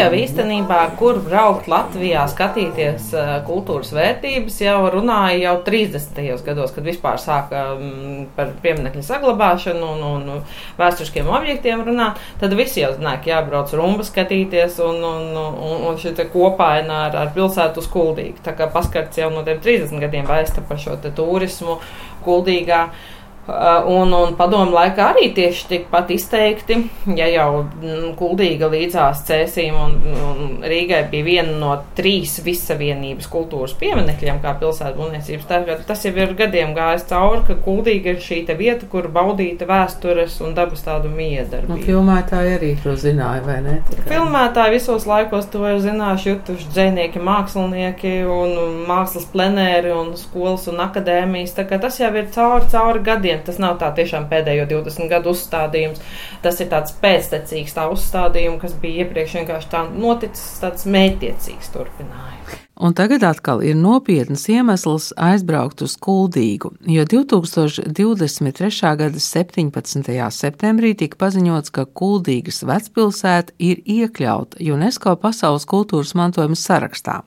jau 0.00 0.08
īstenībā, 0.16 0.78
kur 0.98 1.18
braukt 1.24 1.68
Latvijā, 1.70 2.22
skatīties 2.30 3.10
uh, 3.16 3.32
kultūras 3.46 3.92
vērtības, 3.94 4.56
jau 4.64 4.78
runāja 4.92 5.38
jau 5.44 5.54
30. 5.66 6.20
gados, 6.46 6.72
kad 6.74 6.86
vispār 6.86 7.20
sāka 7.20 7.64
um, 7.74 8.24
par 8.36 8.54
pieminiektu 8.64 9.04
saglabāšanu 9.06 9.92
un, 9.96 10.24
un 10.32 10.42
vēsturiskiem 10.80 11.28
objektiem 11.30 11.84
runāt. 11.86 12.20
Tad 12.40 12.56
visi 12.58 12.84
jau 12.84 12.92
zināja, 12.96 13.22
ka 13.24 13.32
jābrauc 13.34 13.76
rumba 13.76 14.06
skatīties 14.08 14.80
un, 14.86 15.04
un, 15.04 15.30
un, 15.36 15.86
un 15.90 16.00
šī 16.00 16.16
kopaina 16.32 17.06
ar, 17.06 17.20
ar 17.26 17.32
pilsētu 17.36 17.84
uz 17.84 17.88
kuldīgu. 17.92 18.40
Tā 18.44 18.56
kā 18.58 18.70
paskarts 18.72 19.20
jau 19.20 19.30
no 19.34 19.44
tiem 19.46 19.60
30 19.62 20.02
gadiem 20.02 20.28
vēsta 20.28 20.64
par 20.66 20.80
šo 20.80 20.98
turismu 21.10 21.80
kuldīgā. 22.24 22.84
Uh, 22.90 23.19
un, 23.90 24.12
un 24.14 24.34
padomu 24.38 24.74
laikā 24.74 25.10
arī 25.12 25.30
tieši 25.36 25.66
tikpat 25.74 26.10
izteikti, 26.14 26.78
ja 27.16 27.28
jau 27.30 27.64
mm, 27.64 28.12
kuldīga 28.18 28.70
līdzās 28.70 29.24
cēsīm 29.28 29.76
un, 29.76 29.96
un 30.30 30.52
Rīgai 30.70 31.02
bija 31.10 31.26
viena 31.26 31.56
no 31.60 31.74
trīs 31.96 32.38
visavienības 32.44 33.28
kultūras 33.30 33.74
pieminekļiem, 33.80 34.40
kā 34.42 34.54
pilsētas 34.60 34.96
būvniecības. 34.98 35.48
Tagad 35.50 35.84
tas 35.88 36.04
jau 36.06 36.14
ir 36.14 36.34
gadiem 36.38 36.74
gājis 36.76 37.06
cauri, 37.10 37.42
ka 37.48 37.58
kuldīga 37.64 38.14
ir 38.14 38.22
šī 38.24 38.42
vieta, 38.58 38.86
kur 38.90 39.08
baudīta 39.12 39.66
vēstures 39.68 40.38
un 40.44 40.54
dabas 40.56 40.84
tādu 40.84 41.10
miedarbību. 41.12 41.76
Un 41.76 41.84
filmētāji 41.86 42.56
arī 42.56 42.70
to 42.82 42.94
zināja, 42.98 43.44
vai 43.46 43.58
ne? 43.64 43.76
Tikai. 43.90 44.06
Filmētāji 44.10 44.74
visos 44.76 45.06
laikos 45.08 45.48
to 45.52 45.62
ir 45.68 45.80
zinājuši, 45.84 46.30
jutuši 46.32 46.70
dzēnieki, 46.74 47.22
mākslinieki 47.24 48.14
un 48.30 48.84
mākslas 48.88 49.28
plenēri 49.32 49.94
un 49.94 50.12
skolas 50.20 50.66
un 50.70 50.82
akadēmijas. 50.84 51.54
Tā 51.56 51.66
kā 51.68 51.80
tas 51.82 52.00
jau 52.00 52.10
ir 52.16 52.30
cauri, 52.34 52.68
cauri 52.72 53.04
gadiem 53.06 53.39
tas 53.46 53.60
nav 53.62 53.78
tā 53.82 53.90
tiešām 53.96 54.28
pēdējo 54.30 54.66
20 54.70 55.10
gadu 55.10 55.34
uzstādījums. 55.34 56.00
Tas 56.44 56.60
ir 56.60 56.70
tāds 56.72 56.96
pēctecīgs 57.02 57.76
tā 57.76 57.86
uzstādījums, 57.92 58.60
kas 58.62 58.74
bija 58.80 59.04
iepriekš 59.04 59.40
vienkārši 59.40 59.72
tā 59.72 59.84
noticis, 59.92 60.58
tāds 60.62 60.88
mētiecīgs 60.90 61.72
turpinājums. 61.74 62.58
Un 62.80 62.94
tagad 62.96 63.20
atkal 63.28 63.60
ir 63.60 63.74
nopietns 63.76 64.46
iemesls 64.48 65.10
aizbraukt 65.20 65.82
uz 65.84 65.98
Kuldīgu, 66.00 66.70
jo 66.88 67.04
2023. 67.04 68.94
gada 68.96 69.20
17. 69.20 70.08
septembrī 70.32 70.94
tika 70.96 71.20
paziņots, 71.20 71.74
ka 71.76 71.84
Kuldīgas 71.84 72.62
vecpilsēta 72.64 73.52
ir 73.60 73.82
iekļauta 73.84 74.64
UNESCO 74.72 75.12
pasaules 75.20 75.68
kultūras 75.68 76.16
mantojuma 76.16 76.56
sarakstā. 76.56 77.20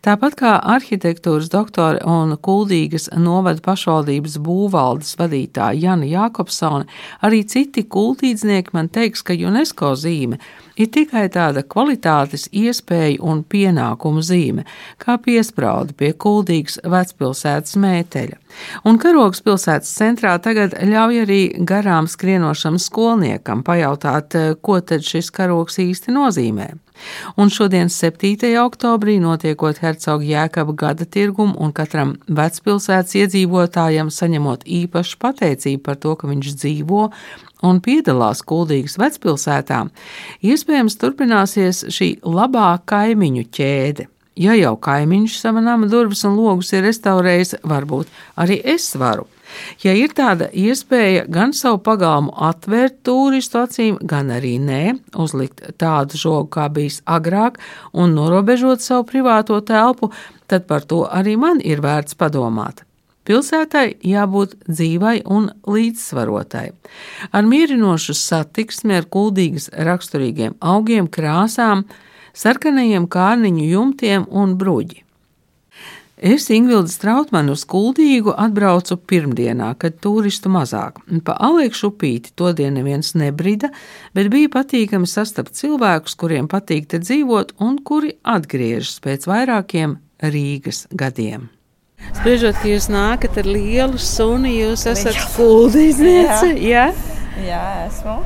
Tāpat 0.00 0.36
kā 0.40 0.54
arhitektūras 0.74 1.50
doktori 1.52 2.00
un 2.08 2.32
Kuldīgas 2.40 3.10
novada 3.20 3.60
pašvaldības 3.66 4.38
būvvaldes 4.40 5.12
vadītāja 5.20 5.76
Jana 5.76 6.08
Jākopsone, 6.08 6.88
arī 7.20 7.42
citi 7.44 7.84
kultīdznieki 7.84 8.72
man 8.72 8.88
teiks, 8.88 9.20
ka 9.20 9.36
UNESCO 9.36 9.92
zīme 10.00 10.40
ir 10.80 10.88
tikai 10.88 11.26
tāda 11.34 11.66
kvalitātes 11.68 12.48
iespēja 12.56 13.20
un 13.20 13.44
pienākumu 13.44 14.24
zīme, 14.24 14.64
kā 14.96 15.20
piesprāda 15.20 15.92
pie 15.92 16.14
Kuldīgas 16.16 16.80
vecpilsētas 16.80 17.76
mēteļa. 17.76 18.39
Un 18.88 18.98
karogs 19.00 19.42
pilsētas 19.44 19.90
centrā 19.96 20.36
tagad 20.42 20.76
ļauj 20.86 21.22
arī 21.24 21.40
garām 21.66 22.08
skrienošam 22.10 22.78
skolniekam 22.82 23.64
pajautāt, 23.66 24.36
ko 24.62 24.80
tad 24.80 25.06
šis 25.06 25.32
karogs 25.34 25.80
īsti 25.82 26.14
nozīmē. 26.16 26.70
Un 27.40 27.48
šodien, 27.48 27.88
7. 27.88 28.50
oktobrī, 28.60 29.16
notiekot 29.22 29.80
Hercoga 29.80 30.26
Jēkaba 30.26 30.74
gada 30.76 31.06
tirgumu 31.08 31.56
un 31.56 31.72
katram 31.72 32.16
vecpilsētas 32.28 33.16
iedzīvotājam 33.22 34.12
saņemot 34.12 34.66
īpašu 34.66 35.20
pateicību 35.22 35.82
par 35.86 35.96
to, 36.02 36.14
ka 36.20 36.28
viņš 36.30 36.52
dzīvo 36.60 37.08
un 37.66 37.80
piedalās 37.84 38.44
Kuldīgas 38.44 38.98
vecpilsētā, 39.00 39.82
iespējams 40.44 40.96
turpināsies 41.00 41.84
šī 41.92 42.14
labā 42.24 42.72
kaimiņu 42.88 43.48
ķēde. 43.56 44.08
Ja 44.40 44.54
jau 44.56 44.72
kaimiņš 44.80 45.36
sava 45.42 45.60
nama 45.60 45.88
durvis 45.90 46.24
un 46.24 46.38
logus 46.38 46.72
ir 46.72 46.86
restaurējis, 46.86 47.58
varbūt 47.68 48.08
arī 48.40 48.56
es 48.74 48.88
varu. 48.96 49.26
Ja 49.82 49.92
ir 49.98 50.14
tāda 50.16 50.46
iespēja 50.54 51.26
gan 51.28 51.52
savu 51.56 51.80
pagalmu 51.84 52.32
atvērt 52.48 53.00
turistu 53.04 53.60
acīm, 53.60 53.98
gan 54.00 54.30
arī 54.32 54.54
nē, 54.62 54.82
uzlikt 55.18 55.64
tādu 55.80 56.20
žogu, 56.20 56.48
kā 56.54 56.68
bijis 56.72 57.00
agrāk, 57.04 57.58
un 57.92 58.14
norobežot 58.16 58.80
savu 58.84 59.08
privāto 59.10 59.58
telpu, 59.60 60.12
tad 60.46 60.68
par 60.70 60.86
to 60.86 61.02
arī 61.10 61.36
man 61.36 61.60
ir 61.60 61.82
vērts 61.84 62.16
padomāt. 62.16 62.84
Pilsētai 63.28 64.00
jābūt 64.06 64.56
dzīvai 64.66 65.20
un 65.28 65.50
līdzsvarotai, 65.68 66.70
ar 67.36 67.44
mierinošu 67.46 68.16
satiksmi, 68.16 68.96
ar 68.96 69.10
kuldīgas 69.12 69.68
raksturīgiem 69.76 70.56
augiem, 70.64 71.10
krāsām, 71.12 71.84
sarkanajiem 72.36 73.06
kārniņu 73.10 73.68
jumtiem 73.70 74.26
un 74.30 74.56
bruģi. 74.60 75.04
Es 76.20 76.50
Ingvildu 76.52 76.92
Strautmanu 76.92 77.54
uz 77.56 77.62
Kuldīgu 77.64 78.34
atbraucu 78.36 78.98
pirmdienā, 79.08 79.70
kad 79.80 79.94
turistu 80.04 80.50
mazāk. 80.52 80.98
Pa 81.24 81.32
Alekšu 81.48 81.88
upīti 81.94 82.34
to 82.36 82.50
dienu 82.52 82.82
neviens 82.82 83.14
nebrida, 83.16 83.70
bet 84.12 84.28
bija 84.28 84.50
patīkami 84.52 85.08
sastapt 85.08 85.56
cilvēkus, 85.56 86.18
kuriem 86.20 86.50
patīk 86.52 86.90
te 86.92 87.00
dzīvot 87.00 87.54
un 87.64 87.78
kuri 87.80 88.18
atgriežas 88.20 89.00
pēc 89.00 89.24
vairākiem 89.30 89.96
Rīgas 90.20 90.84
gadiem. 90.92 91.48
Spriežot, 92.18 92.60
ka 92.60 92.68
jūs 92.68 92.90
nākat 92.92 93.40
ar 93.40 93.48
lielu 93.48 93.96
suni, 93.96 94.58
jūs 94.58 94.84
esat 94.92 95.16
kuldīzniece, 95.38 96.52
jā? 96.60 96.90
jā? 96.90 97.18
Jā, 97.40 97.64
esmu. 97.86 98.18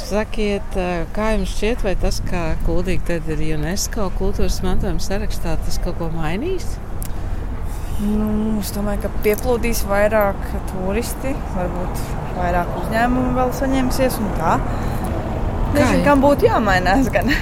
Sakiet, 0.00 0.76
kā 1.16 1.32
jums 1.34 1.52
šķiet, 1.56 1.84
vai 1.84 1.94
tas, 2.00 2.20
Kuldīga 2.66 3.12
tad 3.12 3.28
ir 3.34 3.42
UNESCO 3.58 4.08
kultūras 4.18 4.60
mantojuma 4.64 5.02
sarakstā, 5.04 5.56
tas 5.66 5.80
kaut 5.84 5.98
ko 6.00 6.08
mainīs? 6.14 6.66
Nu, 7.98 8.30
es 8.62 8.70
domāju, 8.76 9.02
ka 9.04 9.12
pieplūdīs 9.24 9.82
vairāk 9.90 10.38
turisti, 10.70 11.34
varbūt 11.56 12.02
vairāk 12.38 12.74
uzņēmumu 12.84 13.32
vēl 13.36 13.54
saņemsies. 13.58 14.18
Nezinu, 15.74 16.04
kam 16.06 16.22
būtu 16.22 16.46
jāmainās. 16.48 17.10
Gan. 17.12 17.32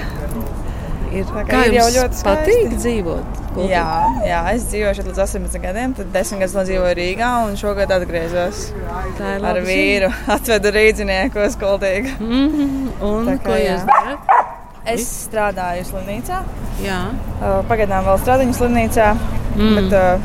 Ir, 1.12 1.28
kā 1.48 1.66
ir 1.68 1.76
jau 1.78 1.88
ļoti 2.00 2.24
patīk 2.26 2.72
dzīvot. 2.80 3.45
Kultūra. 3.56 3.72
Jā, 3.72 4.26
jā, 4.28 4.40
es 4.52 4.64
dzīvoju 4.68 4.96
šeit 4.98 5.06
līdz 5.08 5.20
18 5.24 5.62
gadiem, 5.62 5.94
tad 5.96 6.10
10 6.12 6.42
gadus 6.42 6.56
nodzīvoju 6.58 6.96
Rīgā 6.98 7.30
un 7.46 7.54
šogad 7.56 7.92
atgriezos 7.96 8.66
ar 9.16 9.60
vīru. 9.64 10.10
Atvedu 10.36 10.72
rīdzinieku 10.76 11.40
uz 11.46 11.56
Kultīgu. 11.60 12.12
Mm 12.20 12.50
-hmm. 12.52 12.90
Un 13.10 13.30
Tā 13.30 13.38
kā, 13.38 13.44
ko 13.46 13.56
jūs 13.62 13.86
darat? 13.88 14.34
Es 14.86 15.06
strādāju 15.26 15.86
slimnīcā. 15.88 16.42
Jā. 16.84 17.00
Pagaidām 17.68 18.04
vēl 18.04 18.20
strādāju 18.22 18.52
slimnīcā. 18.60 19.08
Mm. 19.56 19.74
Bet, 19.74 19.92
uh, 19.96 20.20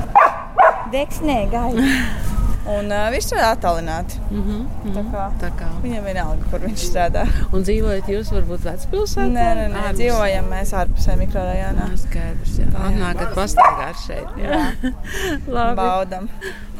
deksnē 0.92 1.46
gaisa. 1.52 1.88
Un 2.70 2.92
uh, 2.94 3.08
viņš 3.10 3.26
strādā 3.26 3.48
attālināti. 3.56 4.20
Mm 4.30 4.42
-hmm, 4.42 4.60
mm 4.62 4.92
-hmm. 4.92 4.94
Tā 4.96 5.04
kā, 5.12 5.24
tā 5.42 5.50
kā. 5.60 5.70
Viņam 5.84 6.04
vienalga, 6.06 6.44
kur 6.52 6.60
viņš 6.60 6.84
strādā. 6.90 7.26
Un 7.54 7.64
dzīvojat 7.64 8.10
jūs 8.10 8.32
varbūt 8.32 8.66
vecpilsētā? 8.70 9.28
Nē, 9.34 9.48
nē, 9.60 9.68
nē 9.74 9.94
dzīvojam 9.94 10.46
mēs 10.50 10.74
ārpusē 10.74 11.18
mikrorajonā. 11.18 11.88
Jā, 11.90 11.98
skaidrs, 11.98 12.60
jā. 12.60 12.68
Atnākat 12.88 13.34
pastaigāt 13.36 13.98
šeit. 14.08 14.30
Jā. 14.38 14.72
Labi. 15.56 15.76
Baudam. 15.76 16.30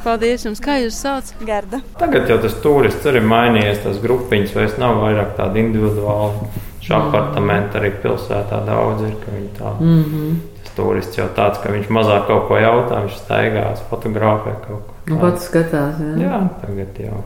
Paldies 0.04 0.46
jums, 0.46 0.62
kā 0.62 0.78
jūs 0.84 1.02
sauc? 1.02 1.34
Gerda. 1.46 1.82
Tagad 1.98 2.30
jau 2.30 2.38
tas 2.42 2.54
turists 2.54 3.06
arī 3.06 3.22
mainījies, 3.22 3.84
tas 3.84 3.98
grupiņas 3.98 4.56
vairs 4.56 4.78
nav 4.78 4.96
vairāk 5.02 5.36
tādi 5.38 5.60
individuāli. 5.60 6.48
Šo 6.82 6.96
mm 6.98 7.08
apartamentu 7.08 7.78
arī 7.78 7.92
pilsētā 8.04 8.66
daudz 8.66 9.02
ir, 9.02 9.14
ka 9.26 9.32
viņi 9.32 9.52
tā. 9.58 9.76
Mm 9.80 10.04
-hmm 10.04 10.51
turists 10.78 11.20
jau 11.20 11.28
tāds, 11.36 11.60
ka 11.64 11.74
viņš 11.74 11.92
mazāk 11.94 12.26
kaut 12.30 12.48
ko 12.50 12.58
jautā, 12.62 13.04
viņš 13.06 13.20
staigās, 13.24 13.84
fotografē 13.92 14.56
kaut 14.66 14.88
ko. 14.88 14.98
Nu, 15.12 15.20
pats 15.22 15.48
skatās, 15.50 16.02
jā. 16.02 16.16
jā, 16.26 16.42
tagad 16.64 17.00
jau. 17.02 17.22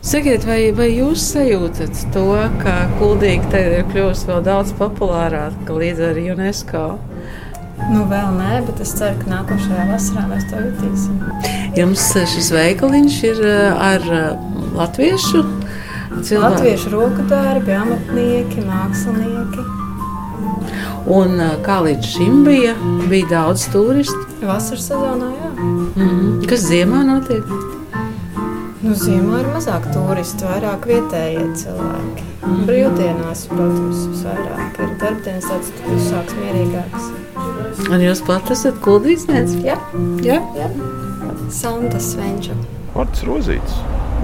Sakiet, 0.00 0.46
vai, 0.48 0.70
vai 0.72 0.88
jūs 0.94 1.20
sajūtat 1.34 2.06
to, 2.14 2.30
ka 2.62 2.76
Kuldīga 2.96 3.50
tagad 3.52 3.74
ir 3.76 3.88
kļuvusi 3.90 4.30
vēl 4.30 4.40
daudz 4.46 4.72
populārāka 4.78 5.76
līdz 5.76 6.00
ar 6.06 6.20
UNESCO? 6.22 6.84
Nu, 7.90 8.06
vēl 8.08 8.30
nē, 8.36 8.62
bet 8.64 8.80
es 8.84 8.94
ceru, 8.96 9.18
ka 9.20 9.28
nākošajā 9.28 9.84
vasarā 9.90 10.24
mēs 10.30 10.46
to 10.48 10.62
jutīsim. 10.64 11.20
Jums 11.76 12.06
šis 12.32 12.48
veikaliņš 12.54 13.18
ir 13.28 13.44
eh, 13.48 13.84
ar 13.90 14.08
eh, 14.08 14.48
latviešu 14.76 15.44
cilvēku? 16.20 16.46
Latviešu 16.46 16.94
roku 16.96 17.28
darbi, 17.30 17.76
amatnieki, 17.76 18.64
mākslinieki. 18.68 19.79
Un 21.10 21.40
kā 21.64 21.80
līdz 21.82 22.06
šim 22.06 22.44
bija, 22.46 22.74
bija 23.10 23.26
daudz 23.30 23.64
turistu. 23.72 24.18
Vasaras 24.46 24.84
sezonā, 24.86 25.30
jā. 25.34 25.50
Mm 25.56 25.92
-hmm. 25.96 26.46
Kas 26.48 26.60
ziemā 26.70 27.02
notiek? 27.06 27.44
Nu, 28.82 28.94
ziemā 28.94 29.40
ir 29.40 29.48
mazāk 29.54 29.88
turistu, 29.94 30.44
vairāk 30.44 30.86
vietējie 30.86 31.56
cilvēki. 31.62 32.22
Mm 32.22 32.52
-hmm. 32.52 32.64
Brīvdienās, 32.66 33.46
protams, 33.48 34.22
vairāk 34.24 34.80
ir 34.82 34.96
darbdienas 35.00 35.44
tāds 35.44 35.72
klusāks, 35.80 36.34
mierīgāks. 36.42 37.04
Un 37.90 38.00
jūs 38.00 38.26
pat 38.26 38.50
esat 38.50 38.74
kuldīsnieks? 38.84 39.52
Jā. 39.64 39.78
jā. 40.22 40.40
jā. 40.56 40.70
Santa 41.50 42.00
Svenča. 42.00 42.54
Vārds 42.94 43.22
Rozīts. 43.26 43.74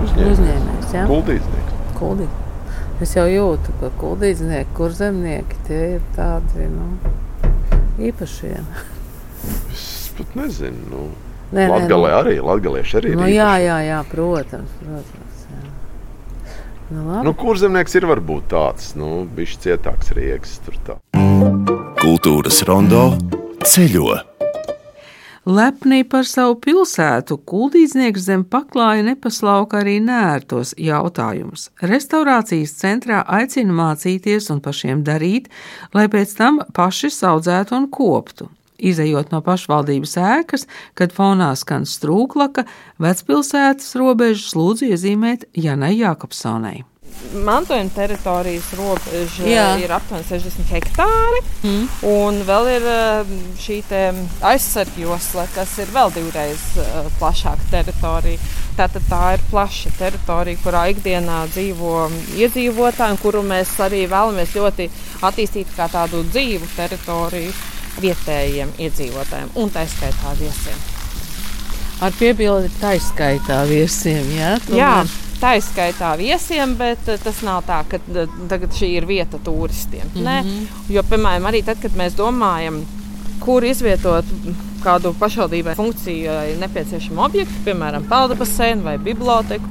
Uzņēmējs, 0.05 0.93
jā. 0.95 1.07
Kuldīsnieks. 1.07 1.73
kuldīgi. 1.99 2.46
Es 3.05 3.13
jau 3.13 3.27
jūtu, 3.29 3.75
ka 3.77 3.91
kuldīdznieki, 4.01 4.73
kur 4.77 4.95
zemnieki 4.97 5.59
tie 5.67 5.81
ir 5.97 6.05
tādi 6.17 6.65
nu, 6.73 6.87
īpašie. 8.01 8.55
Es 9.75 9.89
pat 10.17 10.37
nezinu. 10.39 10.87
Nu. 10.89 11.03
Nē, 11.53 11.69
Latgalē 11.71 12.09
nē, 12.09 12.15
nu. 12.15 12.21
arī, 12.23 12.37
latgalieši 12.43 12.97
arī 12.99 13.13
nu, 13.15 13.27
ir. 13.29 13.35
Jā, 13.37 13.51
jā, 13.63 13.77
jā, 13.87 13.99
protams, 14.11 14.73
protams. 14.81 15.43
Jā. 15.53 15.61
Nu, 16.89 17.05
labi. 17.05 17.25
nu, 17.29 17.35
kur 17.39 17.61
zemnieks 17.61 17.95
ir 18.01 18.09
varbūt 18.11 18.49
tāds, 18.55 18.95
nu, 18.99 19.11
bišķi 19.37 19.63
cietāks 19.69 20.15
riegs 20.17 20.57
tur 20.65 20.81
tā. 20.89 20.97
Kultūras 22.01 22.65
rondo 22.67 23.13
ceļo. 23.63 24.36
Lepnī 25.47 26.01
par 26.03 26.27
savu 26.27 26.57
pilsētu, 26.59 27.37
kuldīdznieks 27.47 28.25
zem 28.27 28.41
paklāja 28.51 29.05
nepaslauka 29.07 29.79
arī 29.79 30.01
nērtos 30.03 30.73
jautājumus. 30.75 31.69
Restaurācijas 31.87 32.73
centrā 32.81 33.21
aicina 33.39 33.77
mācīties 33.77 34.51
un 34.51 34.59
pašiem 34.65 35.05
darīt, 35.07 35.47
lai 35.95 36.09
pēc 36.11 36.35
tam 36.41 36.59
paši 36.75 37.13
audzētu 37.31 37.79
un 37.79 37.87
koptu. 37.95 38.49
Izejot 38.77 39.31
no 39.31 39.39
pašvaldības 39.47 40.17
ēkas, 40.19 40.67
kad 40.99 41.15
fonā 41.15 41.53
skan 41.55 41.87
strūklaka, 41.87 42.67
vecpilsētas 42.99 43.95
robežas 44.03 44.51
lūdzu 44.59 44.91
iezīmēt 44.91 45.47
Janai 45.55 45.95
Jākopsonai 46.01 46.83
mantojuma 47.45 47.91
teritorijas 47.95 48.69
robeža 48.77 49.47
Jā. 49.49 49.67
ir 49.81 49.93
aptuveni 49.93 50.27
60 50.29 50.71
hektāri. 50.71 51.43
Mm. 51.65 51.89
Un 52.11 52.41
vēl 52.47 52.71
ir 52.77 52.87
eh, 52.91 53.33
šī 53.63 53.79
aizsargjosla, 54.47 55.47
kas 55.55 55.77
ir 55.83 55.91
vēl 55.95 56.13
divreiz 56.15 56.63
uh, 56.81 57.11
plašāka 57.21 57.71
teritorija. 57.71 58.41
Tātad 58.77 59.05
tā 59.09 59.23
ir 59.37 59.45
plaša 59.51 59.93
teritorija, 59.99 60.61
kurā 60.63 60.87
ikdienā 60.93 61.45
dzīvo 61.53 61.95
iedzīvotāji, 62.37 63.21
kuru 63.23 63.43
mēs 63.47 63.73
arī 63.81 64.05
vēlamies 64.11 64.53
ļoti 64.57 64.91
attīstīt 65.25 65.73
kā 65.77 65.89
tādu 65.93 66.25
dzīvu 66.29 66.69
teritoriju 66.77 67.55
vietējiem 68.03 68.75
iedzīvotājiem 68.77 69.55
un 69.57 69.73
tā 69.73 69.87
skaitā 69.89 70.35
viesiem. 70.41 70.83
Ar 72.05 72.13
piebildi 72.19 72.69
taiskaitā 72.77 73.63
viesiem, 73.71 74.35
jā? 74.37 74.59
Tomēr. 74.67 74.83
Jā 74.83 75.26
tā 75.41 75.57
izskaitā 75.61 76.13
viesiem, 76.19 76.77
bet 76.79 77.09
eh, 77.09 77.19
tas 77.23 77.43
nav 77.47 77.65
tā, 77.69 77.81
ka 77.91 78.01
eh, 78.01 78.37
tagad 78.51 78.77
šī 78.77 78.93
ir 78.99 79.09
vieta 79.09 79.39
turistiem. 79.45 80.07
Mm 80.15 80.21
-hmm. 80.21 80.25
Nē, 80.25 80.95
jo, 80.95 81.03
piemēram, 81.03 81.51
arī 81.51 81.65
tad, 81.65 81.81
kad 81.83 81.93
mēs 81.97 82.17
domājam, 82.17 82.85
kur 83.41 83.65
izvietot 83.65 84.25
kādu 84.85 85.15
pašvaldībai 85.19 85.75
funkcijai 85.75 86.57
nepieciešamu 86.61 87.23
objektu, 87.25 87.55
piemēram, 87.65 88.09
peldu 88.09 88.35
basēnu 88.35 88.83
vai 88.83 88.99
biblioteku, 88.99 89.65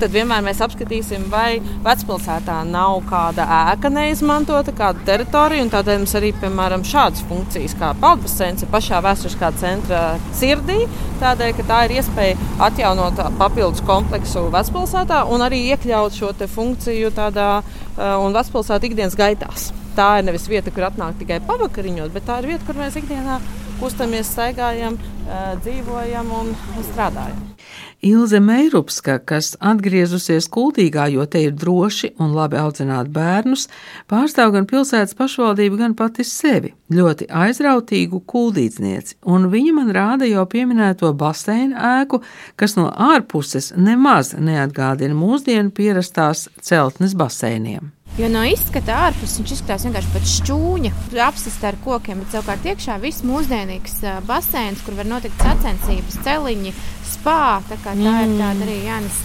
tad 0.00 0.14
vienmēr 0.14 0.42
mēs 0.44 0.60
apskatīsim, 0.64 1.26
vai 1.32 1.60
vecpilsētā 1.84 2.60
nav 2.68 3.02
kāda 3.10 3.46
ēka 3.72 3.90
neizmantota, 3.92 4.74
kāda 4.76 5.04
teritorija. 5.08 5.68
Tādēļ 5.74 6.00
mums 6.02 6.14
arī, 6.18 6.32
piemēram, 6.40 6.84
šādas 6.86 7.24
funkcijas 7.28 7.76
kā 7.80 7.92
peldbaseins 8.00 8.64
ir 8.64 8.72
pašā 8.72 9.02
vēsturiskā 9.04 9.52
centra 9.60 10.02
sirdī. 10.36 10.80
Tādēļ, 11.20 11.52
ka 11.58 11.68
tā 11.68 11.82
ir 11.86 11.96
iespēja 12.00 12.38
atjaunot 12.68 13.20
papildus 13.40 13.84
kompleksu 13.86 14.46
vecpilsētā 14.54 15.22
un 15.32 15.44
arī 15.44 15.66
iekļaut 15.74 16.16
šo 16.16 16.32
funkciju 16.40 17.12
tādā 17.16 17.50
uh, 17.60 18.16
un 18.24 18.36
vecpilsētā 18.36 18.90
ikdienas 18.90 19.18
gaitās. 19.18 19.70
Tā 19.96 20.12
ir 20.20 20.28
nevis 20.28 20.48
vieta, 20.48 20.72
kur 20.72 20.88
atnāk 20.88 21.18
tikai 21.20 21.42
pavakariņos, 21.48 22.12
bet 22.14 22.28
tā 22.28 22.40
ir 22.40 22.54
vieta, 22.54 22.64
kur 22.66 22.80
mēs 22.80 22.96
ikdienā 23.00 23.40
kustamies, 23.82 24.32
staigājam, 24.32 24.96
uh, 24.96 25.54
dzīvojam 25.60 26.36
un 26.40 26.54
strādājam. 26.92 27.49
Ilze 28.00 28.38
Meirupska, 28.40 29.18
kas 29.28 29.50
atgriezusies 29.60 30.46
kultīgā, 30.48 31.04
jo 31.12 31.26
te 31.28 31.42
ir 31.44 31.52
droši 31.52 32.14
un 32.16 32.32
labi 32.32 32.56
audzināt 32.56 33.10
bērnus, 33.12 33.66
pārstāv 34.08 34.54
gan 34.54 34.68
pilsētas 34.70 35.12
pašvaldību, 35.18 35.76
gan 35.82 35.96
pati 35.98 36.24
sevi- 36.24 36.72
ļoti 36.96 37.28
aizrautīgu 37.28 38.22
kuldīdznieci, 38.24 39.20
un 39.26 39.50
viņa 39.52 39.74
man 39.74 39.92
rāda 39.92 40.24
jau 40.24 40.46
pieminēto 40.46 41.12
baseinu 41.12 41.76
ēku, 41.76 42.22
kas 42.56 42.76
no 42.76 42.88
ārpuses 42.88 43.76
nemaz 43.76 44.32
neatgādina 44.32 45.12
mūsdienu 45.12 45.70
pierastās 45.70 46.48
celtnes 46.62 47.12
baseiniem. 47.14 47.92
Jo 48.18 48.26
no 48.28 48.40
izskata 48.42 48.96
ārpus 49.06 49.36
viņš 49.38 49.52
izskatās 49.54 49.84
vienkārši 49.86 50.10
pēc 50.12 50.30
šķūņa, 50.40 50.90
apsist 51.28 51.62
ar 51.64 51.76
kokiem, 51.84 52.18
bet 52.18 52.34
savukārt 52.34 52.66
iekšā 52.66 52.96
viss 53.00 53.22
mūsdienīgs 53.22 54.00
baseins, 54.26 54.82
kur 54.82 54.96
var 54.98 55.06
notikt 55.06 55.38
sacensības, 55.38 56.18
celiņi, 56.26 56.72
spā. 57.10 57.42
Tā, 57.68 57.78
tā 57.84 57.94
mm. 57.96 58.24
ir 58.24 58.34
tāda 58.40 58.66
arī 58.66 58.78
Jānis 58.86 59.20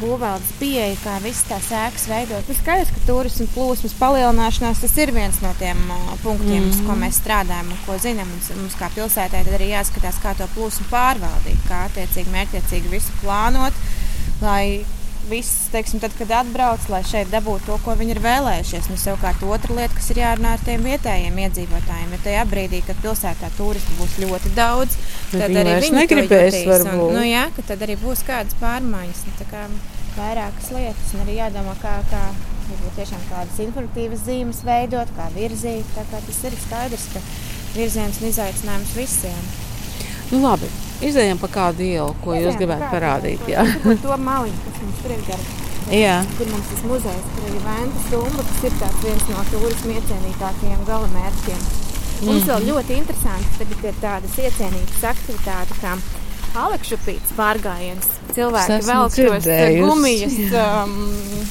būvvaldes 0.00 0.54
pieeja, 0.58 0.96
kā 1.04 1.18
visas 1.22 1.44
tās 1.48 1.68
ēkas 1.74 2.06
veidot. 2.10 2.48
Ir 2.50 2.58
skaidrs, 2.58 2.90
ka 2.94 3.02
turismu 3.06 3.46
plūsmas 3.54 3.94
palielināšanās 4.00 4.82
tas 4.82 4.96
ir 5.00 5.12
viens 5.14 5.38
no 5.44 5.52
tiem 5.60 5.80
punktiem, 6.24 6.64
mm. 6.64 6.72
uz 6.72 6.80
ko 6.86 6.96
mēs 6.98 7.20
strādājam 7.22 7.70
un 7.70 7.80
ko 7.86 7.98
zinām. 8.02 8.28
Mums, 8.32 8.50
mums 8.58 8.76
kā 8.80 8.90
pilsētā 8.96 9.44
arī 9.54 9.70
jāskatās, 9.70 10.18
kā 10.22 10.34
to 10.38 10.48
plūsmu 10.56 10.88
pārvaldīt, 10.90 11.62
kā 11.68 11.84
attiecīgi 11.88 12.34
mērķiecīgi 12.34 12.92
visu 12.92 13.14
plānot, 13.22 13.78
lai 14.42 14.82
viss, 15.28 15.68
teiksim, 15.72 16.00
tad, 16.02 16.14
kad 16.18 16.30
atbrauc, 16.40 16.86
lai 16.92 17.02
šeit 17.06 17.30
dabūtu 17.32 17.68
to, 17.68 17.78
ko 17.84 17.96
viņi 17.98 18.16
ir 18.16 18.20
vēlējušies. 18.24 18.88
Nu, 18.92 18.98
savukārt, 19.00 19.42
otra 19.48 19.76
lieta, 19.78 19.96
kas 19.96 20.10
ir 20.12 20.22
jārunā 20.22 20.54
ar 20.56 20.64
tiem 20.66 20.86
vietējiem 20.86 21.40
iedzīvotājiem, 21.46 22.14
ir 22.16 22.24
tajā 22.24 22.46
brīdī, 22.50 22.80
kad 22.86 23.02
pilsētā 23.04 23.50
turistu 23.58 23.98
būs 24.00 24.16
ļoti 24.24 24.54
daudz, 24.56 24.96
tad 25.32 25.46
viņi 25.48 25.62
arī 25.64 25.76
viņi 25.84 26.00
negribēs. 26.00 26.60
Un, 26.84 27.04
nu, 27.16 27.26
jā, 27.26 27.46
tad 27.60 27.84
arī 27.86 27.98
būs 28.02 28.24
kādas 28.26 28.56
pārmaiņas. 28.62 29.24
Nu, 29.28 29.48
kā 29.50 29.66
vairākas 30.14 30.70
lietas, 30.74 31.14
un 31.14 31.24
arī 31.24 31.38
jādomā, 31.40 31.74
kā, 31.82 31.98
kā 32.12 32.22
varbūt 32.68 32.96
tiešām 33.00 33.26
kādas 33.30 33.60
informatīvas 33.64 34.24
zīmes 34.28 34.62
veidot, 34.66 35.10
kā 35.18 35.28
virzīt. 35.34 35.88
Tā 35.96 36.06
kā 36.10 36.22
tas 36.24 36.40
ir 36.48 36.56
skaidrs, 36.64 37.06
ka 37.14 37.22
virziens 37.74 38.20
un 38.22 38.30
izaicinājums 38.30 38.96
visiem. 38.98 39.46
Nu, 40.30 40.40
labi, 40.42 40.70
Izejam 41.04 41.40
pa 41.42 41.50
kādu 41.52 41.84
ielu, 41.84 42.16
ko 42.24 42.32
Izejam, 42.34 42.48
jūs 42.48 42.60
gribētu 42.60 42.90
parādīt. 42.92 43.46
Jā, 43.50 43.66
to 44.02 44.18
maliņu, 44.28 44.58
kas 44.64 44.82
mums 44.82 45.04
tur 45.04 45.14
ir 45.14 45.22
garš. 45.28 45.52
Jā. 45.92 46.18
Kur 46.38 46.48
mums 46.48 46.68
tas 46.70 46.84
muzejs, 46.88 47.24
kur 47.34 47.48
ir 47.50 47.56
Vēnta 47.64 48.02
stumba, 48.06 48.44
kas 48.48 48.62
ir 48.64 48.76
tāds 48.80 49.02
viens 49.04 49.26
no 49.28 49.42
turismu 49.50 49.96
iecienītākajiem 49.98 50.84
galamērķiem. 50.88 51.64
Mm. 51.64 52.28
Mums 52.28 52.46
vēl 52.48 52.68
ļoti 52.70 52.96
interesanti 53.02 53.58
tagad 53.58 53.84
ir 53.90 53.98
tādas 54.00 54.38
iecienītas 54.40 55.04
aktivitātes, 55.10 55.82
kā 55.82 55.96
Alekšupīts 56.54 57.34
pārgājiens. 57.34 58.08
Cilvēki 58.36 58.80
vēl 58.86 59.08
šos 59.18 59.48
gumijas. 59.82 60.40
Um, 60.54 60.98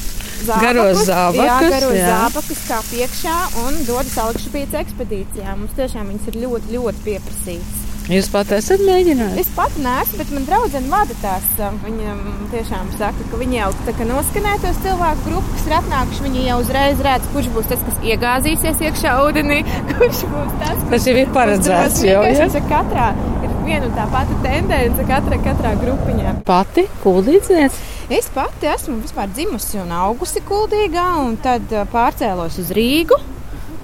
Zābakus, 0.43 0.63
garos 0.65 1.01
zābakus, 1.07 1.45
jā, 1.48 1.57
garos 1.72 1.93
jā. 1.95 2.07
zābakus 2.10 2.63
kā 2.67 2.79
piekšā 2.89 3.36
un 3.62 3.77
dodas 3.88 4.17
Alekšupīts 4.25 4.75
ekspedīcijā. 4.81 5.55
Mums 5.55 5.77
tiešām 5.77 6.10
viņas 6.12 6.29
ir 6.33 6.39
ļoti, 6.41 6.74
ļoti 6.74 7.03
pieprasītas. 7.05 7.92
Jūs 8.12 8.27
pat 8.33 8.50
esat 8.51 8.81
mēģinājis? 8.83 9.45
Es 9.45 9.51
pat 9.55 9.75
neesmu, 9.79 10.17
bet 10.19 10.31
man 10.36 10.43
draudzene 10.48 10.89
vada 10.91 11.15
tās. 11.22 11.45
Um, 11.63 11.77
viņa 11.86 12.15
tiešām 12.51 12.89
saka, 12.98 13.27
ka 13.31 13.39
viņi 13.39 13.60
jau 13.62 13.69
tā 13.88 13.93
kā 13.95 14.07
noskanē 14.10 14.57
tos 14.60 14.81
cilvēku 14.83 15.24
grupu, 15.29 15.53
kas 15.53 15.69
ir 15.69 15.75
atnākuši. 15.77 16.25
Viņi 16.25 16.43
jau 16.50 16.57
uzreiz 16.65 17.03
redz, 17.07 17.29
kurš 17.31 17.48
būs 17.55 17.69
tas, 17.72 17.86
kas 17.88 18.03
iegāzīsies 18.03 18.83
iekšā 18.89 19.15
ūdenī, 19.24 19.62
kurš 19.93 20.25
būs 20.33 20.51
tas, 20.60 20.75
kas 20.75 20.91
tas 20.91 21.07
jau 21.07 21.15
ir 21.22 21.31
paredzēts. 21.38 22.03
Jau, 22.10 22.25
ja? 22.27 22.50
Katrā 22.67 23.10
ir 23.39 23.55
viena 23.63 23.88
un 23.88 23.95
tā 23.95 24.10
pati 24.12 24.39
tendence 24.43 25.07
katrā, 25.07 25.39
katrā 25.48 25.75
grupiņā. 25.79 26.38
Pati 26.48 26.89
kuldīdzniec? 27.05 27.83
Es 28.12 28.27
pati 28.36 28.67
esmu 28.67 29.00
dzimusi 29.31 29.79
un 29.79 29.95
augusi 29.95 30.43
kuldīgā, 30.43 31.07
un 31.24 31.39
tad 31.39 31.72
pārcēlos 31.95 32.60
uz 32.60 32.75
Rīgu. 32.75 33.22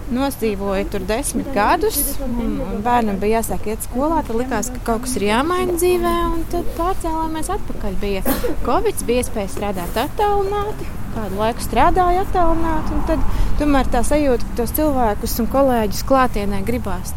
Nostīvoju 0.10 0.88
tur 0.90 1.04
desmit 1.10 1.50
gadus, 1.54 2.00
un, 2.26 2.56
un 2.66 2.80
bērnam 2.86 3.20
bija 3.22 3.40
jāsāk 3.40 3.68
iet 3.70 3.86
skolā. 3.86 4.24
Tad 4.26 4.40
likās, 4.40 4.72
ka 4.74 4.82
kaut 4.88 5.06
kas 5.06 5.16
ir 5.20 5.28
jāmaina 5.28 5.76
dzīvē, 5.78 6.14
un 6.34 6.46
tad 6.54 6.70
pārcēlāmies 6.80 7.52
atpakaļ. 7.56 7.98
Bija 8.02 8.24
Covid, 8.66 9.06
bija 9.06 9.24
iespēja 9.26 9.54
strādāt 9.54 10.00
attālināti. 10.08 10.90
Kādu 11.14 11.42
laiku 11.42 11.66
strādāju 11.66 12.24
attālināti, 12.26 13.02
tad 13.10 13.26
tomēr 13.62 13.90
tā 13.94 14.06
sajūta, 14.06 14.46
ka 14.50 14.62
tos 14.62 14.78
cilvēkus 14.78 15.42
un 15.44 15.52
kolēģus 15.54 16.08
klātienē 16.10 16.64
gribās 16.66 17.14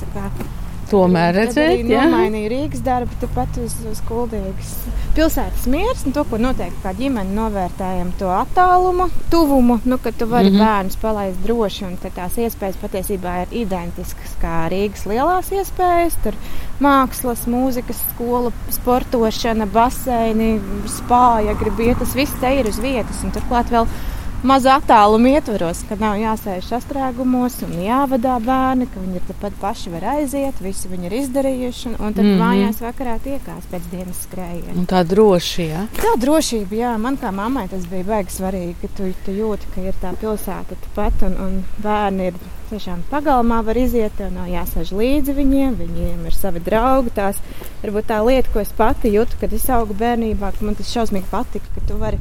tomēr 0.93 1.35
redzēt. 1.41 1.79
Arī 1.79 1.87
nomainīja 1.89 2.51
Rīgas 2.53 2.85
darbu, 2.85 3.17
tepat 3.23 3.59
uz, 3.63 3.77
uz 3.89 4.03
Kuldīgas. 4.09 4.75
Pilsētas 5.13 5.67
miers, 5.69 6.07
nu, 6.07 6.15
to, 6.17 6.25
ko 6.29 6.39
noteikti 6.41 6.81
kā 6.81 6.95
ģimene 6.97 7.35
novērtējam, 7.37 8.15
to 8.21 8.31
attālumu, 8.33 9.11
tuvumu, 9.33 9.77
nu, 9.85 9.99
ka 10.01 10.13
tu 10.17 10.29
vari 10.31 10.49
mm 10.49 10.57
-hmm. 10.57 10.65
bērnus 10.65 10.97
palaist 11.03 11.43
droši, 11.45 11.85
un 11.85 11.99
tās 12.01 12.39
iespējas 12.39 12.81
patiesībā 12.81 13.35
ir 13.43 13.53
identiskas 13.65 14.33
kā 14.41 14.69
Rīgas 14.73 15.05
lielās 15.11 15.53
iespējas. 15.53 16.17
Tur 16.25 16.39
mākslas, 16.81 17.45
mūzikas 17.47 18.01
skola, 18.15 18.53
sportošana, 18.71 19.67
baseini, 19.67 20.61
spāja, 20.87 21.59
gribiet, 21.61 21.99
tas 21.99 22.15
viss 22.15 22.41
te 22.41 22.55
ir 22.61 22.69
uz 22.69 22.81
vietas, 22.81 23.25
un 23.25 23.31
turklāt 23.31 23.71
vēl 23.71 23.87
mazu 24.43 24.71
attālumu 24.73 25.33
ietvaros, 25.33 25.83
ka 25.89 25.97
nav 26.01 26.17
jāsēž 26.21 26.67
sastrēgumos 26.71 27.61
un 27.67 27.75
jāvadā 27.85 28.39
bērni, 28.43 28.89
ka 28.91 29.03
viņi 29.03 29.21
ir 29.21 29.27
tepat 29.29 29.59
paši 29.63 29.93
var 29.95 30.09
aiziet, 30.17 30.63
visi 30.65 30.91
viņi 30.91 31.09
ir 31.09 31.19
izdarījuši, 31.21 31.95
un 31.99 32.17
tad 32.17 32.25
mm 32.25 32.31
-hmm. 32.31 32.43
mājās 32.43 32.83
vakarā 32.83 33.19
tiekās 33.27 33.69
pēc 33.73 33.91
dienas 33.91 34.25
skrējiena. 34.27 34.79
Un 34.79 34.87
tā 34.87 35.05
droši, 35.07 35.69
jā? 35.69 35.87
Tā 35.99 36.17
drošība, 36.25 36.75
jā, 36.85 36.97
man 36.99 37.17
kā 37.17 37.31
mammai 37.31 37.69
tas 37.69 37.87
bija 37.87 38.05
baigi 38.05 38.39
svarīgi, 38.39 38.75
ka 38.83 38.89
tu, 38.97 39.13
tu 39.25 39.31
jūti, 39.31 39.71
ka 39.75 39.81
ir 39.81 39.95
tā 40.03 40.13
pilsēta 40.21 40.81
tepat 40.87 41.23
un, 41.29 41.39
un 41.47 41.65
bērni 41.83 42.27
ir 42.33 42.35
tiešām 42.73 43.05
pagalmā 43.11 43.61
var 43.67 43.79
iziet, 43.79 44.15
tev 44.19 44.33
nav 44.35 44.49
jāsēž 44.51 44.93
līdzi 44.97 45.37
viņiem, 45.37 45.77
viņiem 45.81 46.25
ir 46.29 46.37
savi 46.37 46.63
draugi. 46.65 47.13
Tās 47.17 47.39
varbūt 47.83 48.09
tā 48.11 48.19
lieta, 48.25 48.53
ko 48.55 48.63
es 48.65 48.73
pati 48.77 49.13
jūtu, 49.13 49.39
kad 49.43 49.53
es 49.53 49.69
augu 49.73 49.97
bērnībā, 50.01 50.55
ka 50.57 50.67
man 50.67 50.79
tas 50.79 50.91
šausmīgi 50.95 51.29
patika, 51.31 51.71
ka 51.77 51.85
tu 51.89 52.01
vari 52.01 52.19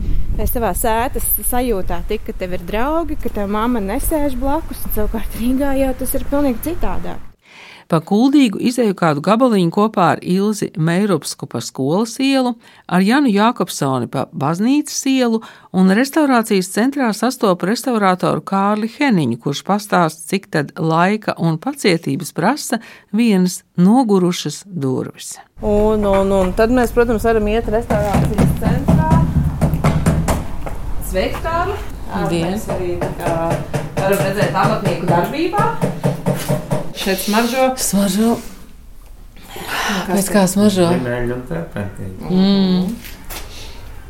savā 0.51 0.75
sētas 0.77 1.27
sajūtā 1.49 2.03
tik, 2.11 2.27
ka 2.27 2.37
tev 2.43 2.59
ir 2.59 2.67
draugi, 2.67 3.19
ka 3.21 3.33
tev 3.33 3.51
mamma 3.51 3.83
nesēž 3.83 4.39
blakus, 4.41 4.85
un 4.85 4.97
savukārt 4.99 5.41
Rīgā 5.41 5.75
jau 5.85 5.91
tas 6.03 6.17
ir 6.19 6.29
pilnīgi 6.31 6.71
citādāk. 6.71 7.30
Pa 7.91 7.99
kuldīgu 7.99 8.61
izēju 8.63 8.95
kādu 8.95 9.19
gabaliņu 9.25 9.71
kopā 9.75 10.05
ar 10.13 10.19
Ilzi 10.23 10.69
Meirupsku 10.79 11.43
pa 11.51 11.59
skolas 11.59 12.13
ielu, 12.23 12.53
ar 12.87 13.03
Janu 13.03 13.27
Jākopsoni 13.27 14.07
pa 14.07 14.29
baznīcas 14.31 15.01
ielu 15.11 15.41
un 15.75 15.91
restaurācijas 15.97 16.69
centrā 16.71 17.09
sastopu 17.11 17.67
restaurātoru 17.67 18.45
Kārli 18.47 18.87
Heniņu, 18.93 19.41
kurš 19.43 19.63
pastāst, 19.67 20.23
cik 20.31 20.47
tad 20.55 20.71
laika 20.79 21.35
un 21.35 21.59
pacietības 21.59 22.31
prasa 22.37 22.79
vienas 23.11 23.65
nogurušas 23.75 24.63
durvis. 24.71 25.33
Un, 25.59 26.07
un, 26.07 26.31
un 26.31 26.55
tad 26.55 26.71
mēs, 26.71 26.95
protams, 26.95 27.27
varam 27.27 27.51
iet 27.51 27.67
restaurācijas 27.75 28.55
centrā. 28.63 29.09
Sveiki, 31.11 31.43
Kārli! 31.43 31.75
Mēs 32.31 32.71
arī 32.71 32.95
varam 33.03 34.23
redzēt 34.23 34.55
amatnieku 34.63 35.11
darbībā. 35.11 35.67
Šeit 37.01 37.23
smaržo. 37.25 37.69
Smaržo. 37.81 38.35
Pēc 40.11 40.29
kā 40.31 40.45
smaržo? 40.49 40.91
Mm. 42.29 42.93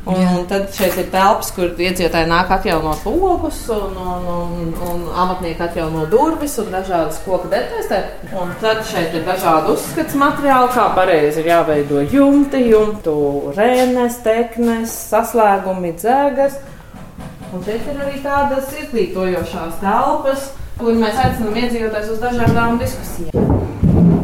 Un, 0.02 0.18
un 0.18 0.46
tad 0.50 0.64
šeit 0.74 0.96
ir 0.98 1.06
telpas, 1.12 1.52
kur 1.54 1.68
iedzīvotāji 1.78 2.26
nāk 2.26 2.48
atjaunot 2.50 3.04
logus, 3.06 3.60
un, 3.70 3.92
un, 4.02 4.24
un, 4.32 4.72
un 4.82 5.04
amatnieki 5.24 5.62
atjauno 5.62 6.08
durvis 6.10 6.56
un 6.58 6.72
dažādas 6.74 7.20
koku 7.22 7.46
detaļas. 7.52 8.10
Un 8.34 8.50
tad 8.58 8.82
šeit 8.88 9.14
ir 9.14 9.22
dažādi 9.28 9.70
uzskats 9.76 10.18
materiāli, 10.18 10.72
kā 10.74 10.88
pareizi 10.96 11.44
ir 11.44 11.52
jāveido 11.52 12.02
jumti, 12.02 12.64
jumtu 12.72 13.14
rēnes, 13.54 14.18
teknes, 14.26 14.96
saslēgumi, 15.12 15.94
dzēgas. 16.02 16.58
Un 17.52 17.60
šeit 17.66 17.84
ir 17.84 17.98
arī 18.00 18.18
tādas 18.24 18.70
izglītojošās 18.80 19.80
telpas, 19.82 20.52
kur 20.78 20.94
mēs 20.96 21.18
aicinām 21.20 21.58
iedzīvotājus 21.60 22.14
uz 22.14 22.22
dažādām 22.22 22.78
diskusijām. 22.80 23.50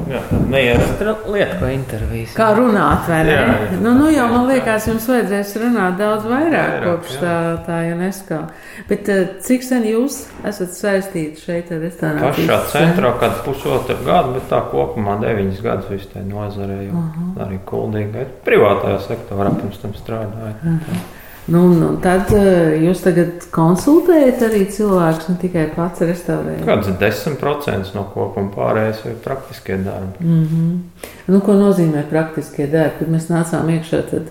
Jā, 0.09 0.23
neierasta 0.49 1.13
lieta, 1.29 1.59
ko 1.61 1.69
intervijas. 1.69 2.33
Kā 2.39 2.47
runāt, 2.57 3.03
vai 3.11 3.19
ne? 3.27 3.35
Jā, 3.35 3.43
jā. 3.45 3.81
Nu, 3.83 3.93
nu 3.99 4.07
jau 4.09 4.25
man 4.33 4.47
liekas, 4.49 4.87
jums 4.89 5.05
vajadzēs 5.11 5.53
runāt 5.61 5.99
daudz 6.01 6.25
vairāk, 6.25 6.55
vairāk 6.55 6.87
kopš 6.87 7.19
tā, 7.21 7.35
tā 7.67 7.83
UNESCO. 7.93 8.41
Bet 8.89 9.13
eh, 9.13 9.21
cik 9.45 9.69
sen 9.69 9.85
jūs 9.91 10.23
esat 10.49 10.73
saistīti 10.79 11.45
šeit 11.45 11.69
ar 11.77 11.85
restorāciju? 11.85 12.49
Pašā 12.49 12.59
centrā 12.73 13.13
kādu 13.21 13.45
pusotru 13.51 13.99
gadu, 14.09 14.39
bet 14.39 14.49
tā 14.49 14.65
kopumā 14.73 15.19
deviņas 15.21 15.63
gadus 15.69 15.93
visu 15.93 16.09
tai 16.17 16.25
nozarē, 16.33 16.81
jo 16.87 16.97
uh 16.97 17.05
-huh. 17.05 17.45
arī 17.45 17.61
kuldīgi 17.69 18.27
privātajā 18.49 19.05
sektorā 19.05 19.53
pirms 19.61 19.85
tam 19.85 19.93
strādāja. 20.01 20.57
Uh 20.65 20.73
-huh. 20.89 21.07
Nu, 21.49 21.63
nu, 21.73 21.95
tad 22.05 22.29
uh, 22.37 22.75
jūs 22.77 23.01
tagad 23.01 23.47
konsultējat 23.55 24.43
arī 24.51 24.67
cilvēkus, 24.69 25.31
ne 25.31 25.39
tikai 25.41 25.65
pats 25.73 26.05
restaurējat? 26.05 26.67
Kāds 26.69 26.91
ir 26.91 26.99
10% 27.01 27.97
no 27.97 28.05
kopuma 28.13 28.53
pārējais 28.53 29.01
ir 29.09 29.17
praktiskie 29.25 29.79
darbi. 29.81 30.21
Mm 30.21 30.45
-hmm. 30.51 31.09
nu, 31.33 31.41
ko 31.41 31.57
nozīmē 31.57 32.05
praktiskie 32.11 32.69
darbi? 32.69 32.99
Kad 33.01 33.15
mēs 33.17 33.31
nācām 33.33 33.73
iekšā, 33.79 34.03
tad, 34.11 34.29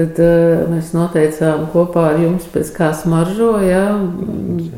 tad 0.00 0.24
uh, 0.24 0.64
mēs 0.72 0.94
noteicām 0.96 1.68
kopā 1.74 2.08
ar 2.14 2.20
jums, 2.24 2.48
pēc 2.56 2.72
kā 2.80 2.94
smaržo. 2.96 3.52
Ja? 3.68 3.84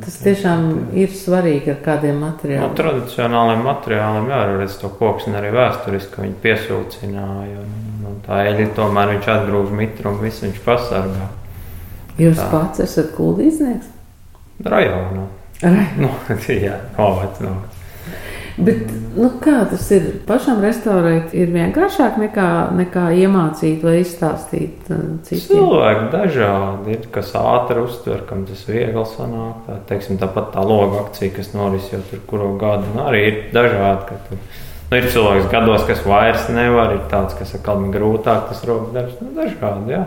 Tas 0.03 0.19
tiešām 0.27 0.69
ir 0.93 1.15
svarīgi 1.15 1.71
ar 1.71 1.83
kādiem 1.87 2.19
materiāliem. 2.19 2.67
No 2.67 2.75
tradicionāliem 2.83 3.63
materiāliem 3.63 4.33
jāredz 4.35 4.81
to 4.83 4.91
koksni 4.99 5.39
arī 5.39 5.55
vēsturiski, 5.55 6.19
viņi 6.27 6.41
piesūcināja. 6.43 7.61
Un, 7.63 8.07
un 8.11 8.23
tā 8.27 8.43
eļļa 8.51 8.73
tomēr 8.75 9.15
viņš 9.15 9.37
atgrūž 9.37 9.77
mitrumu, 9.85 10.27
visu 10.27 10.51
viņš 10.51 10.67
pasargā. 10.67 11.37
Jūs 12.21 12.39
tā. 12.39 12.49
pats 12.53 12.85
esat 12.85 13.13
kuldīznieks? 13.17 13.91
Rajonā. 14.67 15.27
Rajonā. 15.63 15.91
Nu, 16.01 16.15
jā, 16.67 16.79
novac, 16.97 17.41
novac. 17.45 17.77
Bet, 18.61 18.91
nu, 19.17 19.29
kā 19.41 19.63
tas 19.71 19.87
ir? 19.95 20.07
Pašam 20.29 20.59
restaurēt 20.61 21.33
ir 21.39 21.53
vienkāršāk 21.55 22.19
nekā, 22.21 22.49
nekā 22.77 23.07
iemācīt 23.23 23.85
vai 23.87 24.01
izstāstīt 24.03 24.91
uh, 24.93 25.05
citiem. 25.25 25.47
Cilvēki 25.47 26.09
dažādi 26.13 26.97
ir, 26.97 27.07
kas 27.15 27.33
ātri 27.41 27.81
uztver, 27.81 28.25
kam 28.29 28.45
tas 28.49 28.67
viegli 28.69 29.05
sanāk. 29.15 29.63
Tā, 29.69 29.79
teiksim, 29.93 30.19
tāpat 30.21 30.53
tā 30.57 30.65
loga 30.67 31.05
akcija, 31.07 31.33
kas 31.39 31.55
noris 31.55 31.89
jau 31.93 32.03
tur 32.11 32.25
kuru 32.29 32.51
gadu, 32.61 32.91
nu, 32.93 33.05
arī 33.07 33.23
ir 33.31 33.39
dažādi. 33.57 34.21
Tur, 34.29 34.43
nu, 34.91 34.99
ir 35.01 35.09
cilvēks 35.15 35.49
gados, 35.55 35.87
kas 35.89 36.05
vairs 36.05 36.51
nevar, 36.53 36.97
ir 36.99 37.07
tāds, 37.13 37.39
kas 37.39 37.57
atkal 37.57 37.87
ir 37.87 37.95
grūtāk 37.97 38.51
tas 38.51 38.65
rokas 38.69 38.93
darbs. 38.99 39.21
Nu, 39.25 39.33
dažādi, 39.41 39.95
jā. 39.97 40.05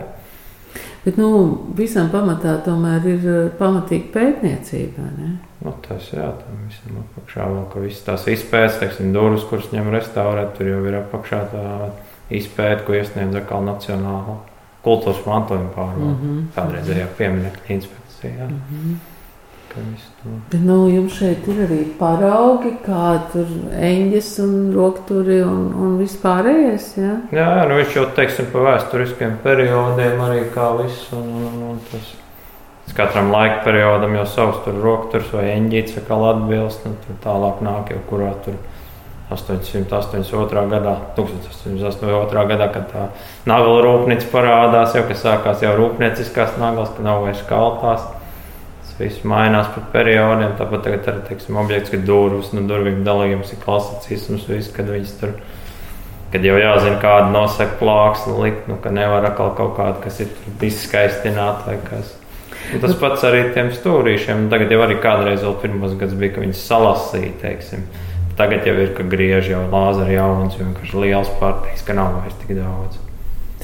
Bet 1.04 1.18
nu, 1.20 1.28
visam 1.76 2.08
pamatā 2.12 2.54
tomēr 2.64 3.04
ir 3.10 3.26
eh, 3.28 3.50
pamatīga 3.58 4.08
pētniecība. 4.14 5.04
Nu, 5.64 5.74
tas 5.84 6.08
jā, 6.12 6.30
tam 6.40 6.62
visam 6.64 7.02
apakšā 7.02 7.48
vēl 7.50 7.66
ka 7.72 7.84
visas 7.84 8.06
tās 8.06 8.26
izpētes, 8.32 8.80
teiksim, 8.80 9.12
durvis, 9.16 9.44
kuras 9.50 9.68
ņem 9.74 9.92
restaurēt, 9.92 10.54
tur 10.56 10.72
jau 10.72 10.80
ir 10.88 10.98
apakšā 11.02 11.42
tā 11.52 11.64
izpēte, 12.32 12.86
ko 12.86 12.96
iesniedz 12.96 13.36
atkal 13.40 13.66
Nacionāla 13.68 14.38
kultūras 14.84 15.24
mantojuma 15.28 15.72
pārvalde. 15.76 16.12
Mm 16.12 16.22
-hmm. 16.22 16.46
Kādreizējā 16.56 17.06
pieminiekta 17.18 17.72
inspekcija. 17.72 18.48
Mm 18.48 18.62
-hmm. 18.70 19.13
Bet, 19.74 20.60
nu, 20.62 20.76
jums 20.86 21.16
šeit 21.18 21.48
ir 21.50 21.64
arī 21.64 21.80
paraugi, 21.98 22.76
kā 22.84 23.06
tur 23.32 23.48
eņģis 23.74 24.28
un 24.44 24.52
rokturi 24.74 25.40
un, 25.42 25.64
un 25.74 25.96
vispārējais. 25.98 26.92
Ja? 27.00 27.14
Jā, 27.34 27.46
jā 27.58 27.64
nu, 27.70 27.78
viņš 27.80 27.96
jau 27.98 28.04
teiksim 28.14 28.52
pa 28.52 28.62
vēsturiskiem 28.68 29.40
periodiem 29.42 30.22
arī 30.28 30.44
kā 30.54 30.70
viss. 30.78 31.08
Un, 31.16 31.26
un, 31.48 31.58
un 31.72 31.82
tas. 31.90 32.12
Katram 32.94 33.32
laika 33.32 33.64
periodam 33.64 34.12
jau 34.14 34.26
savs 34.28 34.60
tur 34.62 34.76
rokturs 34.78 35.32
vai 35.34 35.48
eņģīts 35.56 35.98
atkal 35.98 36.28
atbilst. 36.30 36.86
Nu, 36.86 36.94
tur 37.06 37.18
tālāk 37.24 37.64
nāk 37.64 37.90
jau 37.90 38.00
kurā 38.12 38.30
tur 38.46 38.60
882. 39.34 40.66
gadā, 40.70 40.98
1882. 41.16 42.44
gadā, 42.52 42.68
kad 42.70 42.90
tā 42.92 43.06
nagla 43.50 43.80
rūpnīca 43.88 44.28
parādās, 44.30 44.94
jau 44.94 45.02
kas 45.08 45.24
sākās 45.24 45.64
jau 45.64 45.72
rūpnieciskās 45.80 46.60
naglas, 46.60 46.92
ka 46.94 47.02
nav 47.02 47.24
vairs 47.24 47.42
kaltās 47.48 48.04
viss 48.98 49.24
mainās 49.26 49.68
pa 49.74 49.82
periodiem. 49.92 50.54
Tāpat 50.58 50.86
tagad 50.86 51.08
ir 51.10 51.20
teiksim, 51.28 51.58
objekts, 51.60 51.92
ka 51.92 52.00
durvis, 52.06 52.52
nu, 52.56 52.64
durvīm 52.68 53.02
dalījums 53.06 53.52
ir 53.54 53.62
klasicisms, 53.64 54.48
viss, 54.50 54.72
kad 54.74 54.90
viņas 54.90 55.14
tur. 55.20 55.36
Kad 56.34 56.42
jau 56.42 56.56
jāzina, 56.58 56.96
kāda 56.98 57.28
nosaka 57.30 57.78
plāksne, 57.78 58.34
likt, 58.42 58.66
nu, 58.66 58.80
ka 58.82 58.90
nevar 58.90 59.28
atkal 59.28 59.52
kaut 59.54 59.76
kāda, 59.76 60.00
kas 60.02 60.18
ir 60.24 60.32
izskaistināta 60.66 61.68
vai 61.68 61.76
kas. 61.86 62.16
Un 62.74 62.82
tas 62.82 62.96
pats 62.98 63.22
arī 63.28 63.44
tiem 63.54 63.70
stūrīšiem. 63.74 64.48
Tagad 64.50 64.72
jau 64.74 64.80
arī 64.82 64.98
kādreiz 65.02 65.44
vēl 65.44 65.54
pirmos 65.62 65.94
gads 66.00 66.16
bija, 66.18 66.34
ka 66.34 66.42
viņas 66.42 66.66
salasīja, 66.66 67.36
teiksim. 67.44 67.86
Tagad 68.38 68.66
jau 68.66 68.74
ir, 68.82 68.94
ka 68.96 69.06
griež 69.06 69.52
jau 69.52 69.62
lāzeri 69.70 70.16
jauns, 70.16 70.58
jo 70.58 70.66
vienkārši 70.66 71.02
liels 71.04 71.34
partijas, 71.38 71.86
ka 71.86 71.94
nav 71.94 72.16
vairs 72.18 72.40
tik 72.42 72.56
daudz. 72.58 73.03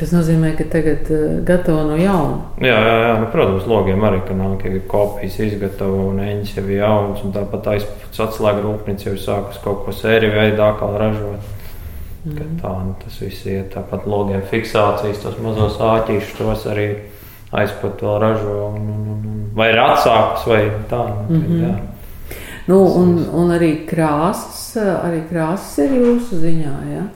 Tas 0.00 0.14
nozīmē, 0.14 0.54
ka 0.56 0.64
tagad 0.72 1.10
uh, 1.12 1.40
gatavo 1.44 1.82
no 1.90 1.96
jauna. 2.00 2.38
Jā, 2.64 2.76
jā, 2.80 2.94
jā 3.04 3.14
nu, 3.20 3.26
protams, 3.34 3.66
logiem 3.68 4.04
arī 4.08 4.22
nāk, 4.38 4.64
ja 4.64 4.80
kopijas 4.88 5.36
izgatavo 5.44 6.06
un 6.08 6.22
eņģis 6.24 6.54
jau 6.56 6.64
ir 6.64 6.78
jauns. 6.78 7.24
Tāpat 7.34 7.68
aizpūtas 7.74 8.22
atslēga 8.24 8.64
rūpnīca 8.64 9.10
jau 9.10 9.16
ir 9.18 9.20
sākusi 9.26 9.64
kaut 9.66 9.84
ko 9.84 9.92
sēriju 9.92 10.32
veidā 10.38 10.70
ražot. 10.80 11.56
Mm. 12.24 12.56
Tā 12.60 12.72
nu, 12.84 12.96
tas 13.04 13.20
viss 13.20 13.46
ir. 13.48 13.68
Tāpat 13.72 14.08
logiem 14.08 14.42
fiksācijas, 14.48 15.20
tos 15.22 15.38
mazos 15.44 15.78
āķīšus, 15.80 16.34
tos 16.40 16.66
arī 16.72 16.88
aizpūtas 17.52 18.04
vēl 18.04 18.18
ražo. 18.24 18.56
Un, 18.70 18.90
un, 18.96 19.06
un, 19.20 19.38
vai 19.56 19.70
ir 19.74 19.80
atsākums, 19.84 20.48
vai 20.48 20.62
tā. 20.88 21.04
Nu, 21.28 21.36
mm 21.36 21.46
-hmm. 21.46 21.62
Jā. 21.62 21.78
Nu, 22.68 22.84
un, 22.84 23.16
un 23.34 23.50
arī 23.50 23.86
krāsas, 23.88 24.76
arī 24.78 25.24
krāsas 25.30 25.78
ir 25.84 25.96
jūsu 25.96 26.36
ziņā. 26.44 26.74
Ja? 26.92 27.06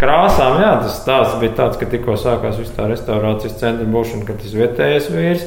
Krāsām, 0.00 0.60
jā, 0.62 0.70
tas 0.82 1.00
stāsts 1.02 1.40
bija 1.40 1.56
tāds, 1.58 1.80
ka 1.80 1.88
tikko 1.90 2.16
sākās 2.20 2.58
viss 2.60 2.76
tā 2.76 2.88
restaurācijas 2.90 3.58
centra 3.60 3.88
būšana, 3.90 4.26
kad 4.28 4.40
tas 4.42 4.56
vietējais 4.56 5.10
vīrs, 5.14 5.44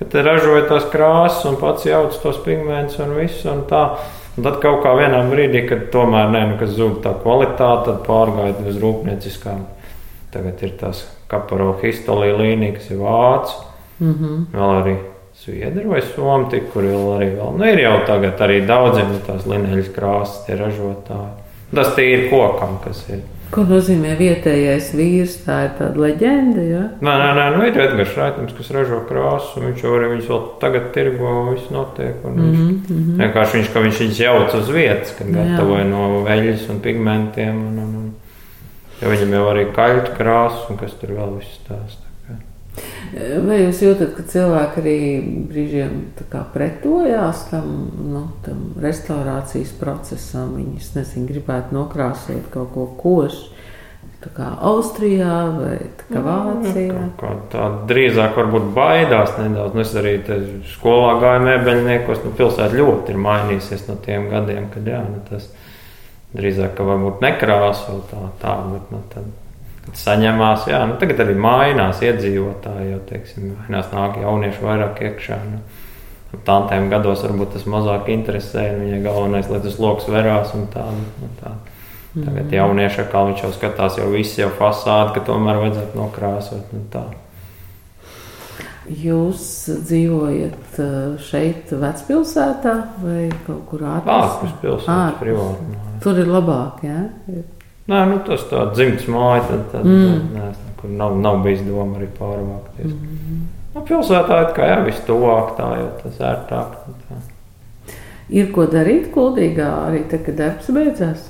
ka 0.00 0.08
te 0.12 0.24
ražoja 0.26 0.66
tās 0.70 0.88
krāsas 0.92 1.46
un 1.50 1.60
pats 1.60 1.86
jauc 1.86 2.18
tos 2.22 2.40
pigmentus 2.44 3.00
un 3.04 3.14
visu 3.20 3.48
un 3.52 3.64
tā. 3.70 3.86
Un 4.32 4.46
tad 4.46 4.62
kaut 4.62 4.78
kā 4.80 4.94
vienā 4.96 5.18
brīdī, 5.28 5.66
kad 5.68 5.90
tomēr 5.92 6.30
ne, 6.32 6.40
nu, 6.54 6.66
zūd 6.66 7.02
tā 7.04 7.10
kvalitāte, 7.20 7.90
tad 7.90 7.98
pārgāja 8.06 8.54
uz 8.64 8.78
rūpnieciskām. 8.80 9.66
Tagad 10.32 10.62
ir 10.64 10.72
tās 10.80 11.02
kaparo 11.28 11.74
histolija 11.82 12.38
līnija, 12.38 12.78
kas 12.78 12.90
ir 12.94 13.02
vācu. 13.02 13.58
Mm 14.00 14.14
-hmm. 14.14 14.44
Vēl 14.54 14.70
arī 14.80 14.96
Zviedri 15.44 15.88
vai 15.88 16.02
Somija, 16.02 16.62
kur 16.72 16.84
arī 16.84 17.28
vēl 17.36 17.56
nu, 17.58 17.64
ir 17.64 17.78
jau 17.82 17.94
tagad 18.06 18.40
arī 18.40 18.66
daudziem 18.66 19.14
tās 19.26 19.46
lineļas 19.46 19.88
krāsas, 19.94 20.44
tie 20.46 20.56
ražotāji. 20.56 21.32
Tas 21.74 21.98
ir 21.98 22.30
kokam, 22.30 22.78
kas 22.84 23.08
ir. 23.08 23.22
Ko 23.52 23.66
nozīmē 23.68 24.14
vietējais 24.16 24.86
vīrs? 24.96 25.34
Tā 25.44 25.58
ir 25.66 25.72
tāda 25.76 26.00
leģenda. 26.00 26.62
Ja? 26.64 26.84
Nē, 27.04 27.16
nē, 27.20 27.26
nē 27.36 27.46
nu 27.52 27.66
ir 27.68 27.80
Edgars 27.84 28.14
Raitins, 28.16 28.54
kas 28.56 28.70
ražo 28.72 29.02
krāsu. 29.08 29.60
Viņš 29.60 29.82
jau 29.84 29.92
arī 29.98 30.08
viņus 30.14 30.30
vēl 30.30 30.46
tagad 30.62 30.86
tirgo, 30.94 31.32
viss 31.50 31.72
notiek. 31.74 32.22
Mm 32.24 32.38
-hmm. 32.38 32.46
Viņš, 32.46 32.62
mm 32.62 33.02
-hmm. 33.02 33.18
Vienkārši 33.20 33.58
viņš, 33.58 33.74
viņš 33.74 34.00
viņus 34.04 34.20
jauc 34.24 34.54
uz 34.54 34.70
vietas, 34.72 35.14
kad 35.18 35.34
gatavoja 35.36 35.84
no 35.84 36.22
veļas 36.28 36.70
un 36.70 36.80
pigmentiem. 36.80 37.60
Un, 37.66 37.78
un, 37.78 37.92
un. 38.00 38.08
Ja 39.02 39.08
viņam 39.08 39.36
jau 39.36 39.44
arī 39.50 39.66
kaļķa 39.76 40.16
krāsa 40.16 40.70
un 40.70 40.76
kas 40.78 40.96
tur 41.00 41.12
vēl 41.18 41.36
viss 41.38 41.60
stāsta. 41.60 42.11
Vai 43.12 43.58
jūs 43.60 43.82
jūtat, 43.84 44.14
ka 44.16 44.22
cilvēki 44.24 44.80
arī 44.80 44.98
brīžiem 45.50 45.96
pretojās 46.54 47.42
tam, 47.50 47.66
nu, 48.08 48.22
tam 48.46 48.62
restaurācijas 48.80 49.74
procesam? 49.76 50.54
Viņi, 50.56 50.80
nezinu, 50.96 51.28
gribētu 51.28 51.76
nokrāsot 51.76 52.48
kaut 52.54 52.72
ko 52.72 52.86
košu. 53.02 53.50
Tā 54.22 54.30
kā 54.36 54.48
Austrijā 54.70 55.36
vai 55.56 55.76
kā 56.06 56.20
Vācijā. 56.22 56.94
Nu, 56.94 57.08
kā 57.18 57.34
tā 57.50 57.66
drīzāk 57.90 58.36
varbūt 58.38 58.68
baidās 58.76 59.34
nedaudz. 59.34 59.74
Nu, 59.74 59.82
es 59.82 59.92
arī 59.98 60.14
skolā 60.76 61.16
gāju 61.20 61.44
mēbeļniekos. 61.48 62.22
Nu, 62.22 62.32
pilsēta 62.38 62.78
ļoti 62.78 63.12
ir 63.12 63.22
mainījusies 63.26 63.88
no 63.90 63.98
tiem 64.06 64.30
gadiem, 64.30 64.70
kad 64.72 64.86
jā, 64.88 65.02
nu, 65.10 65.20
tas 65.26 65.50
drīzāk, 66.38 66.78
varbūt 66.78 67.20
nekrāso 67.26 67.98
tā, 68.12 68.28
tā 68.40 68.56
bet 68.70 68.94
nu, 68.94 69.02
tad 69.12 69.26
Kad 69.82 69.98
saņemās, 69.98 70.68
jā, 70.70 70.78
nu, 70.86 70.96
tagad 71.00 71.24
arī 71.24 71.34
mainās 71.42 72.02
iedzīvotāji, 72.06 72.92
jau 72.92 73.00
teiksim, 73.08 73.48
mainās 73.58 73.88
nāk 73.90 74.20
jaunieši 74.22 74.62
vairāk 74.62 75.02
iekšā. 75.08 75.38
Nu, 75.50 75.62
Tantiem 76.46 76.86
gados 76.88 77.20
varbūt 77.26 77.50
tas 77.58 77.66
mazāk 77.68 78.06
interesē, 78.14 78.70
un 78.72 78.86
viņai 78.86 79.00
galvenais, 79.04 79.50
lai 79.52 79.58
tas 79.60 79.74
lokus 79.82 80.06
verās 80.08 80.54
un 80.56 80.64
tā. 80.72 80.86
Nu, 81.20 81.28
tā. 81.42 81.52
Tagad 82.12 82.44
mm. 82.44 82.54
jaunieši 82.56 83.04
kā 83.12 83.24
viņš 83.28 83.42
jau 83.46 83.50
skatās, 83.56 83.98
jau 84.00 84.08
viss 84.12 84.38
jau 84.40 84.48
fasādi, 84.56 85.14
ka 85.16 85.24
tomēr 85.28 85.60
vajadzētu 85.60 86.00
nokrāsot. 86.00 86.72
Nu, 86.72 86.84
tā. 86.92 87.04
Jūs 89.02 89.42
dzīvojat 89.86 90.78
uh, 90.82 91.20
šeit, 91.22 91.70
Vecpilsētā 91.78 92.74
vai 93.00 93.28
kaut 93.46 93.62
kur 93.70 93.84
ārpus? 93.86 94.12
Ārpus 94.12 94.54
pilsētas, 94.64 95.18
privāti. 95.20 95.82
Tur 96.02 96.18
ir 96.20 96.32
labāk, 96.32 96.82
jā? 96.88 97.04
Ja? 97.30 97.44
Nē, 97.90 98.04
nu, 98.06 98.20
tas 98.26 98.44
tāds 98.46 98.76
dzimts 98.76 99.08
māja, 99.10 99.42
tad, 99.48 99.64
tad 99.72 99.86
mm. 99.88 100.18
nē, 100.36 100.50
kur 100.78 100.92
nav, 100.94 101.16
nav 101.18 101.40
bijis 101.42 101.64
doma 101.66 101.98
arī 101.98 102.06
pārvākties. 102.18 102.92
Mm 102.92 103.08
-hmm. 103.08 103.42
nu, 103.74 103.82
pilsētā 103.88 104.38
ir 104.44 104.54
kā 104.56 104.68
jau 104.70 104.84
viss 104.86 105.06
tuvāk, 105.08 105.56
tā 105.58 105.68
jau 105.80 105.88
tas 106.02 106.20
ērtāk. 106.30 106.76
Tā. 107.08 107.20
Ir 108.30 108.52
ko 108.54 108.66
darīt 108.70 109.10
kuldīgā 109.14 109.70
arī 109.88 110.04
tad, 110.10 110.22
kad 110.26 110.38
darbs 110.38 110.70
beidzās? 110.70 111.28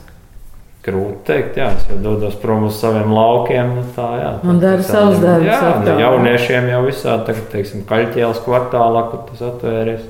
Grūti 0.83 1.25
teikt, 1.25 1.57
jā, 1.57 1.71
es 1.77 1.87
jau 1.89 1.97
dodos 2.03 2.35
prom 2.35 2.65
uz 2.65 2.77
saviem 2.81 3.13
laukiem. 3.15 3.75
Nu, 3.77 3.83
tā, 3.97 4.09
jā, 4.19 4.31
tā, 4.43 4.49
un 4.51 4.61
dara 4.61 4.83
savus 4.83 5.19
darbus. 5.23 5.47
Jā, 5.47 5.81
nu, 5.85 6.01
jauniešiem 6.01 6.69
jau 6.69 6.83
visā, 6.87 7.17
tagad, 7.27 7.49
teiksim, 7.53 7.85
kaļķielas 7.87 8.43
kvartālā, 8.45 9.05
kur 9.11 9.21
tas 9.31 9.45
atvērties 9.49 10.03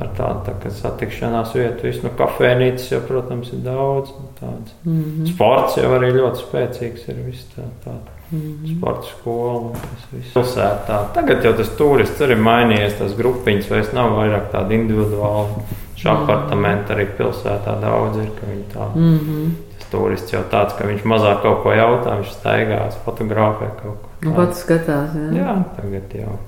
ar 0.00 0.10
tādu 0.16 0.52
tā, 0.60 0.72
satikšanās 0.80 1.54
vietu. 1.56 1.86
Visu, 1.88 2.04
nu, 2.04 2.12
kafejnīcas 2.18 2.90
jau, 2.92 3.00
protams, 3.08 3.52
ir 3.54 3.62
daudz. 3.64 4.12
Tāds. 4.40 4.74
Mm 4.84 5.02
-hmm. 5.02 5.32
Sports 5.34 5.76
jau 5.76 5.90
arī 5.98 6.12
ļoti 6.12 6.42
spēcīgs 6.44 7.08
ir. 7.08 7.16
Tā, 7.56 7.66
tā. 7.84 7.94
Mm 8.30 8.40
-hmm. 8.40 8.78
Sports 8.78 9.08
skola, 9.08 9.70
viss 10.12 10.34
pilsētā. 10.34 10.98
Tagad 11.14 11.44
jau 11.44 11.52
tas 11.52 11.68
turists 11.76 12.20
arī 12.20 12.36
mainījies. 12.36 12.98
Tas 12.98 13.16
grupiņas 13.16 13.70
vairs 13.70 13.92
nav 13.92 14.10
vairāk 14.10 14.50
tādi 14.52 14.74
individuāli. 14.74 15.62
Šo 15.96 16.10
mm 16.10 16.16
-hmm. 16.16 16.22
apartamentu 16.22 16.92
arī 16.92 17.06
pilsētā 17.18 17.80
daudz 17.80 18.16
ir. 18.16 18.30
Tā, 18.74 18.94
mm 18.94 19.18
-hmm. 19.18 19.50
Tas 19.78 19.88
turists 19.90 20.32
jau 20.32 20.42
tāds, 20.50 20.76
ka 20.78 20.84
viņš 20.84 21.04
mazāk 21.04 21.42
kaut 21.42 21.62
ko 21.62 21.72
jautā, 21.72 22.16
viņš 22.16 22.32
staigās, 22.32 22.96
fotografē 23.04 23.70
kaut 23.82 23.96
ko. 24.02 24.08
Nu, 24.22 24.34
pats 24.34 24.60
skatās, 24.60 25.14
jā. 25.14 25.36
Jā, 25.36 25.64
tagad 25.76 26.14
jau. 26.14 26.38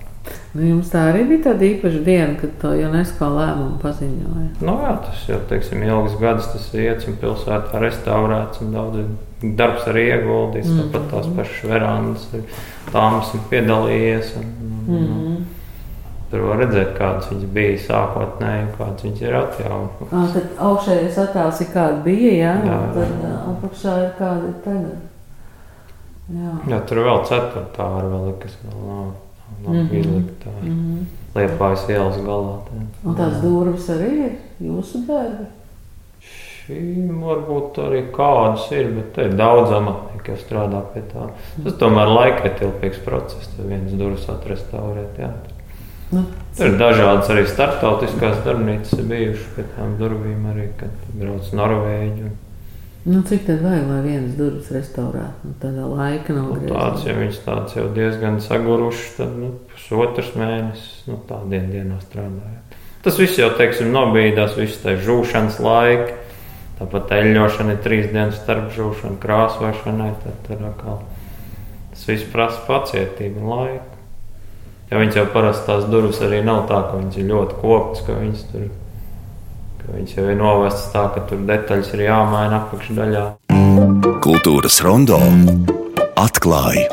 Nu, 0.54 0.64
jums 0.64 0.88
tā 0.92 1.02
arī 1.10 1.26
bija 1.28 1.50
tāda 1.50 1.66
īpaša 1.68 1.98
diena, 2.06 2.34
kad 2.40 2.54
to 2.62 2.70
UNESCO 2.72 3.28
lēmumu 3.34 3.76
paziņoja. 3.82 4.46
Nu, 4.64 4.76
jā, 4.84 4.94
tas 5.04 5.26
jau 5.28 5.40
teiksim, 5.50 5.84
ilgs 5.84 6.16
gads 6.22 6.48
tas 6.54 6.70
iets 6.74 7.08
un 7.10 7.18
pilsētā 7.20 7.82
restaurēts 7.82 8.62
un 8.64 8.72
daudz 8.72 9.02
darbs 9.58 9.84
arī 9.90 10.08
ieguldīts. 10.14 10.70
Mm 10.70 10.78
-hmm. 10.78 10.88
Tāpat 10.88 11.10
tās 11.12 11.28
pašas 11.36 11.70
verandas, 11.70 12.26
tāmas 12.92 13.34
ir 13.34 13.44
piedalījies. 13.50 14.34
Un, 14.40 14.50
un, 14.62 14.82
mm 14.88 15.06
-hmm. 15.06 15.38
Tur 16.30 16.40
var 16.40 16.58
redzēt, 16.60 16.90
kādas 16.98 17.30
viņas 17.30 17.52
bija 17.52 17.76
sākotnēji, 17.84 18.66
kādas 18.78 19.04
viņas 19.04 19.20
ir 19.20 19.36
atjaunotas. 19.36 20.08
Ah, 20.12 20.26
tad 20.34 20.42
augšējais 20.58 21.18
attēls 21.22 21.60
ir 21.60 21.70
kāda 21.74 22.02
bija, 22.04 22.32
jā, 22.32 22.54
jā, 22.64 22.72
jā. 22.72 22.80
tad 22.94 23.12
apakšā 23.52 23.94
ir 24.02 24.10
kāda 24.18 24.50
tagad. 24.64 24.98
Jā. 26.28 26.52
jā, 26.68 26.80
tur 26.86 26.98
vēl 26.98 27.24
ceturtā 27.24 27.86
ar 28.00 28.04
vēl, 28.04 28.34
kas 28.42 28.58
vēl 28.64 28.84
nav 28.88 29.14
nav 29.64 29.74
mm 29.74 29.88
-hmm. 29.88 30.00
izlikta 30.00 30.50
mm 30.62 30.68
-hmm. 30.68 31.04
Liepājas 31.34 31.88
ielas 31.88 32.16
galā. 32.16 32.56
Tā. 32.66 32.80
Un 33.04 33.14
tās 33.14 33.42
durvis 33.42 33.88
arī 33.88 34.10
ir 34.26 34.32
jūsu 34.60 35.06
darbi? 35.06 35.44
Šīm 36.68 37.20
varbūt 37.24 37.78
arī 37.80 38.00
kādas 38.12 38.72
ir, 38.72 38.90
bet 38.96 39.12
te 39.14 39.22
ir 39.22 39.36
daudz 39.38 39.70
amatnieku, 39.72 40.24
kas 40.24 40.42
strādā 40.44 40.82
pie 40.92 41.02
tā. 41.12 41.28
Tas 41.64 41.78
tomēr 41.80 42.06
laikietilpīgs 42.06 42.98
process, 43.04 43.48
tad 43.56 43.70
viens 43.70 43.92
durvis 43.92 44.28
atrestaurēt. 44.28 45.18
Jā. 45.18 45.30
Nu, 46.10 46.24
Tur 46.56 46.66
ir 46.66 46.76
dažādas 46.80 47.30
arī 47.32 47.46
starptautiskās 47.48 48.38
darbnīcas 48.44 49.00
bijušas 49.10 49.48
pie 49.56 49.64
tām 49.76 49.96
durvīm 50.00 50.46
arī, 50.52 50.68
kad 50.80 50.90
brauc 51.14 51.50
Norvēģi. 51.52 52.22
Un... 52.28 52.36
Nu, 53.08 53.22
cik 53.24 53.46
tad 53.46 53.62
vajag, 53.64 53.86
lai 53.88 54.00
vienas 54.04 54.34
durvis 54.36 54.66
restaurētu? 54.74 55.48
Nu, 55.48 55.54
tādā 55.62 55.86
laika 55.88 56.34
nav 56.36 56.50
nu, 56.52 56.68
tāds, 56.68 57.06
ja 57.08 57.14
viņš 57.16 57.38
tāds 57.40 57.76
jau 57.78 57.86
diezgan 57.96 58.36
sagurušs, 58.44 59.14
tad 59.16 59.30
nu, 59.32 59.54
pusotrs 59.70 60.34
mēnesis, 60.36 61.06
nu, 61.08 61.16
tā 61.28 61.38
dien, 61.48 61.70
dienā 61.72 61.96
strādājot. 62.02 62.76
Tas 63.06 63.16
viss 63.16 63.38
jau, 63.40 63.48
teiksim, 63.56 63.88
nobīdās, 63.94 64.58
viss 64.58 64.82
tā 64.82 64.98
žūšanas 65.00 65.56
laika. 65.64 66.18
Tāpat 66.82 67.14
eļļošana 67.16 67.78
ir 67.78 67.80
trīs 67.86 68.10
dienas 68.10 68.36
starp 68.42 68.68
žūšanu, 68.76 69.16
krāsošanai. 69.22 70.10
Tad 70.26 70.42
tur 70.44 70.66
atkal 70.68 71.00
tas 71.94 72.04
viss 72.10 72.28
prasa 72.28 72.60
pacietību 72.66 73.40
un 73.40 73.48
laiku. 73.54 74.02
Ja 74.90 75.00
viņas 75.00 75.16
jau 75.22 75.24
parasti 75.32 75.66
tās 75.70 75.88
durvis 75.88 76.20
arī 76.24 76.42
nav 76.44 76.66
tā, 76.68 76.82
ka 76.90 77.00
viņas 77.00 77.16
ir 77.22 77.32
ļoti 77.32 77.58
koptas, 77.62 78.04
ka 78.04 78.20
viņas 78.20 78.44
tur 78.52 78.66
ir 78.66 78.76
Viņš 79.88 80.14
jau 80.18 80.28
ir 80.28 80.36
novestas 80.36 80.90
tā, 80.92 81.06
ka 81.14 81.24
tur 81.28 81.40
detaļas 81.48 81.92
ir 81.96 82.04
jāmaina 82.10 82.62
apakšdaļā. 82.62 83.24
Kultūras 84.24 84.82
rondo 84.84 85.20
atklāja. 86.18 86.88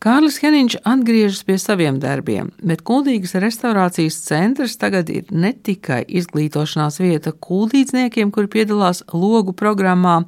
Kārlis 0.00 0.38
Heniņš 0.40 0.78
atgriežas 0.88 1.42
pie 1.44 1.58
saviem 1.60 1.98
darbiem, 2.00 2.46
bet 2.64 2.80
Kuldīgas 2.88 3.34
restaurācijas 3.42 4.16
centrs 4.24 4.78
tagad 4.80 5.10
ir 5.12 5.26
ne 5.28 5.50
tikai 5.52 5.98
izglītošanās 6.08 6.96
vieta 7.02 7.34
kuldīdzniekiem, 7.36 8.30
kuri 8.32 8.48
piedalās 8.54 9.02
logu 9.12 9.52
programmā, 9.52 10.22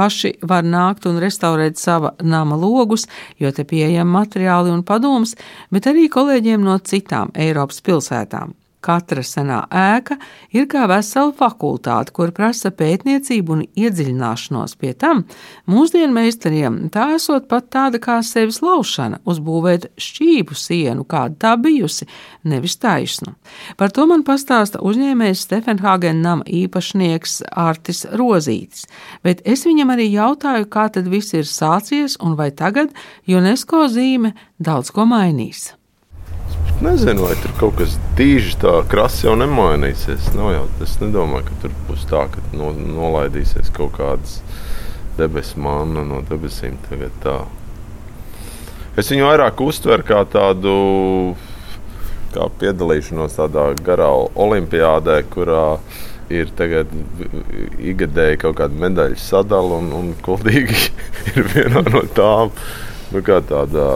paši 0.00 0.32
var 0.48 0.64
nākt 0.64 1.04
un 1.10 1.20
restaurēt 1.20 1.76
sava 1.76 2.14
nama 2.24 2.56
logus, 2.56 3.04
jo 3.36 3.52
te 3.52 3.68
pieejami 3.68 4.16
materiāli 4.16 4.72
un 4.72 4.80
padoms, 4.88 5.36
bet 5.68 5.90
arī 5.92 6.08
kolēģiem 6.08 6.64
no 6.64 6.78
citām 6.80 7.28
Eiropas 7.36 7.84
pilsētām. 7.84 8.56
Katra 8.84 9.24
senā 9.26 9.64
ēka 9.74 10.14
ir 10.54 10.68
kā 10.70 10.84
vesela 10.86 11.32
fakultāte, 11.34 12.12
kur 12.14 12.30
prasa 12.34 12.70
pētniecību 12.70 13.54
un 13.56 13.62
iedziļināšanos. 13.66 14.76
Pie 14.78 14.92
tam 14.94 15.24
mūsdienu 15.66 16.14
meistariem 16.14 16.76
tā 16.94 17.08
esot 17.16 17.48
pat 17.50 17.66
tāda 17.74 17.98
kā 18.02 18.20
sevis 18.22 18.60
laušana, 18.62 19.18
uzbūvēt 19.28 19.88
šķību 19.98 20.58
sienu, 20.58 21.06
kāda 21.10 21.34
tā 21.42 21.54
bijusi, 21.58 22.06
nevis 22.46 22.78
taisnu. 22.78 23.34
Par 23.80 23.90
to 23.94 24.06
man 24.06 24.22
pastāsta 24.26 24.82
uzņēmējs 24.86 25.42
Stefenhāgen 25.48 26.22
nama 26.22 26.46
īpašnieks 26.46 27.40
Artis 27.58 28.04
Rozītis, 28.14 28.86
bet 29.26 29.42
es 29.44 29.66
viņam 29.66 29.90
arī 29.96 30.06
jautāju, 30.12 30.70
kā 30.70 30.86
tad 30.94 31.10
viss 31.10 31.34
ir 31.34 31.50
sācies 31.50 32.14
un 32.22 32.38
vai 32.38 32.52
tagad 32.54 32.94
UNESCO 33.26 33.88
zīme 33.90 34.36
daudz 34.62 34.94
ko 34.94 35.08
mainīs. 35.08 35.72
Nezinu, 36.78 37.24
vai 37.26 37.34
tur 37.42 37.50
kaut 37.58 37.78
kas 37.80 37.96
tīži 38.14 38.52
tā 38.62 38.76
krasi 38.86 39.24
jau 39.26 39.32
nemainīsies. 39.34 40.28
Nav 40.38 40.52
jau, 40.54 40.66
es 40.84 40.92
nedomāju, 41.00 41.48
ka 41.48 41.56
tur 41.64 41.72
būs 41.88 42.04
tā, 42.06 42.20
ka 42.30 42.42
no, 42.54 42.68
nolaidīsies 42.70 43.72
kaut 43.74 43.96
kādas 43.96 44.36
debesu 45.18 45.58
māna 45.58 46.04
no 46.06 46.20
debesīm. 46.28 46.76
Es 48.94 49.10
viņu 49.10 49.26
vairāk 49.26 49.58
uztveru 49.64 50.06
kā 50.06 50.20
tādu 50.30 50.74
kā 52.30 52.46
piedalīšanos 52.60 53.34
tādā 53.40 53.72
garā 53.82 54.12
olimpiādē, 54.38 55.16
kurā 55.32 55.80
ir 56.30 56.52
tagad 56.54 56.92
ikgadēji 57.82 58.38
kaut 58.44 58.60
kāda 58.60 58.78
medaļu 58.84 59.18
sadala 59.18 59.80
un, 59.82 59.90
un 59.98 60.12
kuldīgi 60.22 60.78
ir 61.34 61.50
viena 61.56 61.82
no 61.90 62.04
tām. 62.14 62.54
Nu, 63.10 63.24
kā 63.24 63.40
tādā 63.50 63.88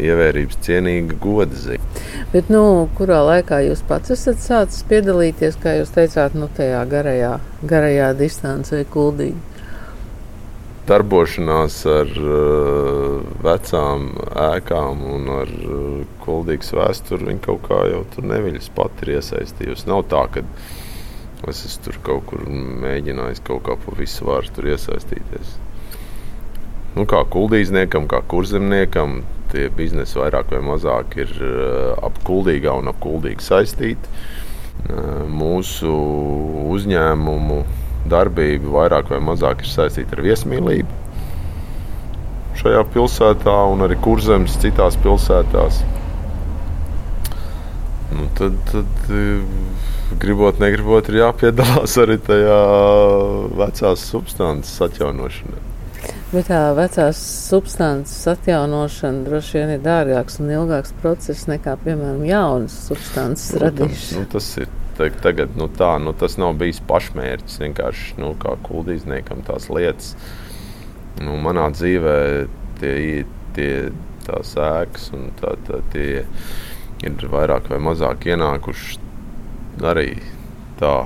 ievērības 0.00 0.60
cienīga 0.64 1.16
goda 1.22 1.56
zīme. 1.58 2.04
Bet, 2.32 2.50
nu, 2.52 2.88
kurā 2.98 3.20
laikā 3.28 3.60
jūs 3.68 3.84
pats 3.88 4.14
esat 4.14 4.42
sācis 4.42 4.84
piedalīties, 4.90 5.58
kā 5.62 5.76
jūs 5.78 5.94
teicāt, 5.94 6.36
nu, 6.38 6.48
tajā 6.56 6.84
garajā, 6.90 7.34
garajā 7.62 8.12
distancē, 8.18 8.84
kuldīgi? 8.90 9.52
Darbošanās 10.84 11.78
ar 11.88 12.10
uh, 12.20 13.20
vecām 13.44 14.10
ēkām 14.50 15.04
un 15.14 15.30
ar 15.38 15.52
uh, 15.64 16.02
kuldīgas 16.26 16.74
vēsturi 16.76 17.30
viņa 17.30 17.44
kaut 17.46 17.62
kā 17.70 17.78
jau 17.88 18.02
tur 18.12 18.28
neviļas 18.28 18.68
pati 18.76 19.06
ir 19.06 19.14
iesaistījusi. 19.16 19.88
Nav 19.88 20.04
tā, 20.12 20.26
ka 20.34 20.44
es 21.48 21.78
tur 21.84 21.96
kaut 22.04 22.28
kur 22.28 22.44
mēģinājis 22.84 23.40
kaut 23.48 23.64
kā 23.64 23.78
pa 23.80 23.96
visu 23.96 24.28
tur 24.56 24.68
iesaistīties. 24.74 25.56
Nu, 26.94 27.06
kā 27.10 27.24
kuldīzniekam, 27.26 28.06
kā 28.10 28.20
kurzemniekam, 28.30 29.22
tie 29.50 29.66
biznesi 29.74 30.18
vairāk 30.18 30.52
vai 30.54 30.60
mazāk 30.62 31.16
ir 31.18 31.30
uh, 31.40 31.94
ap 32.06 32.20
kuldīgā 32.26 32.74
un 32.78 32.90
ap 32.90 33.00
kuldīgi 33.02 33.42
saistīti. 33.42 34.12
Uh, 34.84 35.24
mūsu 35.30 35.90
uzņēmumu 36.74 37.62
darbība 38.10 38.76
vairāk 38.78 39.10
vai 39.14 39.22
mazāk 39.24 39.64
ir 39.64 39.72
saistīta 39.72 40.18
ar 40.18 40.22
viesmīlību 40.26 41.02
šajā 42.60 42.84
pilsētā 42.94 43.54
un 43.72 43.82
arī 43.86 43.98
kurzemes 44.00 44.54
citās 44.62 44.96
pilsētās. 45.02 45.80
Nu, 48.14 48.28
tad, 48.38 48.56
tad 48.70 49.10
gribot, 50.22 50.60
negribot, 50.62 51.10
ir 51.10 51.24
jāpiedalās 51.24 51.98
arī 52.04 52.20
tajā 52.22 52.58
vecās 53.58 54.08
substances 54.12 54.78
atjaunošanā. 54.86 55.73
Bet 56.32 56.48
tā 56.50 56.60
vecās 56.74 57.18
substances 57.48 58.24
atjaunošana 58.32 59.26
droši 59.26 59.58
vien 59.60 59.74
ir 59.76 59.82
dārgāks 59.84 60.40
un 60.42 60.50
ilgāks 60.50 60.94
process 61.02 61.44
nekā, 61.50 61.76
piemēram, 61.84 62.24
jaunas 62.26 62.74
substances 62.88 63.52
nu, 63.54 63.60
radīšana. 63.66 64.22
Nu, 64.24 64.30
tas 64.32 64.48
ir 64.62 64.72
tagad, 64.96 65.54
nu, 65.58 65.68
tā, 65.68 65.92
nu, 66.02 66.14
tas 66.16 66.38
nav 66.40 66.56
bijis 66.58 66.80
pašmērķis. 66.88 67.60
Vienkārši 67.62 68.18
nu, 68.22 68.32
kā 68.42 68.56
kuldīzniekam 68.66 69.44
tās 69.46 69.68
lietas. 69.70 70.14
Nu, 71.22 71.36
manā 71.38 71.68
dzīvē 71.74 72.18
tie, 72.80 73.24
tie 73.54 73.72
tās 74.26 74.54
ēkas 74.58 75.10
un 75.14 75.28
tā, 75.40 75.54
tā, 75.68 75.82
tie 75.92 76.24
ir 77.04 77.28
vairāk 77.30 77.68
vai 77.70 77.80
mazāk 77.82 78.26
ienākuši 78.32 79.02
arī 79.84 80.16
tā 80.80 80.96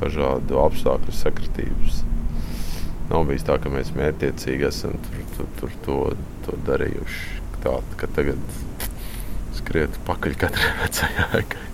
dažādu 0.00 0.60
apstākļu 0.62 1.14
sakritības. 1.14 2.04
Nav 3.10 3.26
bijis 3.26 3.46
tā, 3.46 3.56
ka 3.62 3.72
mēs 3.72 3.90
mērķiecīgi 3.96 4.68
esam 4.68 4.94
tur, 5.06 5.24
tur, 5.36 5.48
tur 5.58 5.78
to, 5.86 5.98
to 6.46 6.60
darījuši. 6.68 7.40
Tā, 7.60 7.74
ka 8.00 8.08
tagad 8.16 8.60
skriet 9.58 9.98
pakaļ 10.06 10.38
katrai 10.46 10.70
vecajai 10.84 11.26
ēkai 11.40 11.66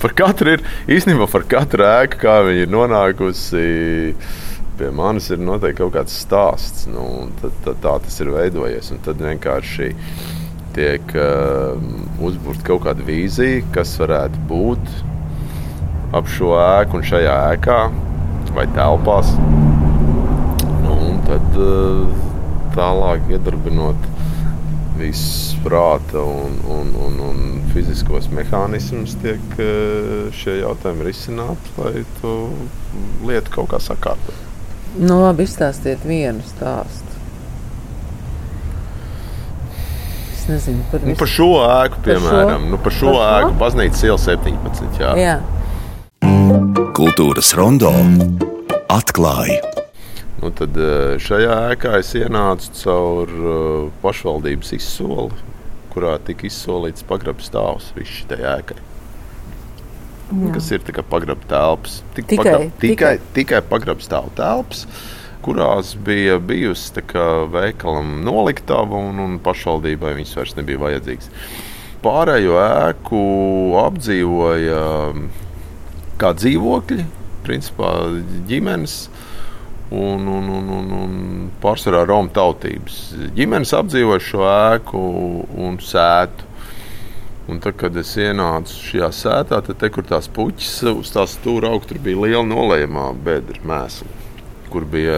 par 0.00 0.14
katru 0.16 0.54
ir 0.56 0.62
īstenībā 0.90 1.26
par 1.30 1.44
katru 1.48 1.84
ēku, 1.86 2.20
kā 2.22 2.40
viņi 2.46 2.64
ir 2.66 2.72
nonākusi. 2.72 3.64
Pie 4.80 4.88
manis 4.96 5.26
ir 5.28 5.42
noteikti 5.44 5.82
kaut 5.82 5.92
kāds 5.98 6.14
stāsts, 6.22 6.86
nu, 6.88 7.28
tad, 7.42 7.56
tad 7.66 7.82
tā 7.84 7.98
tas 8.06 8.16
ir 8.24 8.30
veidojies. 8.32 8.94
Tad 9.04 9.20
vienkārši 9.20 9.90
tiek 10.76 11.12
uh, 11.18 11.76
uzbūvēta 12.24 12.64
kaut 12.70 12.86
kāda 12.86 13.04
vīzija, 13.04 13.66
kas 13.74 13.92
varētu 14.00 14.40
būt 14.48 14.94
ap 16.16 16.32
šo 16.32 16.54
ēku 16.56 16.96
un 16.96 17.06
šajā 17.06 17.36
ēkā 17.52 17.80
vai 18.56 18.64
telpās. 18.72 19.36
Tad 21.30 21.60
uh, 21.62 22.30
tālāk 22.74 23.30
iedarbinot 23.30 24.08
viss 25.00 25.54
prāta 25.64 26.20
un, 26.20 26.58
un, 26.68 26.90
un, 27.06 27.20
un 27.30 27.38
fiziskos 27.72 28.28
mehānismus, 28.34 29.14
tiek 29.22 29.54
eh, 29.62 30.28
šie 30.36 30.58
jautājumi 30.60 31.06
risināti, 31.06 31.72
lai 31.78 32.02
to 32.20 32.34
lietu 33.26 33.54
kaut 33.54 33.70
kā 33.72 33.80
sakārtotu. 33.80 34.48
Nu, 34.98 35.20
labi, 35.22 35.46
izstāstiet 35.46 36.02
vienu 36.04 36.42
stāstu. 36.44 37.06
Es 40.34 40.44
nezinu, 40.50 40.84
par, 40.90 41.06
nu, 41.06 41.16
par 41.20 41.30
šo 41.30 41.50
ēku, 41.62 42.02
piemēram, 42.04 42.50
par 42.50 42.52
šo, 42.58 42.68
nu, 42.74 42.82
par 42.84 42.98
šo 42.98 43.14
par 43.14 43.34
ēku, 43.38 43.56
baznīcas 43.62 44.06
iela 44.08 44.20
17. 44.26 45.00
Jā. 45.00 45.14
Jā. 45.20 45.38
Kultūras 46.96 47.54
rondo 47.56 47.94
atklāja 48.90 49.69
Nu, 50.40 50.48
tad 50.56 50.76
eh, 50.80 51.18
šajā 51.20 51.56
ēkā 51.74 51.98
es 52.00 52.14
ienācu 52.16 52.70
caur 52.80 53.28
eh, 53.28 53.88
pašvaldības 54.00 54.72
izsoli, 54.78 55.36
kurā 55.92 56.14
tika 56.24 56.46
izsolīts 56.48 57.04
pagrabs 57.04 57.50
stāvs 57.50 57.90
visai 57.96 58.22
šai 58.22 58.38
ēkai. 58.54 58.78
Jā. 60.30 60.52
Kas 60.54 60.70
ir 60.72 60.84
tikai 60.86 61.04
pagrabs 61.10 61.48
telpas? 61.50 61.98
Tik 62.16 62.28
tikai, 62.30 62.44
pagrab, 62.44 62.76
tikai, 62.80 62.86
tikai, 62.86 63.32
tikai 63.36 63.60
pagrabs 63.68 64.06
stāv 64.06 64.30
telpas, 64.38 64.86
kurās 65.44 65.92
bija 66.08 66.38
bijusi 66.40 67.02
veikalam 67.52 68.20
noliktava 68.24 69.00
un, 69.10 69.20
un 69.20 69.38
pašvaldībai 69.42 70.14
viņas 70.20 70.36
vairs 70.38 70.56
nebija 70.56 70.80
vajadzīgas. 70.86 71.32
Pārējo 72.00 72.56
ēku 72.62 73.24
apdzīvoja 73.82 74.84
kā 76.20 76.30
dzīvokļi, 76.38 77.04
principā 77.44 77.90
ģimenes 78.48 79.02
un, 79.90 80.26
un, 80.26 80.48
un, 80.48 80.68
un, 80.70 80.92
un 80.94 81.16
pārsvarā 81.62 82.04
Romu 82.06 82.30
tautības. 82.34 83.00
Ģimenes 83.34 83.74
apdzīvoja 83.74 84.22
šo 84.22 84.46
ēku 84.46 85.02
un 85.66 85.80
sētu. 85.82 86.46
Un 87.50 87.58
tad, 87.58 87.74
kad 87.80 87.96
es 87.98 88.12
ienācu 88.20 88.76
šajā 88.78 89.08
sētā, 89.16 89.58
tad, 89.66 89.74
te, 89.80 89.88
kur 89.90 90.06
tās 90.06 90.28
puķis 90.30 90.74
uz 90.92 91.10
tās 91.10 91.34
stūra 91.34 91.72
augsta, 91.72 91.96
tur 91.96 92.02
bija 92.04 92.20
liela 92.22 92.44
nolējumā 92.46 93.08
bedra 93.26 93.64
mēsla, 93.66 94.06
kur 94.70 94.86
bija 94.86 95.16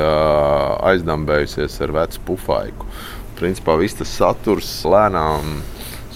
aizdambējusies 0.89 1.77
ar 1.85 1.93
vecu 1.99 2.23
pufaiku. 2.31 2.89
Principā 3.37 3.77
viss 3.77 3.99
tas 3.99 4.15
saturs 4.17 4.71
lēnām 4.89 5.59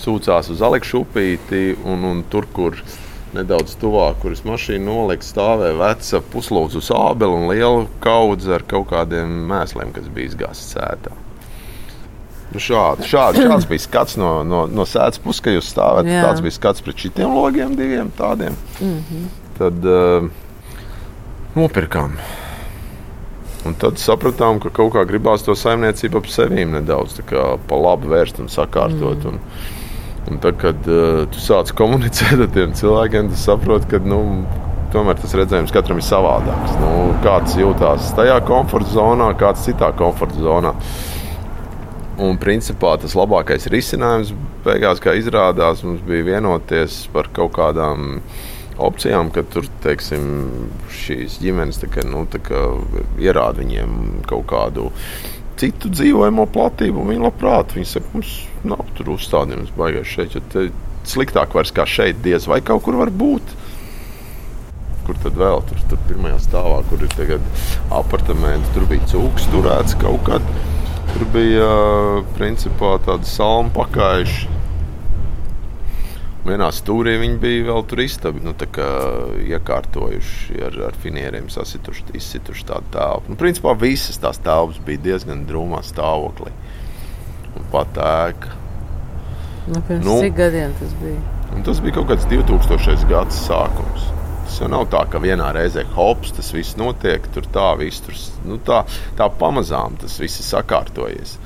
sūcās 0.00 0.48
uz 0.54 0.62
Aleksu 0.64 1.02
upīti 1.02 1.74
un, 1.84 2.06
un 2.08 2.24
tur, 2.32 2.48
kur 2.54 2.80
nedaudz 3.36 3.76
tuvāk, 3.80 4.18
kuras 4.22 4.42
mašīna 4.46 4.84
nolika, 4.88 5.26
stāvēja 5.26 5.76
veca 5.80 6.22
puslūdzu 6.32 6.82
sābeli 6.84 7.38
un 7.38 7.46
liela 7.50 7.86
kaudze 8.04 8.56
ar 8.56 8.66
kaut 8.68 8.90
kādiem 8.92 9.38
mēsliem, 9.50 9.92
kas 9.96 10.10
bija 10.12 10.32
izgāzts 10.32 10.74
sētā. 10.74 11.14
Nu 12.54 12.62
šādi, 12.62 13.04
šādi, 13.10 13.42
šāds 13.42 13.66
bija 13.68 13.82
skats 13.82 14.16
no, 14.20 14.30
no, 14.46 14.64
no 14.70 14.86
sēdes 14.88 15.20
puses, 15.22 15.42
ka 15.44 15.52
jūs 15.52 15.68
stāvat. 15.72 16.08
Jā. 16.08 16.22
Tāds 16.28 16.42
bija 16.44 16.54
skats 16.54 16.84
pret 16.84 17.02
šiem 17.02 17.34
logiem, 17.34 17.74
diviem 17.76 18.12
tādiem. 18.16 18.54
Mm 18.80 18.98
-hmm. 19.10 19.28
Tad 19.58 19.84
uh, 19.84 20.28
nopirkām. 21.54 22.18
Un 23.66 23.74
tad 23.74 23.98
sapratām, 23.98 24.60
ka 24.62 24.70
kaut 24.70 24.92
kā 24.94 25.02
gribās 25.08 25.42
to 25.42 25.54
saimniecību 25.58 26.20
ap 26.20 26.28
sevīm 26.30 26.76
nedaudz 26.76 27.20
pa 27.68 27.76
labi 27.76 28.06
vērst 28.06 28.38
un 28.38 28.48
sakārtot. 28.52 29.24
Mm. 29.24 29.26
Un, 29.26 29.40
Un 30.26 30.40
tad, 30.42 30.56
kad 30.58 30.88
uh, 30.90 31.22
tu 31.30 31.42
sāc 31.42 31.70
komunicēt 31.78 32.40
ar 32.40 32.48
tiem 32.54 32.72
cilvēkiem, 32.74 33.28
tu 33.30 33.38
saproti, 33.38 33.86
ka 33.92 34.00
nu, 34.02 34.20
tomēr 34.94 35.18
tas 35.20 35.34
redzējums 35.38 35.74
katram 35.74 36.00
ir 36.02 36.06
savādāks. 36.06 36.74
Nu, 36.82 36.90
kāds 37.22 37.54
jūtas 37.58 38.10
tajā 38.18 38.40
komforta 38.48 38.90
zonā, 38.96 39.30
kāds 39.38 39.62
citā 39.68 39.92
komforta 39.98 40.42
zonā. 40.42 40.74
Un 42.26 42.40
principā 42.40 42.94
tas 42.98 43.14
labākais 43.14 43.68
risinājums 43.70 44.32
beigās, 44.64 45.02
kā 45.04 45.14
izrādās, 45.18 45.84
mums 45.86 46.02
bija 46.06 46.26
vienoties 46.32 47.04
par 47.12 47.28
kaut 47.36 47.54
kādām 47.58 48.20
opcijām, 48.82 49.30
ka 49.32 49.44
tur 49.52 49.68
teiksim, 49.84 50.26
šīs 51.04 51.38
ģimenes 51.44 51.80
kā, 51.92 52.02
nu, 52.08 52.24
kā, 52.26 52.66
ierāda 53.22 53.62
viņiem 53.62 54.24
kaut 54.28 54.48
kādu 54.50 54.90
citu 55.60 55.92
dzīvojamo 55.92 56.48
platību. 56.52 57.06
Viņi 57.12 57.24
labprāt, 57.28 57.76
viņi 57.76 57.92
saka, 57.94 58.12
mums 58.16 58.34
nav 58.68 58.84
tur 58.98 59.14
uzstādījums 59.16 59.74
baigās 59.76 60.10
šeit. 60.10 60.36
Sliktāk 61.06 61.54
vairs 61.54 61.70
kā 61.74 61.86
šeit, 61.86 62.18
diez 62.24 62.48
vai 62.50 62.60
kaut 62.66 62.82
kur 62.86 62.98
var 62.98 63.12
būt. 63.14 63.54
Kur 65.06 65.18
tad 65.22 65.36
vēl? 65.38 65.62
Tur, 65.68 65.84
tur 65.92 66.00
pirmajā 66.08 66.40
stāvā, 66.48 66.80
kur 66.90 67.04
ir 67.06 67.12
tagad 67.14 67.44
apartamenti, 67.94 68.72
tur 68.74 68.88
bija 68.90 69.06
cūks 69.12 69.46
turēts 69.52 69.94
kaut 70.02 70.26
kad. 70.26 70.50
Tur 71.12 71.22
bija 71.32 71.70
principā 72.34 72.96
tādi 73.06 73.30
salmu 73.30 73.70
pakājuši 73.76 74.56
vienā 76.46 76.68
stūrī 76.74 77.16
viņi 77.20 77.38
bija 77.42 77.66
vēl 77.70 77.84
tur 77.90 78.02
istabi, 78.04 78.42
nu, 78.44 78.54
iekārtojuši 79.46 80.62
ar, 80.68 80.78
ar 80.90 80.98
finieriem, 81.02 81.50
sasituši, 81.52 82.06
izsituši 82.20 82.66
tādu 82.68 82.92
telpu. 82.94 83.32
Nu, 83.32 83.40
principā 83.40 83.74
visas 83.78 84.20
tās 84.22 84.40
telpas 84.42 84.78
bija 84.86 85.04
diezgan 85.10 85.44
drūmā 85.48 85.82
stāvoklī. 85.86 86.52
Un 86.52 86.75
pat 87.76 88.02
ēka. 88.08 88.52
Nu, 89.66 89.80
pirms 89.88 90.04
nu, 90.06 90.18
cik 90.22 90.36
gadiem 90.38 90.74
tas 90.80 90.94
bija? 91.00 91.22
Tas 91.66 91.80
bija 91.82 91.98
kaut 91.98 92.10
kāds 92.12 92.26
2000. 92.30 93.06
gads 93.10 93.38
sākums. 93.46 94.08
Tas 94.46 94.60
jau 94.62 94.70
nav 94.70 94.86
tā, 94.92 95.02
ka 95.10 95.18
vienā 95.22 95.50
reizē 95.56 95.82
hops, 95.96 96.32
tas 96.36 96.52
viss 96.54 96.78
notiek, 96.78 97.24
tur 97.34 97.46
tā, 97.54 97.72
viss, 97.80 98.02
tur, 98.06 98.18
nu, 98.46 98.58
tā, 98.62 98.84
tā 99.18 99.26
pamazām 99.40 99.98
tas 100.02 100.18
viss 100.22 100.42
ir 100.42 100.46
sakārtojies. 100.46 101.36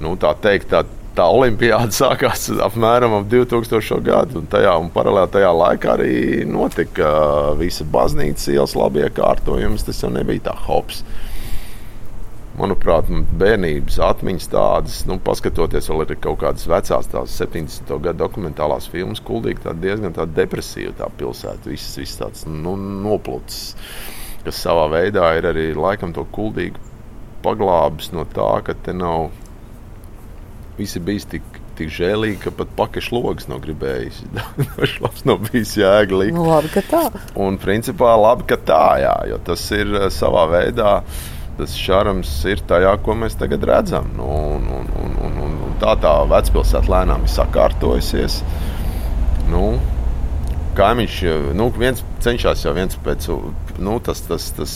Nu, 0.00 0.16
tā 0.20 0.32
teikt, 0.42 0.72
tā 0.72 0.84
tā 1.14 1.26
olimpiāda 1.30 1.94
sākās 2.02 2.48
apmēram 2.64 3.18
ap 3.20 3.28
2000. 3.30 4.00
gadu. 4.04 4.40
Un, 4.42 4.48
tajā, 4.50 4.74
un 4.80 4.90
paralēli 4.94 5.32
tajā 5.36 5.52
laikā 5.54 5.94
arī 5.96 6.16
notika 6.48 7.10
visa 7.60 7.86
baznīcas 7.86 8.50
ielas 8.54 8.76
labi 8.78 9.04
iekārtojums. 9.06 9.86
Tas 9.86 10.02
jau 10.04 10.12
nebija 10.14 10.48
tā 10.50 10.56
hops. 10.66 11.04
Manuprāt, 12.54 13.08
bērnības 13.34 13.96
atmiņas 14.06 14.44
tādas, 14.52 15.00
nu, 15.10 15.16
paskatoties 15.26 15.88
vēl 15.90 16.04
ir 16.04 16.18
kaut 16.22 16.38
kādas 16.44 16.68
vecās, 16.70 17.08
tās 17.10 17.34
70. 17.40 17.90
gadu 18.04 18.20
dokumentālās 18.20 18.86
filmas, 18.92 19.22
kuldīgi 19.26 19.64
tā 19.64 19.74
diezgan 19.74 20.14
tā 20.14 20.28
depresīva 20.30 20.94
tā 21.00 21.08
pilsēta. 21.18 21.66
Viss, 21.72 21.96
viss 21.98 22.20
tāds 22.20 22.46
nu, 22.46 22.76
noplūcis, 22.78 23.74
kas 24.46 24.62
savā 24.68 24.86
veidā 24.92 25.32
ir 25.40 25.50
arī 25.50 25.66
laikam 25.74 26.14
to 26.14 26.22
kuldīgi 26.36 26.78
paglābis 27.44 28.12
no 28.14 28.22
tā, 28.30 28.52
ka 28.64 28.76
te 28.86 28.94
nav 28.96 29.32
visi 30.78 31.02
bijis 31.02 31.26
tik, 31.34 31.44
tik 31.78 31.90
žēlīgi, 31.90 32.38
ka 32.46 32.54
pat 32.54 32.72
pakaļ 32.78 33.10
logs 33.14 33.50
nav 33.50 33.62
gribējis. 33.66 34.22
Dažs 34.78 35.26
nav 35.26 35.42
bijis 35.48 35.74
jēga 35.78 36.22
likt. 36.22 36.38
Nu, 36.38 36.46
labi, 36.48 36.70
ka 36.74 36.86
tā. 36.86 37.04
Un 37.40 37.58
principā 37.62 38.14
labi, 38.20 38.46
ka 38.50 38.62
tā, 38.62 38.84
jā, 39.02 39.14
jo 39.32 39.42
tas 39.50 39.66
ir 39.74 39.90
eh, 39.98 40.10
savā 40.14 40.46
veidā. 40.54 41.00
Tas 41.58 41.74
šarms 41.78 42.30
ir 42.50 42.62
tajā, 42.66 42.96
ko 43.06 43.14
mēs 43.18 43.36
tagad 43.38 43.62
redzam. 43.68 44.08
Nu, 44.18 44.26
un, 44.56 44.64
un, 44.78 44.88
un, 45.04 45.12
un, 45.26 45.36
un, 45.46 45.58
un 45.68 45.76
tā 45.82 45.94
tā 46.02 46.14
vecpilsēta 46.30 46.90
lēnām 46.90 47.26
ir 47.26 47.34
sakārtojusies. 47.34 48.40
Nu, 49.52 49.76
kaimiņš 50.78 51.18
nu, 51.54 51.68
viens 51.78 52.02
cenšas 52.24 52.64
jau 52.66 52.74
viens 52.74 52.96
pēc 53.04 53.28
nu, 53.78 53.98
tas, 54.02 54.24
tas, 54.26 54.48
tas, 54.56 54.74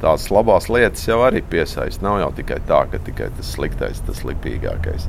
tās 0.00 0.26
labās 0.32 0.66
lietas 0.72 1.06
jau 1.06 1.20
arī 1.26 1.42
piesaista. 1.46 2.02
Nav 2.06 2.20
jau 2.24 2.32
tikai 2.40 2.58
tā, 2.68 2.80
ka 2.90 3.00
tikai 3.06 3.30
tas 3.36 3.52
sliktais, 3.54 4.02
tas 4.06 4.24
lipīgākais. 4.26 5.06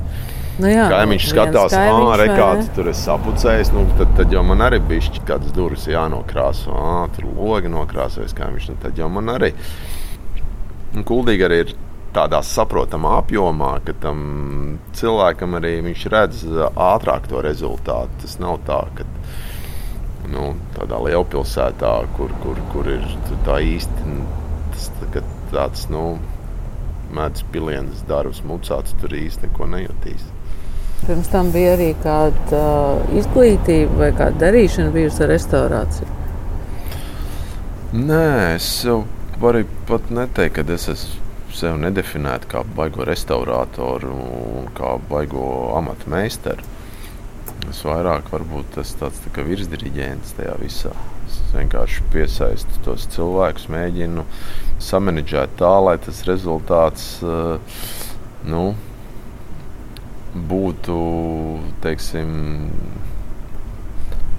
Nu 0.60 0.68
jā, 0.68 0.84
kaimiņš 0.92 1.30
skatās, 1.32 1.74
ah, 1.78 2.12
rekāds 2.20 2.68
tur 2.76 2.90
ir 2.92 2.96
sapucējis. 2.98 3.72
Nu, 3.72 3.86
tad, 3.98 4.12
tad 4.18 4.34
jau 4.34 4.44
man 4.46 4.62
arī 4.66 4.82
bija 4.84 5.24
kādas 5.28 5.54
durvis 5.56 5.88
jānokrāso. 5.88 6.76
Ah, 6.76 7.06
tur 7.16 7.30
logi 7.32 7.72
nokrāsojas 7.72 8.36
kaimiņš. 8.36 8.70
Nu, 8.74 8.78
tad 8.84 9.00
jau 9.00 9.08
man 9.12 9.32
arī. 9.32 9.54
Un 10.92 11.06
kuldīgi 11.08 11.46
arī 11.46 11.58
ir 11.64 11.72
tādā 12.12 12.42
saprotamā 12.44 13.14
apjomā, 13.22 13.72
ka 13.86 13.94
tam 14.02 14.18
cilvēkam 14.98 15.56
arī 15.56 15.78
viņš 15.86 16.04
redz 16.12 16.42
ātrāk 16.72 17.30
to 17.30 17.40
rezultātu. 17.44 18.20
Tas 18.24 18.36
nav 18.42 18.60
tā, 18.68 18.82
ka 18.98 19.06
nu, 20.32 20.52
tādā 20.76 21.00
lielpilsētā, 21.06 21.94
kur, 22.18 22.34
kur, 22.44 22.60
kur 22.74 22.92
ir 22.92 23.06
tā 23.46 23.58
īsti 23.64 24.18
tas 24.72 24.90
tāds 25.52 25.88
nu, 25.92 26.04
mēdz 27.12 27.44
pilienas 27.52 28.04
darbs, 28.08 28.40
mucāts, 28.48 28.94
tur 29.00 29.12
īsti 29.16 29.48
neko 29.48 29.68
nejūtīs. 29.72 30.28
Pirms 31.02 31.28
tam 31.32 31.50
bija 31.52 31.72
arī 31.74 31.90
kāda 31.98 32.58
uh, 32.58 33.16
izglītība 33.18 34.04
vai 34.04 34.10
kāda 34.16 34.44
darīšana 34.44 34.92
bijusi 34.94 35.24
ar 35.24 35.32
restaurāciju. 35.34 36.20
Nē, 37.92 38.28
es 38.54 38.68
jau 38.86 39.02
varu 39.42 39.64
pat 39.88 40.10
neteikt, 40.14 40.60
ka 40.60 40.74
es 40.74 40.86
esmu 40.92 41.22
sevi 41.52 41.80
nedefinētu 41.82 42.48
kā 42.52 42.62
baigo 42.76 43.04
restaurātoru 43.06 44.12
un 44.12 44.68
kā 44.76 44.94
baigo 45.10 45.44
amatu 45.76 46.10
meistaru. 46.12 46.64
Es 47.70 47.80
vairāk 47.86 48.30
varbūt 48.32 48.72
tas 48.76 48.92
tāds 48.98 49.20
tā 49.22 49.44
virsdiriģents 49.46 50.34
tajā 50.38 50.54
visā. 50.60 50.92
Es 51.26 51.40
vienkārši 51.54 52.06
piesaistu 52.12 52.82
tos 52.86 53.06
cilvēkus, 53.14 53.68
mēģinu 53.72 54.24
samanģēt 54.82 55.56
tā, 55.60 55.72
lai 55.86 55.96
tas 56.02 56.22
rezultāts 56.28 57.06
uh, 57.26 57.58
nu, 58.48 58.64
būtu 60.52 60.98
teiksim, 61.84 62.30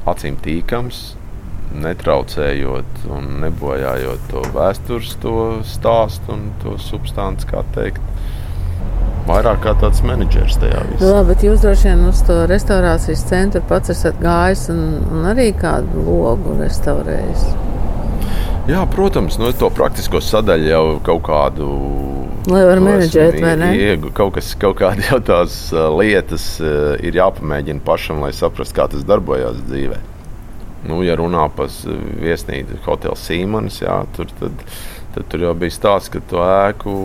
acīm 0.09 0.39
tīkams, 0.43 1.03
netraucējot 1.73 3.05
un 3.13 3.29
nebojājot 3.43 4.29
to 4.31 4.43
vēstures 4.53 5.15
to 5.23 5.37
stāstu 5.67 6.35
un 6.35 6.47
to 6.63 6.77
substanci, 6.81 7.49
kā 7.49 7.63
teikt 7.75 8.01
vairāk 9.27 9.61
kā 9.63 9.73
tāds 9.79 10.03
menedžers 10.05 10.57
tajā 10.61 10.81
visā. 10.91 11.09
Labi, 11.09 11.31
bet 11.31 11.45
jūs 11.47 11.63
droši 11.63 11.89
vien 11.89 12.07
uz 12.09 12.23
to 12.27 12.41
restaurācijas 12.49 13.23
centru 13.29 13.63
pats 13.69 13.93
esat 13.93 14.19
gājis 14.23 14.67
un, 14.73 14.81
un 15.11 15.29
arī 15.31 15.51
kādu 15.57 16.03
logu 16.03 16.57
restaurējis. 16.59 17.47
Jā, 18.69 18.85
protams, 18.87 19.35
nu, 19.41 19.49
to 19.59 19.67
praktisko 19.75 20.21
sadaļu 20.23 20.69
jau 20.69 20.83
kaut 21.03 21.25
kādu. 21.27 21.67
Lai 22.47 22.61
varētu 22.63 22.85
menedžēt, 22.85 23.35
vai 23.43 23.57
ne? 23.59 23.69
Iegu, 23.79 24.11
kaut, 24.15 24.37
kas, 24.37 24.53
kaut 24.59 24.77
kādas 24.79 25.09
jau 25.11 25.19
tās 25.23 25.57
lietas 25.99 26.47
ir 26.63 27.19
jāpamēģina 27.19 27.83
pašam, 27.83 28.23
lai 28.23 28.31
saprastu, 28.35 28.75
kā 28.79 28.87
tas 28.91 29.03
darbojas 29.07 29.59
dzīvē. 29.67 29.99
Nu, 30.87 30.99
ja 31.05 31.15
runā 31.19 31.47
par 31.55 31.71
viesnīcu, 32.21 32.81
hotelu 32.87 33.15
Sīmanis, 33.19 33.81
jā, 33.85 34.01
tur, 34.15 34.31
tad, 34.39 34.63
tad 35.15 35.27
tur 35.31 35.45
jau 35.47 35.53
bija 35.57 35.75
stāsts, 35.75 36.11
ka 36.11 36.23
to 36.27 36.43
ēku 36.43 36.95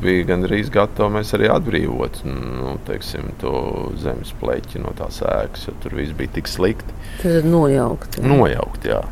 bija 0.00 0.26
gandrīz 0.30 0.70
gatavi 0.72 1.18
mēs 1.18 1.32
arī 1.36 1.50
atbrīvot 1.52 2.22
nu, 2.24 2.74
teiksim, 2.86 3.32
to 3.40 3.52
zemes 4.00 4.32
pleķi 4.40 4.80
no 4.84 4.94
tās 4.96 5.20
ēkas, 5.24 5.66
jo 5.68 5.76
tur 5.82 5.96
viss 5.98 6.16
bija 6.16 6.38
tik 6.38 6.48
slikti. 6.48 6.96
Tas 7.20 7.40
ir 7.40 7.48
nojaukt. 7.48 8.20
Jā. 8.20 8.28
Nojaukt, 8.32 8.88
jā. 8.88 9.02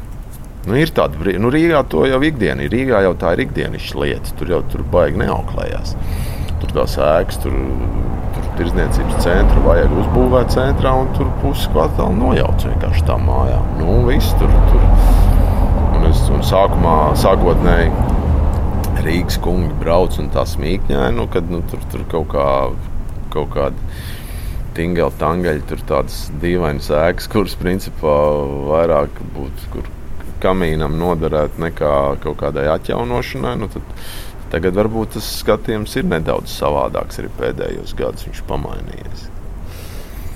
Nu, 0.69 0.77
ir 0.77 0.91
tāda 0.93 1.17
brīva, 1.17 1.41
nu, 1.41 1.53
Rīgā 1.53 1.81
to 1.89 2.03
jau 2.09 2.19
ikdiena 2.25 2.65
ir. 2.65 2.73
Rīgā 2.73 3.01
jau 3.07 3.15
tā 3.21 3.33
ir 3.37 3.47
ikdienas 3.47 3.93
lieta. 3.97 4.35
Tur 4.37 4.51
jau 4.53 4.59
tur 4.69 4.83
baigi 4.93 5.23
neauklējās. 5.23 5.95
Tur 6.59 6.75
tās 6.75 6.97
ēkas, 6.99 7.39
tur, 7.45 7.55
tur 8.35 8.47
tirdzniecības 8.59 9.25
centra 9.25 9.65
vajag 9.65 9.95
uzbūvēt 10.03 10.55
centrā, 10.55 10.95
un 11.03 11.11
tur 11.15 11.31
pusi 11.43 11.71
kvartāla 11.73 12.15
nojauc 12.19 12.67
vienkārši 12.67 13.05
tā 13.09 13.19
mājā. 13.23 13.59
Nu, 13.79 14.01
viss 14.09 14.35
tur. 14.41 14.55
tur. 14.73 14.87
Un 15.99 16.07
es 16.11 16.23
un 16.31 16.45
sākumā, 16.47 16.97
sākotnēji, 17.19 17.91
Rīgas 19.03 19.39
kungi 19.43 19.71
brauc 19.79 20.19
un 20.19 20.29
tā 20.35 20.43
smīkņāja, 20.47 21.11
nu, 21.15 21.29
kad 21.31 21.47
nu, 21.51 21.63
tur, 21.71 21.83
tur 21.93 22.03
kaut, 22.11 22.33
kā, 22.35 22.47
kaut 23.35 23.53
kāda 23.55 23.93
tingela 24.79 25.15
tangaļa, 25.19 25.65
tur 25.71 25.83
tādas 25.89 26.25
dīvainas 26.43 26.91
ēkas, 26.95 27.29
kuras 27.31 27.55
principā 27.59 28.17
vairāk 28.69 29.23
būtu, 29.35 29.71
kur 29.75 29.87
kamīnam 30.43 30.99
noderētu 31.01 31.63
nekā 31.63 31.93
kaut 32.23 32.39
kādai 32.43 32.69
atjaunošanai. 32.75 33.55
Nu, 33.59 33.71
tad, 33.73 33.87
tagad 34.53 34.79
varbūt 34.79 35.17
tas 35.17 35.33
skatījums 35.43 35.97
ir 36.01 36.09
nedaudz 36.09 36.53
savādāks 36.59 37.21
arī 37.21 37.33
pēdējos 37.41 37.97
gados, 37.99 38.27
viņš 38.29 38.45
pamainījies. 38.49 39.29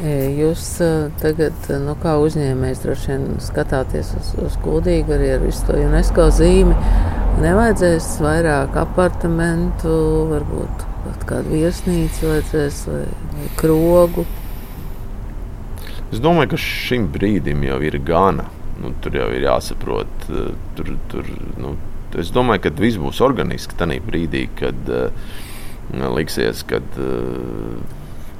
Jūs 0.03 0.65
tagad, 1.23 1.55
nu, 1.85 1.93
kā 2.03 2.17
uzņēmējs, 2.19 2.81
droši 2.83 3.11
vien 3.13 3.27
skatāties 3.45 4.09
uz, 4.19 4.31
uz 4.43 4.57
gudrību 4.65 5.15
arī 5.15 5.29
ar 5.37 5.45
visu 5.45 5.69
to 5.69 5.77
UNESCO 5.79 6.27
zīmi. 6.35 6.75
Nevajadzēs 7.43 8.09
vairāk 8.25 8.75
apartamentu, 8.83 9.93
varbūt 10.33 10.87
pat 11.05 11.27
kādu 11.29 11.55
viesnīcu, 11.55 12.27
vajadzēs 12.33 12.81
vai, 12.91 13.05
vai 13.37 13.47
krogu. 13.61 14.27
Es 16.13 16.21
domāju, 16.21 16.53
ka 16.53 16.61
šim 16.61 17.07
brīdim 17.15 17.63
jau 17.69 17.79
ir 17.87 18.01
gana. 18.05 18.49
Nu, 18.83 18.91
tur 19.05 19.15
jau 19.17 19.29
ir 19.33 19.47
jāsaprot, 19.47 20.27
tur, 20.77 20.93
tur, 21.13 21.29
nu, 21.63 21.77
es 22.21 22.33
domāju, 22.35 22.67
ka 22.67 22.75
viss 22.83 23.01
būs 23.01 23.23
organiski 23.25 23.79
tajā 23.79 24.01
brīdī, 24.05 24.47
kad 24.59 24.93
uh, 24.93 25.31
liksies, 26.17 26.65
ka 26.69 26.81
uh, 26.81 27.79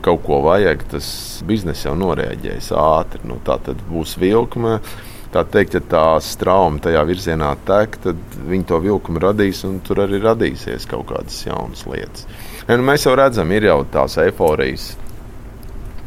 kaut 0.03 0.25
ko 0.27 0.43
vajag, 0.45 0.85
tas 0.93 1.07
biznesa 1.47 1.89
jau 1.89 1.97
noreaģēs 2.01 2.73
ātri. 2.77 3.25
Nu, 3.29 3.39
tā 3.47 3.61
tad 3.63 3.81
būs 3.89 4.19
vilkme. 4.21 4.79
Uh, 4.81 5.11
tā 5.33 5.43
teikt, 5.49 5.77
ja 5.79 5.83
tā 5.89 6.07
strauma 6.25 6.81
tajā 6.83 7.03
virzienā 7.09 7.53
tek, 7.69 7.97
tad 8.05 8.37
viņi 8.49 8.67
to 8.69 8.81
vilkumu 8.85 9.23
radīs 9.23 9.63
un 9.69 9.79
tur 9.85 10.03
arī 10.05 10.21
radīsies 10.23 10.87
kaut 10.91 11.09
kādas 11.13 11.39
jaunas 11.47 11.87
lietas. 11.89 12.27
Ja, 12.67 12.77
nu, 12.77 12.85
mēs 12.87 13.07
jau 13.07 13.15
redzam, 13.19 13.53
ir 13.55 13.69
jau 13.71 13.81
tās 13.93 14.19
eifórijas. 14.21 14.93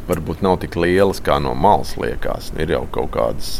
Varbūt 0.06 0.44
nav 0.46 0.60
tik 0.62 0.78
lielas, 0.78 1.18
kā 1.24 1.40
no 1.42 1.56
malas 1.58 1.96
liekas. 1.98 2.52
Ir 2.62 2.70
jau 2.76 2.84
kaut 2.94 3.10
kādas 3.16 3.56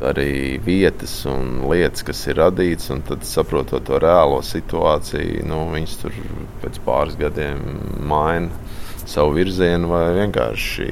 arī 0.00 0.58
vietas 0.64 1.12
un 1.28 1.60
lietas, 1.68 2.04
kas 2.06 2.22
ir 2.30 2.40
radītas, 2.40 2.90
un 2.94 3.02
tad 3.06 3.24
saprotot 3.28 3.84
to 3.86 4.00
reālo 4.00 4.40
situāciju, 4.44 5.44
nu, 5.48 5.66
viņas 5.74 5.96
tur 6.02 6.16
pēc 6.62 6.80
pāris 6.86 7.18
gadiem 7.20 7.60
maina 8.08 8.48
savu 9.10 9.34
virzienu 9.36 9.90
vai 9.90 10.04
vienkārši 10.20 10.88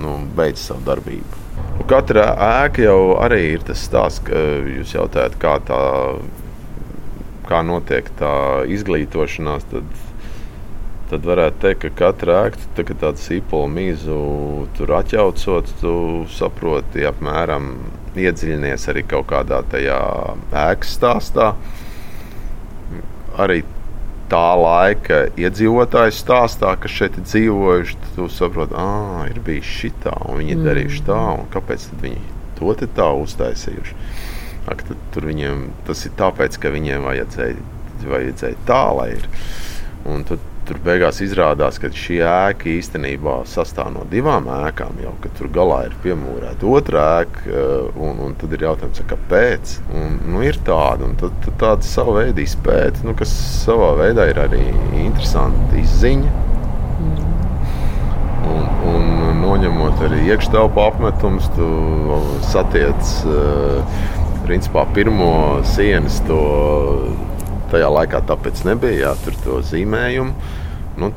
nu, 0.00 0.16
beidz 0.36 0.68
savu 0.70 0.84
darbību. 0.86 1.40
Katra 1.90 2.28
ēka 2.62 2.86
jau 2.86 3.00
arī 3.20 3.42
ir 3.56 3.66
tas 3.66 3.82
stāsts, 3.84 4.22
ka 4.26 4.38
jūs 4.78 4.94
jautājat, 4.94 5.36
kā, 5.42 5.56
tā, 5.66 5.82
kā 7.48 7.60
notiek 7.66 8.08
tā 8.18 8.32
izglītošanās. 8.72 9.66
Tad, 9.72 9.98
tad 11.12 11.26
varētu 11.28 11.60
teikt, 11.60 11.82
ka 11.82 11.90
katra 11.98 12.38
ēka, 12.46 12.62
tā, 12.76 12.86
kad 12.88 13.00
tādu 13.02 13.20
sīpolu 13.20 13.68
mīzu 13.68 14.18
tur 14.78 14.94
atjaucot, 14.96 15.68
tu 15.82 15.92
saproti 16.32 17.04
apmēram 17.08 17.74
iedziļinies 18.16 18.88
arī 18.92 19.04
kaut 19.08 19.28
kādā 19.32 19.60
tajā 19.72 20.00
ēkas 20.64 20.96
stāstā. 20.96 21.52
Arī 23.40 23.60
tā 24.32 24.44
laika 24.56 25.26
iedzīvotāju 25.40 26.14
stāstā, 26.16 26.72
kas 26.80 26.94
šeit 26.96 27.18
ir 27.20 27.26
dzīvojuši, 27.28 27.98
tu 28.16 28.28
saproti, 28.32 28.76
ah, 28.80 29.26
ir 29.28 29.40
bijis 29.44 29.68
šitā, 29.82 30.14
un 30.28 30.40
viņi 30.40 30.56
mm. 30.56 30.68
darījuši 30.68 31.02
tā, 31.08 31.18
un 31.36 31.50
kāpēc 31.52 31.88
viņi 32.00 32.22
to 32.56 32.88
tā 32.96 33.10
uztaisījuši. 33.18 33.98
Ak, 34.72 34.84
tur 35.12 35.26
viņiem 35.28 35.66
tas 35.88 36.06
ir 36.06 36.14
tāpēc, 36.16 36.56
ka 36.62 36.72
viņiem 36.72 37.04
vajadzēja, 37.04 37.68
vajadzēja 38.06 38.64
tā, 38.68 38.82
lai 38.96 39.10
ir. 39.18 39.28
Un 40.08 40.24
tad 40.26 40.40
Tur 40.62 40.78
beigās 40.84 41.18
izrādās, 41.24 41.80
ka 41.82 41.88
šī 41.90 42.20
ēka 42.22 42.68
īstenībā 42.70 43.40
sastāv 43.50 43.88
no 43.96 44.04
divām 44.10 44.46
ēkām. 44.46 45.00
Jau 45.02 45.14
tur 45.34 45.48
galā 45.54 45.80
ir 45.88 45.96
piemūrēta 46.04 46.68
otra 46.70 47.06
ēka, 47.22 47.42
eh, 47.50 47.98
un, 47.98 48.20
un 48.28 48.36
tad 48.38 48.54
ir 48.54 48.62
jautājums, 48.68 49.02
kāpēc. 49.10 49.74
Un, 49.98 50.20
nu, 50.30 50.44
ir 50.46 50.60
tāda, 50.62 51.08
un 51.08 51.18
tad, 51.18 51.34
tad 51.42 51.58
tāda 51.64 51.88
sava 51.88 52.14
veida 52.20 52.44
izpēta, 52.44 53.02
nu, 53.08 53.16
kas 53.18 53.34
savā 53.64 53.90
veidā 54.04 54.28
ir 54.30 54.38
arī 54.44 54.62
interesanta 55.02 55.82
izziņa. 55.82 56.38
Un, 58.52 58.70
un 58.92 59.10
noņemot 59.42 60.06
arī 60.06 60.22
iekštelpu 60.30 60.82
apmetumus, 60.82 61.50
tu 61.56 61.68
satiec 62.52 63.12
uh, 63.26 63.98
principā 64.46 64.86
pirmo 64.94 65.62
sienas 65.74 66.20
to 66.26 66.40
tajā 67.72 67.88
laikā 67.92 68.22
tāpēc 68.28 68.64
nebija 68.68 69.06
jā, 69.06 69.12
tur 69.24 69.38
to 69.44 69.60
zīmējumu. 69.68 70.50
Nu, 71.00 71.12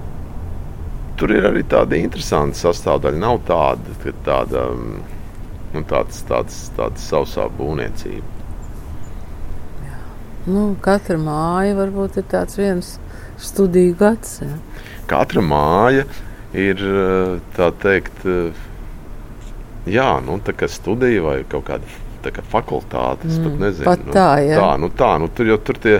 tur 1.19 1.33
ir 1.35 1.47
arī 1.49 1.63
tāda 1.67 1.99
interesanta 1.99 2.59
sastāvdaļa. 2.59 3.21
Nav 3.21 3.41
tāda, 3.47 3.97
ka 4.03 4.13
tāda, 4.25 4.67
nu, 5.73 5.83
tāds, 5.89 6.21
tāds, 6.29 6.61
tāds 6.77 7.09
sausā 7.09 7.49
būvniecība. 7.57 8.31
Nu, 10.45 10.75
katra 10.85 11.17
māja 11.17 11.73
varbūt 11.79 12.19
ir 12.21 12.27
tāds 12.29 12.59
viens 12.59 12.95
studiju 13.41 13.95
gads. 13.97 14.39
Jā. 14.43 14.59
Katra 15.09 15.41
māja 15.41 16.05
ir 16.55 16.81
tā 17.57 17.71
teikt, 17.81 18.25
jā, 19.89 20.09
nu, 20.25 20.37
tā 20.45 20.53
kā 20.55 20.69
studija 20.71 21.23
vai 21.25 21.39
kaut 21.49 21.65
kāda 21.71 22.31
kā 22.33 22.41
fakultāte. 22.49 23.27
Mm, 23.27 23.43
pat 23.43 23.59
nezinu, 23.61 23.85
pat 23.89 24.05
tā, 24.13 24.29
nu, 24.41 24.55
tā, 24.57 24.69
nu, 24.81 24.89
tā, 25.01 25.11
nu, 25.21 25.29
tur 25.33 25.49
jau 25.51 25.57
tur 25.61 25.81
tie 25.81 25.99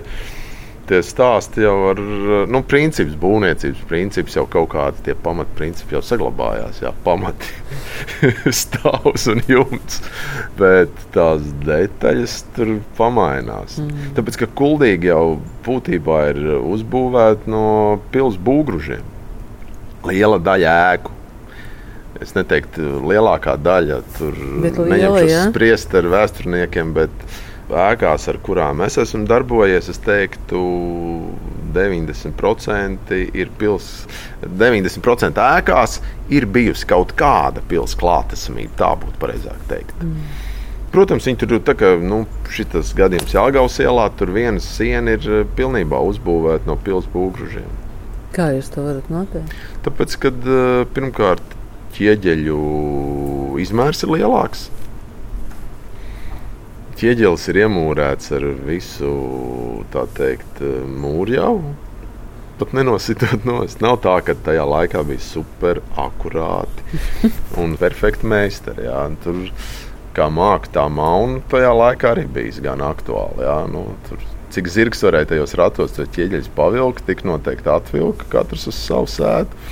tie 0.90 1.02
stāsti 1.06 1.64
jau 1.64 1.76
ar 1.92 2.00
nu, 2.52 2.62
principus, 2.68 3.16
būvniecības 3.22 3.82
principus, 3.90 4.36
jau 4.38 4.46
kaut 4.52 4.70
kādi 4.74 5.08
tie 5.08 5.16
pamatprincipi 5.26 5.98
jau 5.98 6.02
saglabājās. 6.06 6.82
Jā, 6.84 6.92
pamati, 7.06 7.50
stāvs 8.64 9.28
un 9.32 9.42
jumts. 9.50 10.02
Bet 10.60 10.94
tās 11.16 11.46
detaļas 11.66 12.38
tur 12.56 12.78
pamainās. 13.00 13.80
Mm. 13.82 14.14
Tāpēc, 14.18 14.40
ka 14.44 14.52
kuldīgi 14.62 15.12
jau 15.12 15.26
būtībā 15.66 16.22
ir 16.34 16.42
uzbūvēta 16.60 17.52
no 17.52 17.66
pilsētas 18.14 18.42
būgružiem. 18.46 19.12
Liela 20.06 20.40
daļa 20.42 20.78
ēku. 20.94 21.12
Es 22.24 22.32
neteiktu, 22.32 23.02
lielākā 23.10 23.58
daļa 23.60 23.98
tur 24.16 24.38
neņemšu 24.64 25.50
spriest 25.50 25.96
ar 26.00 26.08
vēsturniekiem, 26.14 26.94
bet 26.96 27.26
ēkās, 27.74 28.28
ar 28.30 28.40
kurām 28.46 28.84
es 28.86 28.98
esmu 29.02 29.26
darbojies, 29.30 29.90
es 29.90 30.02
teiktu, 30.06 30.62
90% 31.76 33.14
ir 33.36 33.52
pilsēta. 33.60 34.20
90% 34.46 35.42
ēkās 35.42 36.00
ir 36.34 36.48
bijusi 36.48 36.88
kaut 36.90 37.16
kāda 37.18 37.64
pilsēta 37.70 38.02
klātesamība. 38.04 38.76
Tā 38.80 38.92
būtu 39.02 39.22
pareizāk 39.22 39.66
teikt. 39.72 39.96
Mm. 40.04 40.28
Protams, 40.96 41.26
viņi 41.28 41.42
tur 41.42 41.58
tā 41.66 41.74
kā 41.76 41.96
nu, 42.00 42.22
šis 42.54 42.94
gadījums 42.96 43.34
Jāgaus 43.36 43.82
ielā, 43.84 44.06
tur 44.16 44.32
viena 44.36 44.62
siena 44.64 45.18
ir 45.18 45.26
eh, 45.28 45.44
pilnībā 45.58 46.00
uzbūvēta 46.12 46.70
no 46.70 46.78
pilsētas 46.80 47.12
būgružiem. 47.12 47.82
Kā 48.36 48.52
jūs 48.56 48.72
to 48.72 48.84
varat 48.86 49.10
noteikt? 49.12 49.52
Tāpēc, 49.84 50.16
kad 50.24 50.48
eh, 50.48 50.86
pirmkārt 50.96 51.58
ķieģeļu 51.98 52.62
izmērs 53.64 54.06
ir 54.06 54.16
lielāks 54.16 54.70
ķieģelis 57.00 57.50
ir 57.52 57.60
iemūrēts 57.66 58.32
ar 58.38 58.46
visu 58.68 59.12
teikt, 60.18 60.62
mūrjaumu. 61.02 61.74
Pat 62.56 62.72
nenositot 62.72 63.44
nost. 63.44 63.82
Nav 63.84 63.98
tā, 64.06 64.14
ka 64.24 64.36
tajā 64.46 64.64
laikā 64.64 65.02
bija 65.08 65.20
super 65.20 65.82
akurāti 66.00 67.02
un 67.62 67.76
perfekti 67.80 68.30
meistari. 68.32 68.88
Jā. 68.88 69.02
Tur 69.26 69.42
kā 70.16 70.30
mākslinieks, 70.32 70.76
tā 70.78 70.86
mauna 70.88 71.42
tajā 71.52 71.74
laikā 71.76 72.14
arī 72.16 72.24
bija 72.38 72.64
gan 72.70 72.84
aktuāli. 72.86 73.44
Jā. 73.44 73.58
Nu, 73.72 73.90
tur, 74.08 74.24
cik 74.56 74.72
zirgs 74.72 75.04
varēja 75.04 75.34
tajos 75.34 75.58
ratos 75.60 75.98
to 75.98 76.08
ķieģeļus 76.16 76.54
pavilkt, 76.56 77.04
tik 77.10 77.26
noteikti 77.28 77.72
atvilka 77.76 78.30
katrs 78.32 78.70
uz 78.72 78.80
savu 78.80 79.12
sēdu. 79.12 79.66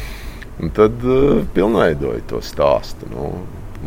Un 0.61 0.69
tad 0.75 0.99
uh, 1.07 1.39
pilnveidoja 1.55 2.27
to 2.29 2.43
stāstu. 2.43 3.07
Nu, 3.15 3.31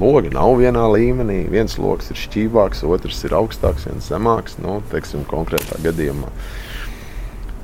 logi 0.00 0.30
nav 0.34 0.56
vienā 0.60 0.84
līmenī. 0.92 1.42
Viens 1.52 1.76
lokus 1.80 2.12
ir 2.12 2.20
šķīvāks, 2.20 2.84
otrs 2.86 3.22
ir 3.26 3.34
augstāks, 3.36 3.88
viens 3.88 4.08
zemāks. 4.12 4.58
Nu, 4.62 4.80
teiksim, 4.92 5.24
konkrētā 5.30 5.80
gadījumā. 5.84 6.30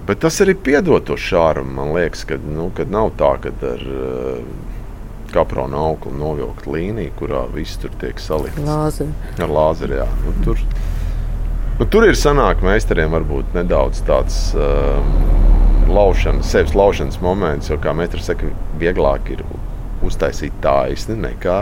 Bet 0.07 0.23
tas 0.25 0.41
arī 0.43 0.57
piedod 0.59 1.05
to 1.07 1.17
šārumu. 1.21 1.77
Man 1.79 1.93
liekas, 1.95 2.25
ka 2.27 2.39
nu, 2.43 2.71
nav 2.91 3.13
tā, 3.21 3.35
ka 3.45 3.53
ar 3.69 3.85
uh, 3.87 4.41
kaprona 5.33 5.85
auklu 5.91 6.15
novilkt 6.17 6.67
līniju, 6.67 7.15
kurā 7.21 7.45
viss 7.55 7.79
tur 7.81 7.95
tiek 8.01 8.19
salikts 8.21 8.65
Lāzeri. 8.67 9.13
ar 9.39 9.53
lāzeri. 9.53 10.01
Jā. 10.01 10.09
Nu, 10.25 10.35
tur, 10.45 10.65
nu, 11.79 11.87
tur 11.87 12.09
ir 12.09 12.19
sanāk 12.19 12.65
meistariem 12.67 13.15
varbūt 13.15 13.55
nedaudz 13.59 14.03
tāds. 14.09 14.43
Uh, 14.57 15.31
Laušanas, 15.93 16.47
sevis 16.49 16.73
laušanas 16.79 17.19
moments, 17.21 17.69
jo, 17.69 17.77
kā 17.83 17.93
meistars 17.93 18.25
saka, 18.31 18.49
vieglāk 18.81 19.27
ir 19.35 19.43
uztaisīt 20.07 20.55
taisni 20.63 21.19
nekā 21.21 21.59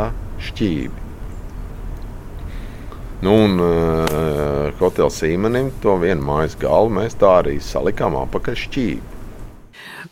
šķīvi. 0.48 1.06
Nu, 3.20 3.36
un 3.44 3.60
uh, 3.60 4.70
hoteļa 4.80 5.12
sīmenim 5.12 5.74
to 5.82 5.98
vienu 6.00 6.24
mājas 6.24 6.56
galu 6.60 6.88
mēs 7.00 7.18
tā 7.20 7.36
arī 7.42 7.58
salikām 7.60 8.16
apakaļ 8.16 8.60
šķīvi. 8.64 9.16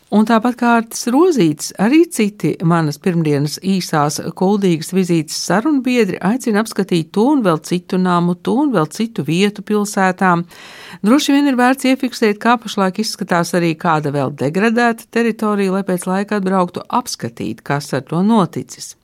Un 0.09 0.25
tāpat 0.25 0.55
kā 0.57 0.69
Artis 0.79 1.05
Rozīts, 1.13 1.67
arī 1.77 1.99
citi 2.09 2.55
manas 2.65 2.97
pirmdienas 3.01 3.59
īsās 3.61 4.17
kuldīgas 4.37 4.89
vizītes 4.97 5.37
sarunbiedri 5.37 6.17
aicina 6.25 6.63
apskatīt 6.63 7.11
to 7.13 7.27
un 7.35 7.43
vēl 7.45 7.61
citu 7.65 7.99
namu, 8.01 8.33
to 8.33 8.55
un 8.63 8.73
vēl 8.73 8.89
citu 8.89 9.25
vietu 9.27 9.61
pilsētām. 9.65 10.47
Droši 11.05 11.37
vien 11.37 11.51
ir 11.51 11.59
vērts 11.61 11.91
iefiksēt, 11.91 12.41
kā 12.41 12.57
pašlaik 12.57 13.03
izskatās 13.05 13.53
arī 13.57 13.75
kāda 13.77 14.13
vēl 14.15 14.33
degradēta 14.41 15.05
teritorija, 15.13 15.77
lai 15.77 15.85
pēc 15.85 16.09
laika 16.09 16.41
atbrauktu 16.41 16.85
apskatīt, 16.89 17.61
kas 17.61 17.93
ar 17.93 18.05
to 18.09 18.25
noticis. 18.25 18.95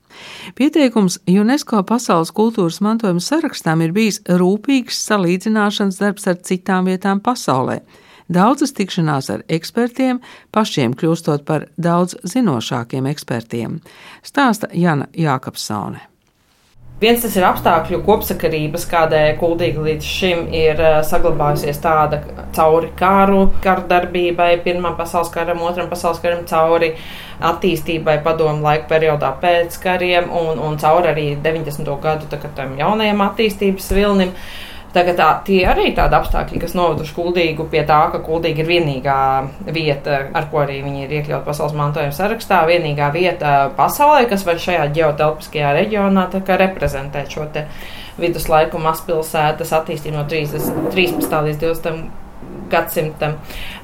Pieteikums 0.56 1.18
UNESCO 1.28 1.82
pasaules 1.86 2.32
kultūras 2.36 2.80
mantojuma 2.84 3.22
sarakstām 3.22 3.84
ir 3.84 3.94
bijis 3.96 4.20
rūpīgs 4.26 4.98
salīdzināšanas 5.10 6.00
darbs 6.02 6.26
ar 6.30 6.40
citām 6.46 6.90
vietām 6.90 7.22
pasaulē. 7.24 7.80
Daudzas 8.32 8.74
tikšanās 8.74 9.30
ar 9.30 9.44
ekspertiem, 9.46 10.18
pašiem 10.50 10.96
kļūstot 10.98 11.46
par 11.46 11.68
daudz 11.78 12.16
zinošākiem 12.26 13.06
ekspertiem, 13.12 13.78
stāsta 14.26 14.72
Jana 14.74 15.06
Jākapsone. 15.14 16.02
Viens 16.96 17.20
tas 17.20 17.34
ir 17.36 17.44
apstākļu 17.44 17.98
kopsakarības, 18.06 18.86
kādēļ 18.88 19.34
kuldīgi 19.36 19.82
līdz 19.84 20.06
šim 20.08 20.46
ir 20.56 20.78
eh, 20.80 20.94
saglabājusies 21.04 21.76
tāda 21.84 22.22
cauri 22.56 22.88
karu, 22.96 23.42
karu 23.60 23.84
darbībai, 23.90 24.54
Pirmam 24.64 24.96
pasaules 24.96 25.28
karam, 25.34 25.60
Otram 25.68 25.90
pasaules 25.90 26.22
karam, 26.22 26.46
cauri 26.48 26.94
attīstībai 27.44 28.14
padomu 28.24 28.64
laiku 28.64 28.88
periodā 28.94 29.34
pēc 29.42 29.76
kariem 29.82 30.32
un, 30.32 30.56
un 30.56 30.80
cauri 30.80 31.12
arī 31.12 31.26
90. 31.44 31.84
gadu 32.00 32.30
jaunajam 32.80 33.20
attīstības 33.26 33.92
vilnim. 33.92 34.32
Tagad 34.96 35.18
tā, 35.18 35.28
tie 35.44 35.58
arī 35.68 35.90
tādi 35.96 36.16
apstākļi, 36.16 36.60
kas 36.62 36.72
noveduši 36.78 37.14
kuldīgu 37.16 37.66
pie 37.72 37.82
tā, 37.88 37.98
ka 38.14 38.22
kuldīga 38.24 38.62
ir 38.62 38.70
vienīgā 38.70 39.18
vieta, 39.76 40.22
ar 40.32 40.48
ko 40.52 40.62
arī 40.62 40.78
viņi 40.86 41.04
ir 41.04 41.14
iekļauti 41.18 41.44
pasaules 41.44 41.76
mantojuma 41.76 42.16
sarakstā, 42.16 42.62
vienīgā 42.70 43.10
vieta 43.12 43.54
pasaulē, 43.76 44.24
kas 44.30 44.46
var 44.48 44.62
šajā 44.62 44.88
ģeotelpiskajā 44.96 45.74
reģionā 45.76 46.28
reprezentēt 46.64 47.34
šo 47.36 47.44
viduslaiku 48.16 48.80
mazpilsētas 48.80 49.74
attīstību 49.76 50.16
no 50.16 50.24
30, 50.30 50.88
13. 50.94 51.42
līdz 51.50 51.60
20 51.66 51.86
gadsimtam. 51.86 52.25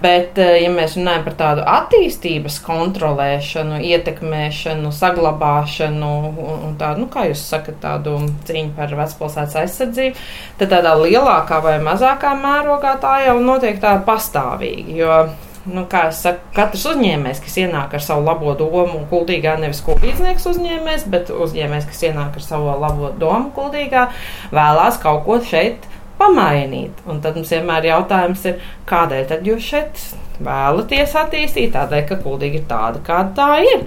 Bet, 0.02 0.38
eh, 0.38 0.62
ja 0.64 0.70
mēs 0.74 0.96
runājam 0.98 1.26
par 1.26 1.36
tādu 1.38 1.66
attīstības 1.68 2.58
kontrolēšanu, 2.66 3.78
ietekmēšanu, 3.92 4.92
saglabāšanu 4.96 6.10
un, 6.30 6.58
un 6.70 6.74
tādu, 6.80 7.04
nu, 7.04 7.10
kā 7.12 7.28
jūs 7.30 7.44
sakat, 7.52 7.78
tādu 7.82 8.18
cīņu 8.48 8.74
par 8.78 8.96
vecpilsētas 8.98 9.60
aizsardzību, 9.62 10.26
tad 10.58 10.74
tādā 10.74 10.96
lielākā 11.00 11.62
vai 11.64 11.78
mazākā 11.84 12.34
mērogā 12.42 12.98
tā 13.02 13.16
jau 13.28 13.38
notiek 13.42 13.80
tā 13.82 13.96
pastāvīgi. 14.06 14.98
Jo, 15.02 15.22
nu, 15.70 15.84
kā 15.90 16.06
jau 16.08 16.14
saku, 16.16 16.50
katrs 16.56 16.84
uzņēmējs, 16.92 17.40
kas 17.44 17.56
ienāk 17.62 17.94
ar 17.94 18.02
savu 18.02 18.26
labo 18.26 18.54
domu, 18.58 19.04
kuldīgā 19.10 19.54
nevis 19.62 19.82
kuldīdznieks 19.86 20.48
uzņēmējs, 20.50 21.06
bet 21.12 21.30
uzņēmējs, 21.30 21.88
kas 21.90 22.04
ienāk 22.08 22.38
ar 22.38 22.46
savu 22.46 22.74
labo 22.82 23.12
domu, 23.18 23.52
kuldīgā, 23.56 24.08
vēlās 24.54 24.98
kaut 25.02 25.24
ko 25.28 25.38
šeit 25.46 25.86
pamainīt. 26.22 27.02
Un 27.10 27.20
tad 27.24 27.36
mums 27.38 27.52
vienmēr 27.52 27.90
jautājums 27.90 28.46
ir, 28.48 28.62
kādēļ 28.90 29.28
tad 29.34 29.46
jūs 29.50 29.68
šeit 29.72 30.06
vēlaties 30.42 31.18
attīstīt, 31.18 31.74
tādēļ, 31.74 32.06
ka 32.08 32.20
kuldīgi 32.22 32.62
ir 32.62 32.68
tāda, 32.70 33.02
kāda 33.06 33.34
tā 33.36 33.50
ir. 33.66 33.84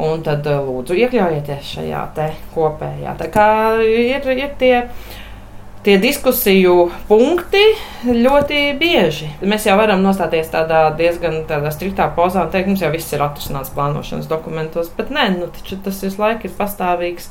Un 0.00 0.22
tad 0.24 0.46
lūdzu 0.46 0.94
iekļaujieties 0.96 1.74
šajā 1.74 2.04
kopējā. 2.54 3.16
Tā 3.20 3.26
kā 3.32 3.48
ir, 3.84 4.30
ir 4.36 4.54
tie 4.60 4.76
tie 5.84 5.96
diskusiju 6.00 6.74
punkti 7.08 7.62
ļoti 8.04 8.58
bieži. 8.80 9.30
Mēs 9.48 9.64
jau 9.68 9.78
varam 9.80 10.02
nostāties 10.04 10.50
tādā 10.52 10.82
diezgan 10.96 11.40
tādā 11.48 11.72
striktā 11.72 12.10
pozā 12.16 12.44
un 12.44 12.52
teikt, 12.52 12.68
mums 12.68 12.84
jau 12.84 12.90
viss 12.92 13.14
ir 13.16 13.24
atrisināts 13.24 13.72
plānošanas 13.76 14.28
dokumentos, 14.28 14.90
bet 14.96 15.12
nē, 15.14 15.30
nu, 15.38 15.48
tas 15.70 16.02
visu 16.04 16.20
laiku 16.20 16.48
ir 16.48 16.56
pastāvīgs. 16.58 17.30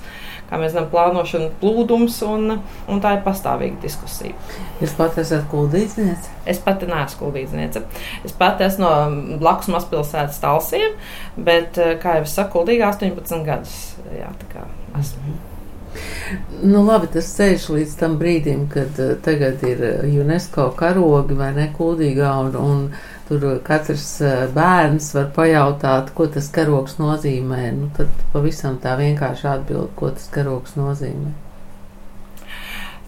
Kā 0.50 0.58
mēs 0.58 0.74
zinām, 0.74 0.88
plānošana 0.90 1.52
plūdums, 1.62 2.16
un, 2.26 2.56
un 2.90 3.04
tā 3.04 3.16
ir 3.18 3.22
pastāvīga 3.26 3.82
diskusija. 3.84 4.34
Jūs 4.82 4.96
pati 4.98 5.22
esat 5.22 5.46
kuldīdzniece? 5.52 6.34
Es 6.50 6.62
pati 6.66 6.90
neesmu 6.90 7.22
kuldīdzniece. 7.26 7.84
Es 8.26 8.34
pati 8.40 8.66
esmu 8.66 8.88
no 8.88 9.38
blakus 9.42 9.70
mazpilsētas 9.76 10.42
talsiem, 10.42 10.98
bet, 11.38 11.78
kā 12.02 12.18
jau 12.20 12.26
es 12.26 12.34
saku, 12.40 12.60
kuldīga 12.60 12.90
18 12.96 13.46
gadus. 13.46 13.78
Jā, 14.16 14.34
tā 14.42 14.52
kā 14.56 14.66
esmu. 14.98 15.22
-hmm. 15.28 15.50
Nu, 16.64 16.82
labi, 16.86 17.08
tas 17.14 17.30
ceļš 17.38 17.68
līdz 17.74 17.94
tam 18.00 18.18
brīdim, 18.20 18.66
kad 18.74 19.00
uh, 19.02 19.14
tagad 19.26 19.64
ir 19.68 19.84
eh, 19.86 20.18
UNESCO 20.22 20.70
karogi 20.78 21.38
vai 21.40 21.50
nekūdīgā, 21.56 22.34
un, 22.46 22.58
un 22.60 22.84
tur 23.30 23.60
katrs 23.66 24.08
uh, 24.26 24.48
bērns 24.56 25.12
var 25.16 25.30
pajautāt, 25.36 26.10
ko 26.18 26.26
tas 26.34 26.50
karogs 26.54 26.98
nozīmē. 27.02 27.68
Nu, 27.78 27.92
tad 27.98 28.10
pavisam 28.34 28.82
tā 28.82 28.98
vienkārši 29.00 29.54
atbild, 29.54 29.94
ko 30.00 30.10
tas 30.16 30.26
karogs 30.34 30.74
nozīmē. 30.80 31.36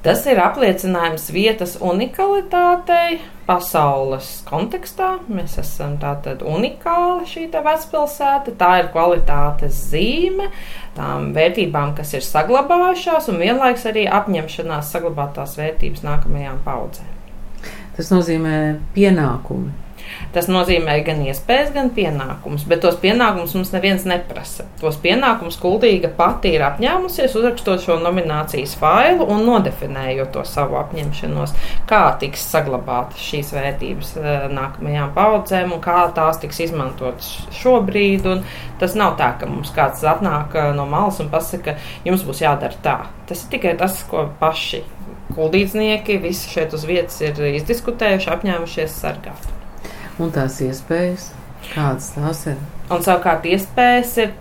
Tas 0.01 0.23
ir 0.25 0.39
apliecinājums 0.41 1.27
vietas 1.29 1.75
unikalitātei 1.77 3.19
pasaules 3.45 4.29
kontekstā. 4.47 5.11
Mēs 5.29 5.59
esam 5.61 5.99
tātad 6.01 6.41
unikāli 6.41 7.27
šī 7.29 7.43
vecpilsēta, 7.53 8.55
tā 8.57 8.71
ir 8.79 8.89
kvalitātes 8.95 9.77
zīme 9.91 10.49
tām 10.97 11.29
vērtībām, 11.35 11.93
kas 11.97 12.15
ir 12.17 12.25
saglabājušās, 12.25 13.29
un 13.29 13.37
vienlaiks 13.43 13.85
arī 13.93 14.07
apņemšanās 14.09 14.89
saglabāt 14.95 15.37
tās 15.37 15.53
vērtības 15.61 16.01
nākamajām 16.07 16.65
paudzēm. 16.65 17.13
Tas 17.93 18.09
nozīmē 18.09 18.57
pienākumu 18.97 19.69
Tas 20.31 20.47
nozīmē 20.51 20.97
gan 21.03 21.19
iespējas, 21.25 21.73
gan 21.75 21.89
pienākumus, 21.95 22.63
bet 22.69 22.83
tos 22.85 22.95
pienākumus 23.01 23.55
mums 23.57 23.73
neviens 23.75 24.05
neprasa. 24.07 24.63
Tos 24.79 24.99
pienākumus 25.01 25.59
Kultūra 25.61 26.11
pati 26.15 26.53
ir 26.55 26.63
apņēmusies, 26.63 27.35
uzrakstot 27.35 27.83
šo 27.83 27.97
nominācijas 28.01 28.77
failu 28.79 29.27
un 29.31 29.43
nodefinējot 29.47 30.31
to 30.35 30.45
savu 30.47 30.77
apņemšanos, 30.81 31.53
kā 31.89 32.01
tiks 32.21 32.45
saglabātas 32.53 33.21
šīs 33.27 33.51
vērtības 33.55 34.13
eh, 34.21 34.47
nākamajām 34.55 35.13
paudzēm 35.17 35.75
un 35.75 35.83
kā 35.83 35.99
tās 36.15 36.41
tiks 36.41 36.63
izmantotas 36.67 37.33
šobrīd. 37.61 38.27
Tas 38.81 38.95
nav 38.97 39.15
tā, 39.19 39.33
ka 39.39 39.49
mums 39.49 39.73
kāds 39.75 40.03
atnāk 40.07 40.55
eh, 40.55 40.71
no 40.77 40.87
malas 40.89 41.21
un 41.23 41.31
pasaka, 41.33 41.77
jums 42.07 42.25
būs 42.27 42.43
jādara 42.45 42.83
tā. 42.83 42.97
Tas 43.29 43.45
ir 43.45 43.55
tikai 43.57 43.77
tas, 43.79 44.01
ko 44.09 44.29
paši 44.41 44.83
kuldīdznieki 45.35 46.19
visi 46.23 46.51
šeit 46.51 46.75
uz 46.75 46.85
vietas 46.87 47.21
ir 47.23 47.39
izdiskutējuši, 47.55 48.31
apņēmušies 48.35 49.01
sargāt 49.03 49.60
un 50.21 50.35
tās 50.35 50.61
iespējas, 50.65 51.31
kādas 51.73 52.13
tās 52.17 52.45
ir. 52.53 52.61
Un 52.91 52.99
savukārt, 53.05 53.45
iespējas 53.47 54.11
ir. 54.19 54.31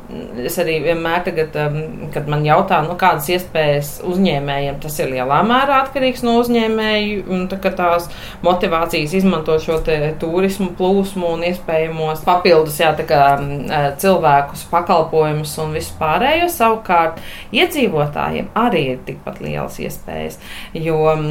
Es 0.42 0.56
arī 0.58 0.80
vienmēr, 0.82 1.20
tagad, 1.22 1.54
um, 1.60 2.06
kad 2.10 2.26
man 2.30 2.42
jautā, 2.42 2.80
nu, 2.82 2.96
kādas 2.98 3.28
iespējas 3.30 3.90
uzņēmējiem, 4.10 4.80
tas 4.82 4.96
ir 4.98 5.12
lielā 5.12 5.38
mērā 5.46 5.76
atkarīgs 5.84 6.24
no 6.26 6.34
uzņēmēju 6.40 7.20
un 7.30 7.44
tā, 7.52 7.60
tās 7.62 8.08
motivācijas 8.42 9.14
izmantot 9.20 9.62
šo 9.62 9.78
turismu 10.18 10.72
plūsmu 10.78 11.30
un 11.36 11.44
iespējamos 11.46 12.24
papildus 12.26 12.80
jā, 12.82 12.90
kā, 13.06 13.20
um, 13.38 13.70
cilvēkus, 14.02 14.66
pakalpojumus 14.72 15.54
un 15.62 15.76
vispārējo. 15.78 16.50
Savukārt, 16.50 17.22
iedzīvotājiem 17.54 18.50
arī 18.58 18.86
ir 18.96 19.04
tikpat 19.06 19.38
lielas 19.44 19.78
iespējas, 19.78 20.40
jo 20.74 21.04
um, 21.12 21.30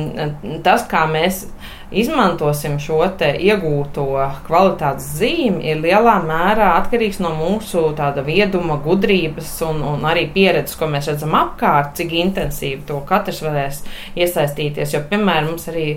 tas, 0.64 0.88
kā 0.88 1.04
mēs 1.12 1.44
izmantosim 1.92 2.78
šo 2.82 3.00
iegūto 3.42 4.06
kvalitātes 4.46 5.08
zīmi, 5.20 5.64
ir 5.72 5.82
lielā 5.84 6.20
mērā 6.26 6.72
atkarīgs 6.80 7.20
no 7.24 7.32
mūsu 7.38 7.90
vieduma, 8.26 8.80
gudrības 8.84 9.52
un, 9.68 9.82
un 9.96 10.06
arī 10.10 10.28
pieredzes, 10.34 10.78
ko 10.80 10.90
mēs 10.92 11.10
redzam 11.12 11.36
apkārt, 11.40 11.96
cik 12.00 12.14
intensīvi 12.24 12.84
to 12.90 13.00
katrs 13.10 13.42
varēs 13.46 13.84
iesaistīties. 14.20 14.94
Jo, 14.94 15.04
piemēram, 15.10 15.54
mums 15.54 15.70
arī 15.72 15.88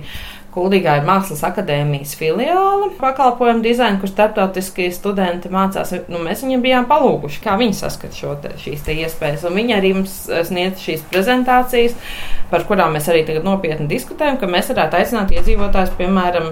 Kuldīgā 0.53 0.99
ir 0.99 1.07
Mākslas 1.09 1.41
akadēmijas 1.49 2.13
filiāle 2.21 2.91
pakalpojumu 2.99 3.65
dizaina, 3.65 3.97
kur 4.03 4.11
starptautiskie 4.11 4.91
studenti 4.93 5.49
mācās. 5.53 5.95
Nu, 6.13 6.21
mēs 6.21 6.43
viņiem 6.45 6.65
bijām 6.65 6.89
palūguši, 6.91 7.41
kā 7.41 7.55
viņi 7.61 7.79
saskata 7.79 8.19
šo 8.19 8.35
te, 8.43 8.51
šīs 8.61 8.85
te 8.85 8.97
iespējas. 9.01 9.47
Un 9.49 9.57
viņi 9.57 9.77
arī 9.79 9.95
mums 9.97 10.19
sniedz 10.29 10.83
šīs 10.85 11.07
prezentācijas, 11.09 11.97
par 12.53 12.67
kurām 12.69 12.93
mēs 12.93 13.09
arī 13.09 13.23
tagad 13.29 13.47
nopietni 13.49 13.89
diskutējam, 13.89 14.37
ka 14.43 14.51
mēs 14.51 14.69
varētu 14.75 14.99
aicināt 14.99 15.33
iedzīvotājus, 15.33 15.95
piemēram, 15.97 16.51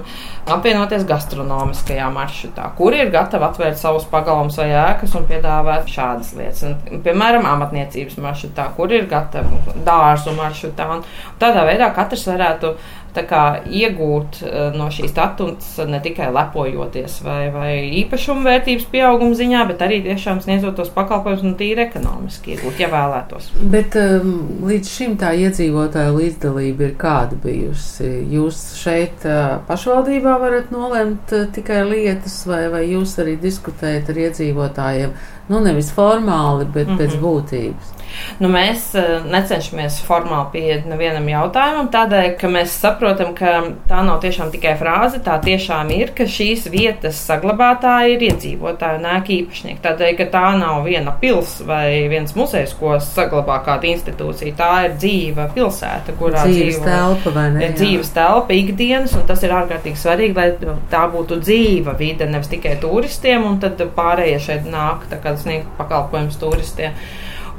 apvienoties 0.51 1.05
gastronomiskajā 1.11 2.09
maršrutā, 2.15 2.71
kur 2.79 2.97
ir 2.97 3.13
gatavi 3.13 3.47
atvērt 3.51 3.83
savus 3.83 4.09
pagalmus 4.09 4.57
vai 4.63 4.71
ēkas 4.81 5.19
un 5.21 5.29
piedāvāt 5.29 5.93
šādas 5.93 6.33
lietas. 6.39 6.65
Un, 6.71 7.05
piemēram, 7.05 7.45
amatniecības 7.53 8.17
maršrutā, 8.25 8.71
kur 8.81 8.97
ir 8.97 9.05
gatavi 9.13 9.61
dārzu 9.85 10.33
maršrutā. 10.41 10.89
Un 10.97 11.05
tādā 11.43 11.69
veidā 11.69 11.93
katrs 11.97 12.25
varētu 12.33 12.73
kā, 13.15 13.45
iegūt 13.67 14.41
uh, 14.45 14.59
no 14.77 14.87
šīs 14.93 15.11
statujas 15.11 15.73
ne 15.89 16.01
tikai 16.03 16.31
lepojoties 16.35 17.21
vai, 17.27 17.51
vai 17.55 17.73
īpašumu 18.03 18.45
vērtības 18.47 18.87
pieauguma 18.93 19.37
ziņā, 19.39 19.65
bet 19.71 19.83
arī 19.85 20.01
tiešām 20.05 20.41
sniedzot 20.45 20.77
tos 20.79 20.93
pakalpojumus 20.95 21.45
un 21.47 21.57
tīri 21.59 21.85
ekonomiski 21.87 22.55
iegūt, 22.55 22.81
ja 22.83 22.91
vēlētos. 22.93 23.51
Bet 23.73 23.99
um, 24.01 24.33
līdz 24.69 24.93
šim 24.95 25.17
tā 25.21 25.33
iedzīvotāju 25.47 26.17
līdzdalība 26.19 26.89
ir 26.89 26.97
kāda 27.01 27.39
bijusi? 27.43 28.11
Jūs 28.31 28.63
šeit 28.81 29.27
uh, 29.29 29.59
pašvaldībā 29.69 30.37
varat 30.43 30.73
nolemt 30.75 31.35
uh, 31.37 31.49
tikai 31.55 31.83
lietas, 31.91 32.43
vai, 32.49 32.65
vai 32.73 32.87
jūs 32.93 33.19
arī 33.23 33.37
diskutējat 33.41 34.13
ar 34.13 34.25
iedzīvotājiem? 34.27 35.15
Nu, 35.51 35.59
nevis 35.65 35.91
formāli, 35.95 36.69
bet 36.71 36.87
mm 36.87 36.95
-hmm. 36.95 37.01
pēc 37.01 37.19
būtības. 37.25 37.97
Nu, 38.41 38.49
mēs 38.53 38.91
uh, 38.99 39.27
necenšamies 39.31 40.01
formāli 40.07 40.55
pieiet 40.55 40.87
nevienam 40.89 41.27
jautājumam, 41.31 41.91
tādēļ, 41.93 42.29
ka 42.41 42.51
mēs 42.53 42.75
saprotam, 42.83 43.35
ka 43.37 43.55
tā 43.91 44.03
nav 44.07 44.21
tiešām 44.25 44.53
tikai 44.55 44.75
frāze, 44.81 45.21
tā 45.25 45.37
tiešām 45.45 45.93
ir, 45.95 46.13
ka 46.17 46.27
šīs 46.31 46.67
vietas 46.73 47.21
saglabātāji 47.29 48.17
ir 48.17 48.27
iedzīvotāji 48.31 49.01
un 49.01 49.09
ēka 49.15 49.35
īpašnieki. 49.37 49.83
Tādēļ, 49.85 50.15
ka 50.19 50.29
tā 50.35 50.45
nav 50.61 50.83
viena 50.87 51.15
pils 51.21 51.59
vai 51.67 52.09
viens 52.13 52.35
muzejs, 52.37 52.75
ko 52.81 52.97
saglabā 53.05 53.61
kāda 53.67 53.91
institūcija. 53.91 54.57
Tā 54.59 54.71
ir 54.89 54.97
dzīva 55.01 55.49
pilsēta, 55.55 56.17
kurā 56.19 56.45
dzīves 56.49 56.81
dzīvo, 56.81 56.89
telpa 56.89 57.35
vai 57.37 57.47
ne? 57.55 57.73
Dzīves 57.77 58.13
telpa 58.17 58.57
ikdienas, 58.57 59.17
un 59.19 59.27
tas 59.29 59.45
ir 59.47 59.55
ārkārtīgi 59.57 60.01
svarīgi, 60.01 60.37
lai 60.37 60.77
tā 60.93 61.07
būtu 61.13 61.41
dzīva 61.45 61.97
vide, 61.99 62.29
nevis 62.31 62.51
tikai 62.53 62.77
turistiem, 62.83 63.47
un 63.47 63.61
tad 63.63 63.81
pārējie 63.97 64.39
šeit 64.47 64.71
nāk, 64.71 65.07
tā 65.11 65.21
kā 65.23 65.37
sniegt 65.41 65.69
pakalpojumus 65.79 66.39
turistiem. 66.41 66.97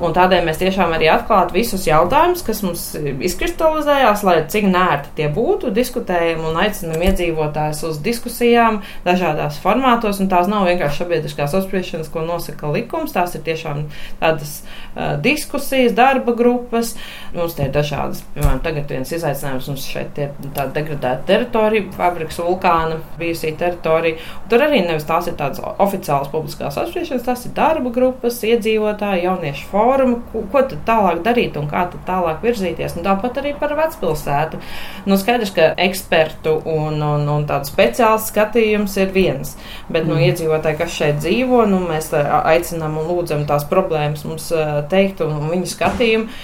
Un 0.01 0.15
tādēļ 0.17 0.47
mēs 0.47 0.57
tiešām 0.57 0.95
arī 0.95 1.11
atklātu 1.13 1.53
visus 1.53 1.83
jautājumus, 1.85 2.41
kas 2.45 2.63
mums 2.65 2.83
izkristalizējās, 2.97 4.23
lai 4.25 4.37
cik 4.49 4.65
nērti 4.71 5.11
tie 5.19 5.27
būtu, 5.33 5.69
diskutējam 5.75 6.41
un 6.49 6.57
aicinam 6.63 7.03
iedzīvotājus 7.05 7.83
uz 7.85 7.99
diskusijām 8.01 8.79
dažādās 9.05 9.59
formātos. 9.61 10.17
Tās 10.31 10.49
nav 10.49 10.65
vienkārši 10.69 11.03
sabiedriskās 11.03 11.53
apspriešanas, 11.59 12.09
ko 12.09 12.23
nosaka 12.25 12.71
likums. 12.73 13.13
Tās 13.13 13.35
ir 13.37 13.43
tiešām 13.45 13.83
tādas 14.21 14.55
uh, 14.63 15.19
diskusijas, 15.21 15.93
darba 15.97 16.33
grupas. 16.37 16.95
Mums 17.35 17.53
tie 17.57 17.67
ir 17.69 17.75
dažādas, 17.75 18.23
piemēram, 18.33 18.63
tagad 18.65 18.89
viens 18.89 19.13
izaicinājums 19.13 19.69
mums 19.69 19.85
šeit 19.85 20.17
ir 20.17 20.33
tāda 20.47 20.71
degradēta 20.79 21.27
teritorija, 21.29 21.91
fabriks 21.99 22.41
vulkāna 22.41 22.97
bijusī 23.21 23.53
teritorija. 23.59 24.17
Un 24.41 24.49
tur 24.49 24.65
arī 24.65 24.81
nevis 24.87 25.05
tās 25.09 25.29
ir 25.29 25.37
tādas 25.37 25.61
oficiālas 25.61 26.33
publiskās 26.33 26.81
apspriešanas, 26.81 27.27
tās 27.27 27.45
ir 27.45 27.55
darba 27.57 27.93
grupas, 27.93 28.41
iedzīvotāji, 28.47 29.27
jauniešu 29.27 29.69
formas 29.69 29.90
fórumu, 29.91 30.21
ko, 30.31 30.43
ko 30.51 30.63
tad 30.71 30.83
tālāk 30.87 31.21
darīt 31.25 31.57
un 31.59 31.67
kā 31.71 31.83
tad 31.91 32.05
tālāk 32.07 32.43
virzīties. 32.45 32.95
Un 32.97 33.05
tāpat 33.05 33.41
arī 33.41 33.53
par 33.59 33.75
vecpilsētu. 33.77 34.61
Nu, 35.09 35.17
skaidrs, 35.19 35.53
ka 35.55 35.71
ekspertu 35.85 36.57
un, 36.65 37.01
un, 37.01 37.27
un 37.35 37.47
tādu 37.49 37.69
speciālu 37.71 38.21
skatījums 38.23 38.95
ir 39.01 39.11
viens, 39.15 39.55
bet 39.89 40.07
nu, 40.07 40.15
mm. 40.15 40.21
nu, 40.21 40.29
iedzīvotāji, 40.29 40.79
kas 40.79 40.95
šeit 40.95 41.21
dzīvo, 41.21 41.65
nu, 41.69 41.83
mēs 41.91 42.11
aicinām 42.15 42.99
un 43.01 43.11
lūdzam 43.11 43.45
tās 43.49 43.67
problēmas 43.69 44.25
mums 44.27 44.49
teikt 44.91 45.23
un, 45.25 45.37
un 45.41 45.51
viņu 45.51 45.71
skatījumu. 45.75 46.41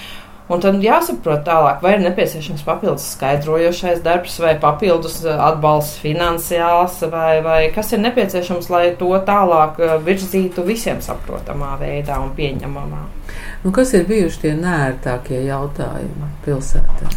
Un 0.48 0.62
tad 0.64 0.78
jāsaprot 0.80 1.42
tālāk, 1.44 1.82
vai 1.84 1.98
ir 1.98 2.04
nepieciešams 2.06 2.62
papildus 2.64 3.10
skaidrojošais 3.18 4.00
darbs, 4.06 4.38
vai 4.40 4.54
papildus 4.62 5.18
eh, 5.26 5.34
atbalsts 5.44 6.00
finansiāls, 6.00 7.02
vai, 7.12 7.42
vai 7.44 7.60
kas 7.76 7.92
ir 7.92 8.00
nepieciešams, 8.06 8.70
lai 8.72 8.86
to 9.00 9.12
tālāk 9.28 9.82
eh, 9.84 9.98
virzītu 10.08 10.64
visiem 10.68 11.04
saprotamā 11.04 11.74
veidā 11.82 12.22
un 12.24 12.32
pieņemamā. 12.38 13.04
Nu, 13.66 13.74
kas 13.76 13.92
ir 13.98 14.08
bijuši 14.08 14.46
tie 14.46 14.54
nērtākie 14.56 15.42
jautājumi 15.50 16.32
pilsētā? 16.46 17.12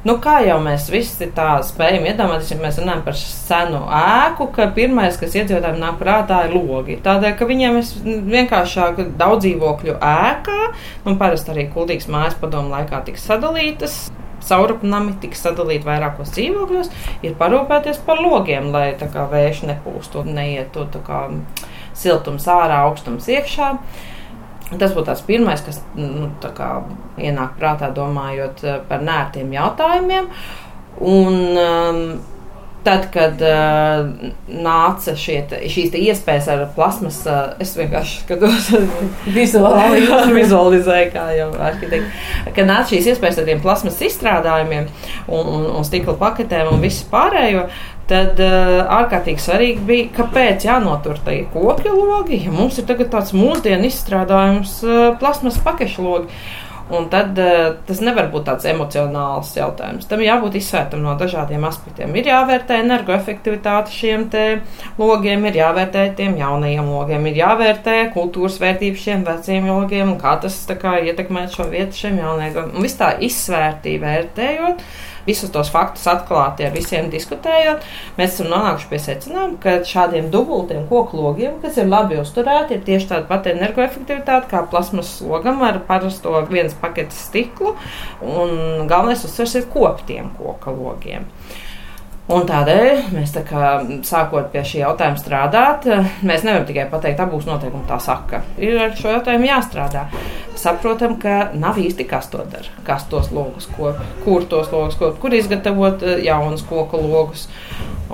Nu, 0.00 0.14
kā 0.16 0.38
jau 0.40 0.56
mēs 0.64 0.86
visi 0.88 1.26
tā 1.36 1.58
spējam 1.66 2.06
iedomāties, 2.08 2.54
ja 2.54 2.56
mēs 2.56 2.78
runājam 2.80 3.02
par 3.04 3.16
senu 3.20 3.82
ēku, 3.92 4.46
ka 4.54 4.70
pirmais, 4.72 5.18
kas 5.20 5.34
iedzīvotājiem 5.36 5.76
nāk 5.82 5.98
prātā, 6.00 6.38
ir 6.46 6.54
logi. 6.56 6.96
Tādēļ, 7.04 7.34
ka 7.36 7.48
viņiem 7.50 7.76
ir 7.82 7.90
vienkāršāk 8.32 9.02
daudz 9.20 9.44
dzīvokļu 9.44 9.98
ēkā, 10.00 10.60
un 11.04 11.20
parasti 11.20 11.52
arī 11.52 11.66
kuldīgas 11.74 12.08
mājas 12.12 12.38
padomu 12.40 12.72
laikā 12.72 13.02
tika 13.10 13.20
sadalītas. 13.20 14.06
Saurapnami 14.40 15.18
tika 15.20 15.36
sadalīti 15.36 15.84
vairākos 15.84 16.32
dzīvokļos, 16.32 16.88
ir 17.28 17.34
parūpēties 17.36 18.00
par 18.06 18.22
logiem, 18.24 18.70
lai 18.72 18.94
tā 18.96 19.10
kā 19.12 19.26
vējš 19.28 19.66
nepūstu 19.68 20.22
un 20.22 20.32
neietu 20.38 20.86
tā 20.94 21.02
kā 21.04 21.26
siltums 21.92 22.48
ārā, 22.48 22.86
augstums 22.86 23.28
iekšā. 23.28 23.74
Uh, 23.76 24.09
Tas 24.78 24.92
būtu 24.94 25.08
tas 25.08 25.22
pirmais, 25.26 25.62
kas 25.66 25.80
nu, 25.98 26.28
ienāk 27.18 27.56
prātā, 27.58 27.90
domājot 27.94 28.62
eh, 28.62 28.76
par 28.88 29.02
nērtiem 29.02 29.50
jautājumiem. 29.56 30.28
Un, 31.00 31.38
um, 31.58 32.02
Tad, 32.80 33.10
kad 33.12 33.42
uh, 33.44 34.06
nāca 34.48 35.12
šie, 35.18 35.42
šīs 35.68 35.92
iespējas 36.00 36.46
ar 36.48 36.62
plasmas, 36.72 37.18
uh, 37.28 37.50
es 37.60 37.74
vienkārši 37.76 38.22
skatos, 38.22 38.70
vizualizēju, 40.38 41.10
kā 41.12 41.26
jau 41.36 41.50
arhitekti. 41.60 42.08
Kad 42.56 42.70
nāca 42.70 42.94
šīs 42.94 43.10
iespējas 43.12 43.42
ar 43.42 43.48
tiem 43.50 43.60
plasmas 43.60 44.00
izstrādājumiem 44.08 44.88
un, 45.28 45.42
un, 45.44 45.66
un 45.76 45.84
stikla 45.84 46.16
paketēm 46.22 46.72
un 46.72 46.80
visu 46.80 47.04
pārējo, 47.12 47.66
tad 48.08 48.40
uh, 48.40 48.80
ārkārtīgi 48.96 49.44
svarīgi 49.44 49.84
bija, 49.86 50.08
kāpēc 50.16 50.64
jānotur 50.70 51.20
tie 51.26 51.42
kokļu 51.52 51.94
logi, 52.00 52.40
ja 52.46 52.54
mums 52.54 52.80
ir 52.80 52.88
tagad 52.88 53.12
tāds 53.12 53.36
mūsdienu 53.36 53.92
izstrādājums 53.92 54.78
uh, 54.86 55.12
plasmas 55.20 55.60
pakešu 55.66 56.08
logi. 56.08 56.40
Un 56.90 57.06
tad 57.12 57.38
uh, 57.38 57.76
tas 57.86 58.00
nevar 58.02 58.30
būt 58.32 58.48
tāds 58.48 58.66
emocionāls 58.70 59.52
jautājums. 59.56 60.08
Tam 60.10 60.22
jābūt 60.24 60.58
izsvērtam 60.58 61.04
no 61.04 61.14
dažādiem 61.20 61.64
aspektiem. 61.68 62.14
Ir 62.18 62.30
jāvērtē 62.32 62.80
energoefektivitāte 62.84 63.94
šiem 63.94 64.26
logiem, 64.98 65.46
ir 65.46 65.60
jāvērtē 65.60 66.08
tiem 66.18 66.34
jaunajiem 66.40 66.90
logiem, 66.90 67.28
ir 67.30 67.38
jāvērtē 67.40 67.96
kultūras 68.14 68.58
vērtības 68.62 69.04
šiem 69.06 69.22
veciem 69.26 69.70
logiem 69.70 70.12
un 70.12 70.18
kā 70.20 70.34
tas 70.42 70.58
kā, 70.70 70.98
ietekmē 71.06 71.46
šo 71.52 71.68
vietu 71.70 72.02
šiem 72.02 72.18
jaunajiem. 72.20 72.74
Un 72.74 72.84
viss 72.84 72.98
tā 73.00 73.14
izsvērtī 73.26 73.96
vērtējot 74.02 74.84
visus 75.30 75.52
tos 75.54 75.70
faktus 75.72 76.06
atklāti, 76.10 76.66
ar 76.66 76.74
visiem 76.74 77.10
diskutējot, 77.12 77.86
mēs 78.18 78.34
esam 78.34 78.50
nonākuši 78.52 78.90
pie 78.90 79.00
secinājuma, 79.06 79.58
ka 79.62 79.76
šādiem 79.86 80.30
dubultiem 80.34 80.86
koku 80.90 81.20
logiem, 81.20 81.56
kas 81.62 81.78
ir 81.80 81.88
labi 81.90 82.20
uzturēti, 82.20 82.76
ir 82.76 82.84
tieši 82.86 83.10
tāda 83.14 83.30
pati 83.30 83.54
energoefektivitāte 83.54 84.50
kā 84.50 84.64
plasmas 84.70 85.16
logam 85.24 85.62
ar 85.66 85.80
parasto 85.88 86.34
vienas 86.50 86.76
paketes 86.80 87.26
stiklu, 87.30 87.74
un 88.20 88.86
galvenais 88.90 89.24
uzsvers 89.26 89.58
ir 89.60 89.68
koptiem 89.72 90.32
koka 90.38 90.74
logiem. 90.74 91.28
Un 92.30 92.44
tādēļ 92.46 93.08
mēs 93.10 93.32
tā 93.34 93.40
kā 93.42 93.70
sākot 94.06 94.52
pie 94.52 94.60
šī 94.62 94.84
jautājuma 94.84 95.18
strādāt, 95.18 95.86
mēs 96.22 96.44
nevaram 96.46 96.66
tikai 96.68 96.84
pateikt, 96.92 97.22
abūs 97.24 97.48
noteikumi 97.48 97.88
tā 97.88 97.96
saka. 98.02 98.44
Ir 98.62 98.76
ar 98.84 98.92
šo 98.98 99.16
jautājumu 99.16 99.48
jāstrādā. 99.48 100.04
Saprotam, 100.60 101.16
ka 101.18 101.48
nav 101.58 101.80
īsti 101.82 102.06
kas 102.06 102.28
to 102.30 102.44
dara. 102.52 102.70
Kas 102.86 103.08
tos 103.10 103.32
logus, 103.34 103.66
ko, 103.74 103.96
kur 104.22 104.46
tos 104.46 104.70
logus, 104.70 104.98
ko, 105.00 105.10
kur 105.18 105.34
izgatavot 105.34 106.04
eh, 106.06 106.20
jaunus 106.28 106.62
koku 106.68 107.00
logus. 107.02 107.48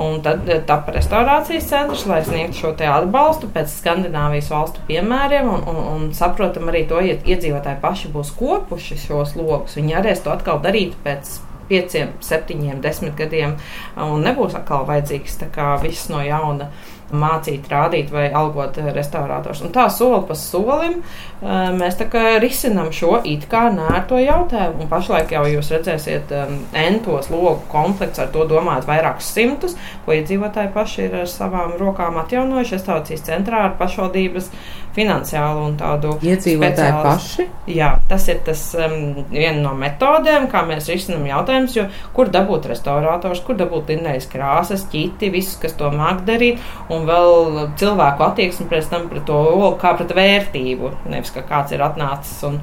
Un 0.01 0.23
tad 0.25 0.49
eh, 0.49 0.63
tapa 0.65 0.95
restaurācijas 0.97 1.69
centrs, 1.69 2.07
lai 2.09 2.23
sniegtu 2.25 2.63
šo 2.63 2.73
atbalstu 2.93 3.51
pēc 3.53 3.75
Skandināvijas 3.83 4.49
valstu 4.53 4.85
piemēriem, 4.89 5.51
un, 5.51 5.67
un, 5.73 5.83
un 5.93 6.07
saprotam 6.17 6.73
arī 6.73 6.87
to, 6.89 7.03
ja 7.05 7.19
iedzīvotāji 7.21 7.83
paši 7.85 8.15
būs 8.17 8.33
kopuši 8.39 8.97
šos 9.09 9.37
logus, 9.37 9.77
viņi 9.77 9.99
varēs 9.99 10.25
to 10.25 10.33
atkal 10.33 10.63
darīt 10.65 10.97
pēc 11.05 11.37
pieciem, 11.69 12.15
septiņiem, 12.25 12.81
desmit 12.85 13.17
gadiem, 13.19 13.57
un 13.97 14.27
nebūs 14.27 14.57
atkal 14.59 14.87
vajadzīgs 14.89 15.41
viss 15.83 16.11
no 16.13 16.23
jauna 16.25 16.71
mācīt, 17.15 17.69
rādīt 17.71 18.11
vai 18.11 18.27
algot 18.35 18.79
restaurātors. 18.95 19.63
Un 19.63 19.73
tā 19.75 19.87
soli 19.93 20.23
pa 20.27 20.37
solim 20.39 20.99
eh, 20.99 21.51
mēs 21.77 22.01
risinām 22.43 22.91
šo 22.95 23.21
it 23.25 23.47
kā 23.51 23.67
nērto 23.75 24.19
jautājumu. 24.19 24.85
Un 24.85 24.91
pašlaik 24.91 25.35
jau 25.37 25.45
jūs 25.51 25.71
redzēsiet 25.75 26.33
um, 26.35 26.57
entos 26.77 27.31
logu 27.31 27.63
komplekts, 27.71 28.23
ar 28.23 28.33
to 28.35 28.47
domājot 28.49 28.89
vairākus 28.89 29.31
simtus, 29.37 29.77
ko 30.05 30.17
iedzīvotāji 30.17 30.73
paši 30.75 31.07
ir 31.07 31.21
ar 31.23 31.31
savām 31.31 31.77
rokām 31.81 32.19
atjaunojuši 32.23 32.77
restorācijas 32.79 33.27
centrā 33.27 33.67
ar 33.69 33.79
pašvaldības 33.79 34.51
finansiālu 34.97 35.65
un 35.69 35.75
tādu 35.79 36.15
iedzīvotāju 36.25 37.01
paši. 37.05 37.47
Jā, 37.77 37.91
tas 38.09 38.27
ir 38.33 38.41
tas 38.47 38.63
um, 38.81 39.27
viena 39.29 39.59
no 39.61 39.75
metodēm, 39.79 40.49
kā 40.53 40.63
mēs 40.69 40.89
risinām 40.91 41.27
jautājumus, 41.29 41.77
jo 41.77 41.87
kur 42.17 42.31
dabūt 42.33 42.71
restaurators, 42.71 43.43
kur 43.45 43.59
dabūt 43.61 43.93
linejas 43.93 44.29
krāsas, 44.33 44.87
ķiti, 44.93 45.31
visus, 45.35 45.59
kas 45.61 45.77
to 45.77 45.91
māk 45.93 46.25
darīt, 46.29 46.63
un 46.93 46.96
vēl 47.05 47.71
cilvēku 47.77 48.25
attieksmi 48.31 48.69
pret 48.71 48.89
tam 48.91 49.09
pret 49.11 49.27
to 49.29 49.39
kā 49.81 49.97
pret 49.99 50.13
vērtību, 50.17 50.93
nevis 51.13 51.35
kā 51.35 51.45
kāds 51.47 51.75
ir 51.77 51.85
atnācis 51.85 52.41
un, 52.49 52.61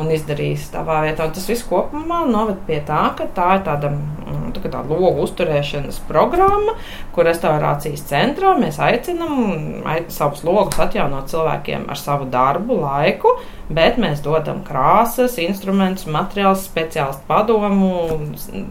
un 0.00 0.10
izdarījis 0.12 0.66
tavā 0.74 1.02
vietā. 1.06 1.28
Un 1.28 1.34
tas 1.36 1.46
viss 1.48 1.64
kopumā 1.68 2.24
noved 2.28 2.58
pie 2.66 2.80
tā, 2.88 3.02
ka 3.16 3.28
tā 3.36 3.48
ir 3.58 3.64
tāda, 3.68 3.92
mm, 3.92 4.50
tā 4.56 4.64
tāda 4.66 4.84
logu 4.90 5.24
uzturēšanas 5.24 6.02
programma, 6.08 6.74
kur 7.14 7.28
restaurācijas 7.28 8.04
centrā 8.10 8.56
mēs 8.58 8.80
aicinām 8.82 9.86
savus 10.12 10.44
logus 10.46 10.80
atjaunot 10.82 11.32
cilvēkiem 11.32 11.88
ar 11.92 12.00
savu 12.00 12.28
darbu, 12.32 12.80
laiku, 12.82 13.36
bet 13.68 14.00
mēs 14.02 14.24
dodam 14.24 14.62
krāsas, 14.66 15.38
instrumentus, 15.42 16.08
materiālus, 16.10 16.68
speciālistu 16.68 17.28
padomu, 17.28 17.92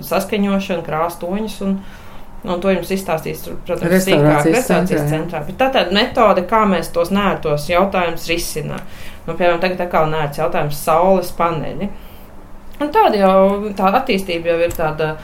saskaņošanu, 0.05 0.86
krāstoņus. 0.86 1.61
Un, 1.66 1.80
Un 2.45 2.61
to 2.61 2.71
jums 2.73 2.91
izstāstīs, 2.93 3.45
protams, 3.65 4.05
sīkāk 4.05 4.49
restorācijas 4.51 5.07
centrā. 5.09 5.41
Bet 5.47 5.57
tā 5.59 5.69
tāda 5.73 5.95
metode, 5.95 6.43
kā 6.49 6.63
mēs 6.69 6.91
tos 6.93 7.09
nērtos 7.15 7.69
jautājumus 7.71 8.27
risinām. 8.29 8.83
Nu, 9.25 9.33
piemēram, 9.33 9.61
tagad 9.63 9.87
atkal 9.87 10.11
nērts 10.11 10.41
jautājums 10.41 10.81
saules 10.85 11.31
paneļi. 11.37 11.89
Un 12.83 12.91
tāda 12.93 13.17
jau 13.17 13.71
tā 13.77 13.89
attīstība 14.01 14.51
jau 14.51 14.59
ir 14.67 14.75
tāda 14.75 15.15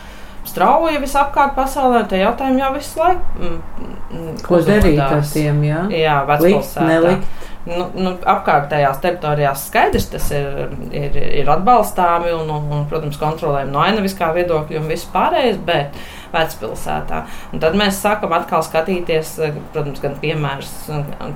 strauja 0.47 1.01
visapkārt 1.03 1.53
pasaulē, 1.57 2.05
tie 2.09 2.23
jautājumi 2.23 2.63
jau 2.63 2.71
visu 2.75 3.01
laiku. 3.01 3.37
Mm, 3.37 3.85
mm, 4.15 4.41
Ko 4.47 4.61
darīt 4.65 5.01
ar 5.03 5.21
tiem, 5.27 5.61
jā? 5.67 5.85
Jā, 5.93 6.17
vecpilsētā. 6.29 7.15
Nu, 7.61 7.85
nu, 7.93 8.15
apkārtējās 8.25 8.97
teritorijās 9.03 9.67
skaidrs, 9.67 10.07
tas 10.09 10.31
ir, 10.33 10.71
ir, 10.97 11.17
ir 11.43 11.51
atbalstāmi 11.53 12.31
un, 12.33 12.49
un, 12.49 12.63
un, 12.73 12.87
protams, 12.89 13.19
kontrolējami 13.21 13.69
no 13.75 13.83
ainaviskā 13.83 14.31
viedokļa 14.33 14.79
un 14.81 14.89
viss 14.89 15.05
pārējais, 15.13 15.59
bet 15.67 15.99
vecpilsētā. 16.33 17.25
Un 17.51 17.63
tad 17.63 17.75
mēs 17.79 17.99
sākam 18.03 18.33
atkal 18.37 18.63
skatīties, 18.65 19.35
protams, 19.73 20.01
gan 20.03 20.15
piemērus 20.21 20.71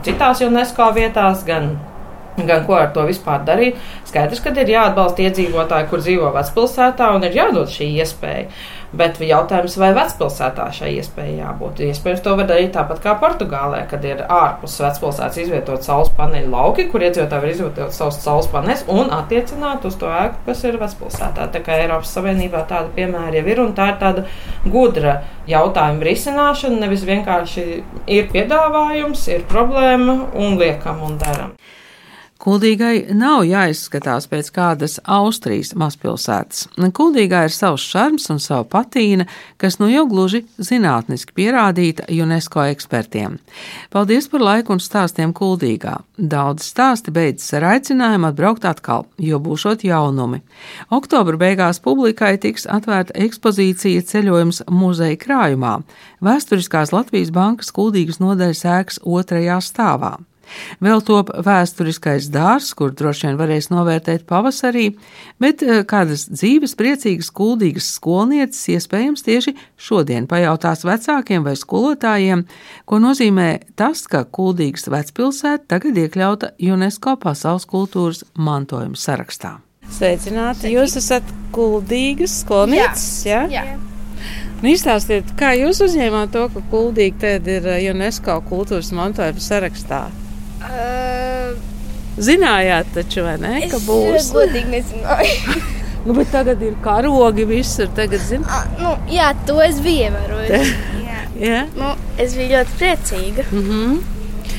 citās 0.05 0.43
UNESCO 0.45 0.91
vietās, 0.95 1.43
gan 1.47 1.75
gan 2.43 2.65
ko 2.67 2.75
ar 2.75 2.89
to 2.95 3.05
vispār 3.07 3.43
darīt. 3.47 3.79
Skaidrs, 4.07 4.41
ka 4.43 4.51
ir 4.59 4.73
jāatbalsta 4.73 5.23
iedzīvotāji, 5.25 5.87
kur 5.91 6.03
dzīvo 6.03 6.31
vecpilsētā, 6.35 7.11
un 7.15 7.23
ir 7.27 7.37
jādod 7.37 7.71
šī 7.71 7.87
iespēja. 8.01 8.49
Bet 8.95 9.17
jautājums, 9.19 9.75
vai 9.81 9.89
vecpilsētā 9.95 10.69
šai 10.71 10.93
iespējai 11.01 11.41
jābūt? 11.41 11.81
Iespējams, 11.89 12.21
to 12.23 12.35
var 12.39 12.47
darīt 12.47 12.71
tāpat 12.77 13.01
kā 13.03 13.15
Portugālē, 13.19 13.81
kad 13.91 14.05
ir 14.07 14.21
ārpus 14.31 14.77
vecpilsētas 14.79 15.41
izvietot 15.43 15.83
saules 15.83 16.13
paneļu 16.15 16.53
lauki, 16.53 16.87
kur 16.91 17.03
iedzīvotāji 17.03 17.43
var 17.43 17.51
izvietot 17.51 17.95
savus 17.97 18.21
saules 18.23 18.47
paneļus 18.53 18.85
un 18.95 19.11
attiecināt 19.17 19.83
uz 19.89 19.99
to 19.99 20.07
ēku, 20.07 20.39
kas 20.47 20.63
ir 20.63 20.79
vecpilsētā. 20.79 21.49
Tā 21.51 21.63
kā 21.65 21.79
Eiropas 21.83 22.15
Savienībā 22.15 22.63
tāda 22.69 22.87
piemēra 22.95 23.41
jau 23.41 23.45
ir, 23.51 23.63
un 23.65 23.75
tā 23.75 23.91
ir 23.91 23.99
tāda 23.99 24.25
gudra 24.63 25.17
jautājuma 25.51 26.07
risināšana. 26.07 26.85
Nevis 26.85 27.03
vienkārši 27.09 27.65
ir 28.15 28.29
piedāvājums, 28.31 29.27
ir 29.35 29.43
problēma 29.51 30.21
un 30.39 30.55
liekam 30.61 31.03
un 31.03 31.19
daram. 31.19 31.57
Kuldīgai 32.35 33.15
nav 33.15 33.45
jāizskatās 33.47 34.25
pēc 34.27 34.49
kādas 34.51 34.97
Austrijas 35.07 35.69
mazpilsētas. 35.79 36.65
Kuldīgā 36.75 37.45
ir 37.47 37.53
savs 37.55 37.85
šarms 37.87 38.27
un 38.33 38.41
sava 38.43 38.65
patīna, 38.67 39.23
kas 39.55 39.79
nu 39.79 39.87
jau 39.87 40.03
gluži 40.11 40.41
zinātniski 40.59 41.31
pierādīta 41.37 42.09
UNESCO 42.11 42.65
ekspertiem. 42.73 43.37
Paldies 43.95 44.27
par 44.27 44.43
laiku 44.43 44.75
un 44.75 44.83
stāstiem 44.83 45.31
Kuldīgā. 45.37 45.95
Daudz 46.19 46.67
stāsti 46.67 47.15
beidzas 47.15 47.55
ar 47.55 47.69
aicinājumu 47.71 48.27
atbraukt 48.33 48.67
atkal, 48.67 49.07
jo 49.15 49.39
būšot 49.39 49.87
jaunumi. 49.87 50.43
Oktobra 50.91 51.39
beigās 51.39 51.79
publikai 51.79 52.35
tiks 52.35 52.67
atvērta 52.67 53.15
ekspozīcija 53.15 54.03
ceļojums 54.11 54.65
muzeja 54.67 55.15
krājumā- 55.23 55.79
Vēsturiskās 56.27 56.91
Latvijas 56.91 57.31
bankas 57.31 57.71
Kuldīgas 57.71 58.19
nodaļas 58.19 58.67
ēkas 58.75 59.03
otrajā 59.07 59.63
stāvā. 59.63 60.17
Vēl 60.83 61.01
top 61.05 61.31
vēsturiskais 61.45 62.29
dārzs, 62.33 62.73
kur 62.77 62.93
droši 62.95 63.29
vien 63.29 63.39
varēs 63.39 63.69
novērtēt 63.71 64.25
pavasarī, 64.29 64.91
bet 65.41 65.63
eh, 65.65 65.83
kādas 65.87 66.27
dzīves 66.31 66.75
priecīgas, 66.79 67.31
kuldīgas 67.35 67.89
skolnieces 67.97 68.63
iespējams 68.75 69.25
tieši 69.25 69.55
šodien 69.77 70.29
pajautās 70.31 70.85
vecākiem 70.87 71.45
vai 71.45 71.55
skolotājiem, 71.59 72.45
ko 72.85 73.01
nozīmē 73.03 73.49
tas, 73.79 74.05
ka 74.11 74.25
kuldīgas 74.25 74.89
vecpilsēta 74.91 75.75
tagad 75.75 75.97
iekļauta 76.05 76.55
UNESCO 76.73 77.17
pasaules 77.21 77.67
kultūras 77.69 78.25
mantojuma 78.37 78.99
sarakstā. 78.99 79.57
Sveicināti! 79.95 80.71
Jūs 80.73 80.97
esat 80.99 81.27
kuldīgas 81.55 82.41
skolnieces, 82.41 83.09
jā? 83.27 83.45
Jā. 83.51 83.65
jā. 83.73 83.81
Nu, 84.63 84.71
izstāstiet, 84.71 85.29
kā 85.37 85.51
jūs 85.59 85.81
uzņēmāt 85.83 86.31
to, 86.33 86.47
ka 86.53 86.63
kuldīgi 86.71 87.19
tad 87.21 87.49
ir 87.51 87.67
eh, 87.69 87.89
UNESCO 87.91 88.39
kultūras 88.49 88.93
mantojuma 88.95 89.43
sarakstā? 89.43 90.05
Uh, 90.65 91.55
Zinājāt 92.15 92.93
taču, 92.95 93.25
vai 93.25 93.35
ne, 93.41 93.55
ka 93.71 93.79
būs? 93.83 94.15
Es 94.21 94.31
godīgi 94.37 94.71
nezināju. 94.71 95.61
nu, 96.05 96.15
bet 96.15 96.31
tagad 96.31 96.61
ir 96.63 96.75
karogi 96.83 97.45
visur, 97.49 97.89
tagad 97.97 98.23
zinu. 98.23 98.47
Uh, 98.47 98.67
nu, 98.79 98.95
jā, 99.11 99.33
to 99.47 99.59
es 99.65 99.81
biju 99.83 100.09
ievērojis. 100.09 100.75
jā. 101.03 101.21
jā? 101.43 101.63
Nu, 101.75 101.93
es 102.21 102.37
biju 102.39 102.53
ļoti 102.55 102.77
priecīga. 102.79 103.47
Mm 103.51 103.65
-hmm. 103.69 104.03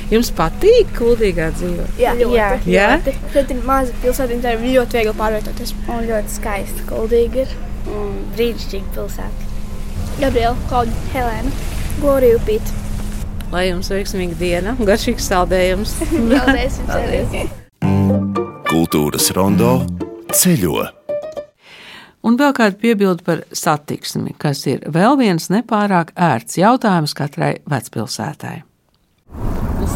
Jums 0.07 0.29
patīk 0.39 0.93
kuldīgā 0.95 1.49
dzīvot? 1.57 1.97
Jā, 1.99 2.13
ļoti. 2.15 2.37
Jā, 2.37 2.51
jā? 2.71 3.15
Šeit 3.33 3.51
ir 3.51 3.63
maza 3.67 3.95
pilsēta, 4.05 4.37
tā 4.45 4.53
ir 4.55 4.61
ļoti 4.77 5.01
viegli 5.01 5.15
pārvietoties. 5.19 5.75
Un 5.89 6.07
ļoti 6.07 6.35
skaista 6.37 6.87
kuldīga 6.91 7.43
ir. 7.43 7.57
Un 7.91 8.13
brīnišķīga 8.37 8.95
pilsēta. 8.95 9.47
Gabriela, 10.21 10.55
Klauda, 10.69 10.93
Helēna, 11.15 11.51
Glorija 12.01 12.39
Upīt. 12.39 12.71
Lai 13.53 13.69
jums 13.69 13.89
veiksmīga 13.93 14.37
diena, 14.41 14.75
garšīgs 14.83 15.31
saldējums. 15.31 15.97
Paldies, 16.33 16.81
paldies. 16.89 17.57
Kultūras 18.67 19.31
rondo 19.37 19.79
ceļo. 20.35 20.83
Un 22.27 22.35
vēl 22.41 22.55
kāda 22.59 22.75
piebilde 22.81 23.23
par 23.23 23.45
satiksmi, 23.55 24.35
kas 24.43 24.65
ir 24.67 24.83
vēl 24.91 25.15
viens 25.21 25.47
nepārāk 25.53 26.11
ērts 26.19 26.59
jautājums 26.59 27.15
katrai 27.15 27.53
vecpilsētai. 27.71 28.66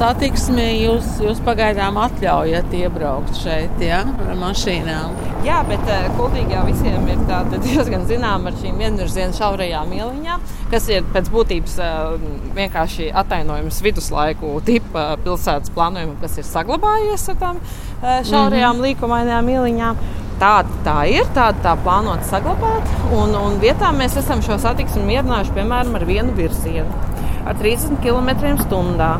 Satiksmi 0.00 0.64
jūs, 0.80 1.18
jūs 1.20 1.42
pagaidām 1.44 1.98
atļaujat 2.00 2.70
iebraukt 2.72 3.34
šeit 3.36 3.82
ja, 3.84 3.98
ar 4.00 4.38
mašīnām. 4.40 5.18
Jā, 5.44 5.58
bet 5.68 5.82
kuldīgi 6.16 6.56
jau 6.56 6.62
visiem 6.64 7.04
ir 7.12 7.20
diezgan 7.66 8.06
zinām 8.08 8.48
ar 8.48 8.56
šīm 8.62 8.80
vienvirzienu 8.80 9.36
šaurajām 9.36 9.92
ieliņām, 9.98 10.46
kas 10.72 10.88
ir 10.88 11.04
pēc 11.12 11.28
būtības 11.34 11.76
uh, 11.84 12.16
vienkārši 12.56 13.10
atainojums 13.12 13.82
viduslaiku 13.84 14.54
tipa 14.64 15.18
pilsētas 15.20 15.74
plānojumam, 15.76 16.16
kas 16.24 16.40
ir 16.40 16.48
saglabājies 16.48 17.28
ar 17.34 17.40
tām 17.44 17.60
šaurajām 18.02 18.76
mm 18.76 18.80
-hmm. 18.80 18.86
līkumainajām 18.88 19.48
ieliņām. 19.48 20.02
Tāda 20.40 20.68
tā 20.84 20.98
ir, 21.12 21.26
tāda 21.36 21.60
tā 21.62 21.76
plānota 21.84 22.24
saglabāt. 22.24 22.92
Un, 23.12 23.34
un 23.36 23.60
vietā 23.60 23.92
mēs 23.92 24.16
esam 24.16 24.42
šo 24.42 24.58
satiksmi 24.58 25.02
mierinājuši 25.02 25.52
piemēram 25.52 25.94
ar 25.94 26.04
vienu 26.04 26.32
virzienu 26.32 27.10
ar 27.46 27.56
30 27.56 28.00
km/h 28.04 29.18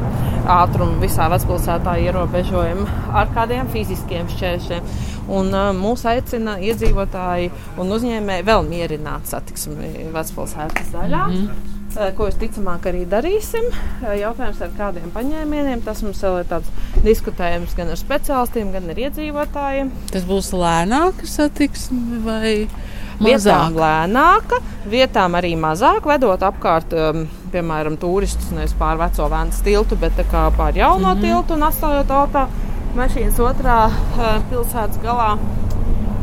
ātrumu 0.50 1.00
visā 1.02 1.28
vecpilsētā 1.30 1.96
ierobežojumu 2.04 2.86
ar 3.12 3.28
kādiem 3.34 3.68
fiziskiem 3.72 4.28
šķēršļiem. 4.32 4.82
Un, 5.30 5.52
uh, 5.54 5.70
mūs 5.76 6.06
aicina 6.10 6.56
iedzīvotāji 6.58 7.50
un 7.78 7.92
uzņēmēji 7.96 8.46
vēl 8.48 8.64
mierināt 8.66 9.28
satiksmi 9.30 10.08
vecpilsētas 10.14 10.94
daļā. 10.94 11.26
Mm 11.26 11.36
-hmm. 11.36 11.69
Ko 11.90 12.28
visticamāk 12.28 12.84
arī 12.86 13.02
darīsim. 13.10 13.64
Jautājums 14.14 14.60
ar 14.62 14.70
kādiem 14.78 15.10
paņēmieniem. 15.14 15.82
Tas 15.82 16.04
mums 16.06 16.20
vēl 16.22 16.44
ir 16.44 16.46
tāds 16.52 16.70
diskutējums 17.02 17.74
gan 17.74 17.90
ar 17.90 17.98
speciālistiem, 17.98 18.70
gan 18.76 18.86
ar 18.92 19.00
iedzīvotājiem. 19.08 19.90
Tas 20.12 20.26
būs 20.28 20.52
lēnāk 20.54 21.24
satiksme 21.26 22.22
vai 22.22 22.52
mazāk? 23.18 23.26
Vietām 23.26 23.76
lēnāka, 23.82 24.62
vietām 24.94 25.36
arī 25.40 25.52
mazāk, 25.58 26.06
vedot 26.06 26.46
apkārt. 26.46 26.94
Um, 26.94 27.26
piemēram, 27.50 27.98
turistus 27.98 28.52
nevis 28.54 28.76
pār 28.78 29.00
veco 29.00 29.26
vēnu 29.32 29.62
tiltu, 29.66 29.98
bet 29.98 30.20
pār 30.30 30.76
jauno 30.76 31.08
mm 31.08 31.16
-hmm. 31.16 31.20
tiltu 31.20 31.54
un 31.54 31.62
atstājot 31.66 32.10
autā 32.10 32.46
mašīnas 32.94 33.38
otrā 33.38 33.86
uh, 33.86 34.42
pilsētas 34.50 35.02
galā. 35.02 35.36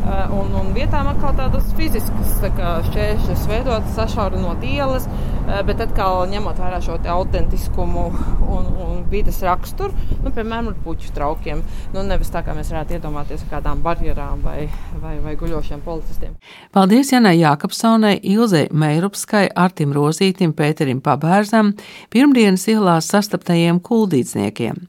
Uh, 0.08 0.40
un, 0.40 0.54
un 0.60 0.72
vietām 0.74 1.06
atkal 1.06 1.34
tādas 1.36 1.64
fiziskas 1.76 2.38
tā 2.40 2.80
šķēršļus 2.88 3.48
veidot, 3.48 3.82
sašaurinot 3.94 4.64
ielas, 4.64 5.04
uh, 5.04 5.37
bet 5.68 5.80
atkal 5.82 6.26
ņemot 6.28 6.58
vērā 6.60 6.80
šo 6.84 6.98
autentiskumu 7.14 8.04
un, 8.48 8.66
un 8.84 8.98
vidas 9.10 9.40
raksturu, 9.44 9.94
nu, 10.22 10.32
piemēram, 10.34 10.70
ar 10.72 10.76
puķu 10.84 11.12
traukiem. 11.16 11.62
Nu, 11.94 12.02
nevis 12.06 12.30
tā 12.32 12.42
kā 12.44 12.54
mēs 12.56 12.70
varētu 12.72 12.98
iedomāties 12.98 13.44
ar 13.46 13.52
kādām 13.56 13.80
barjerām 13.84 14.42
vai, 14.44 14.68
vai, 15.02 15.16
vai 15.24 15.34
guļošiem 15.40 15.80
policistiem. 15.84 16.34
Paldies 16.74 17.12
Janai 17.12 17.36
Jākapsonai, 17.38 18.18
Ilzei 18.28 18.66
Meirupskai, 18.72 19.46
Artim 19.56 19.94
Rozītim, 19.96 20.52
Pēterim 20.56 21.00
Pabērzam, 21.04 21.72
pirmdienas 22.12 22.66
ielās 22.68 23.08
sastaptajiem 23.12 23.80
kuldīdzniekiem. 23.84 24.82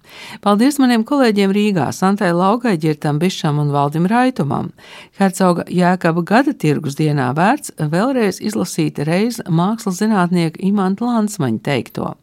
Paldies 0.43 0.79
maniem 0.83 1.05
kolēģiem 1.07 1.55
Rīgā, 1.55 1.89
Santai 1.95 2.33
Laugai, 2.35 2.75
Ģirtam 2.81 3.21
Bišam 3.21 3.61
un 3.63 3.71
Valdim 3.75 4.09
Raitumam. 4.09 4.73
Hercoga 5.19 5.65
Jēkaba 5.71 6.25
gada 6.27 6.53
tirgus 6.53 6.99
dienā 6.99 7.31
vērts 7.37 7.75
vēlreiz 7.79 8.41
izlasīt 8.43 8.99
reiz 9.07 9.39
mākslas 9.47 10.01
zinātnieka 10.49 10.59
Imanta 10.59 11.05
Lansmaņa 11.05 11.59
teikto. 11.63 12.15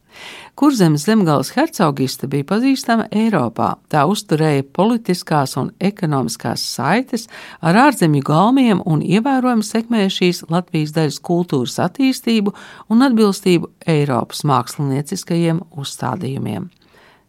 Kurzemes 0.56 1.04
zemgāles 1.04 1.50
hercogiste 1.52 2.26
bija 2.26 2.44
pazīstama 2.48 3.08
Eiropā. 3.12 3.76
Tā 3.92 4.06
uzturēja 4.08 4.64
politiskās 4.72 5.56
un 5.60 5.70
ekonomiskās 5.80 6.62
saites 6.64 7.28
ar 7.60 7.76
ārzemju 7.76 8.22
galmiem 8.24 8.80
un 8.86 9.02
ievērojami 9.04 9.62
sekmēja 9.62 10.08
šīs 10.08 10.42
Latvijas 10.48 10.94
daļas 10.96 11.20
kultūras 11.20 11.76
attīstību 11.84 12.54
un 12.88 13.04
atbilstību 13.04 13.68
Eiropas 13.86 14.42
mākslinieciskajiem 14.48 15.60
uzstādījumiem. 15.76 16.70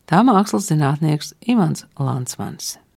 Tā 0.07 0.23
mākslas 0.23 0.71
zinātnieks 0.71 1.33
Imants 1.51 1.83
Lansmans. 1.99 2.77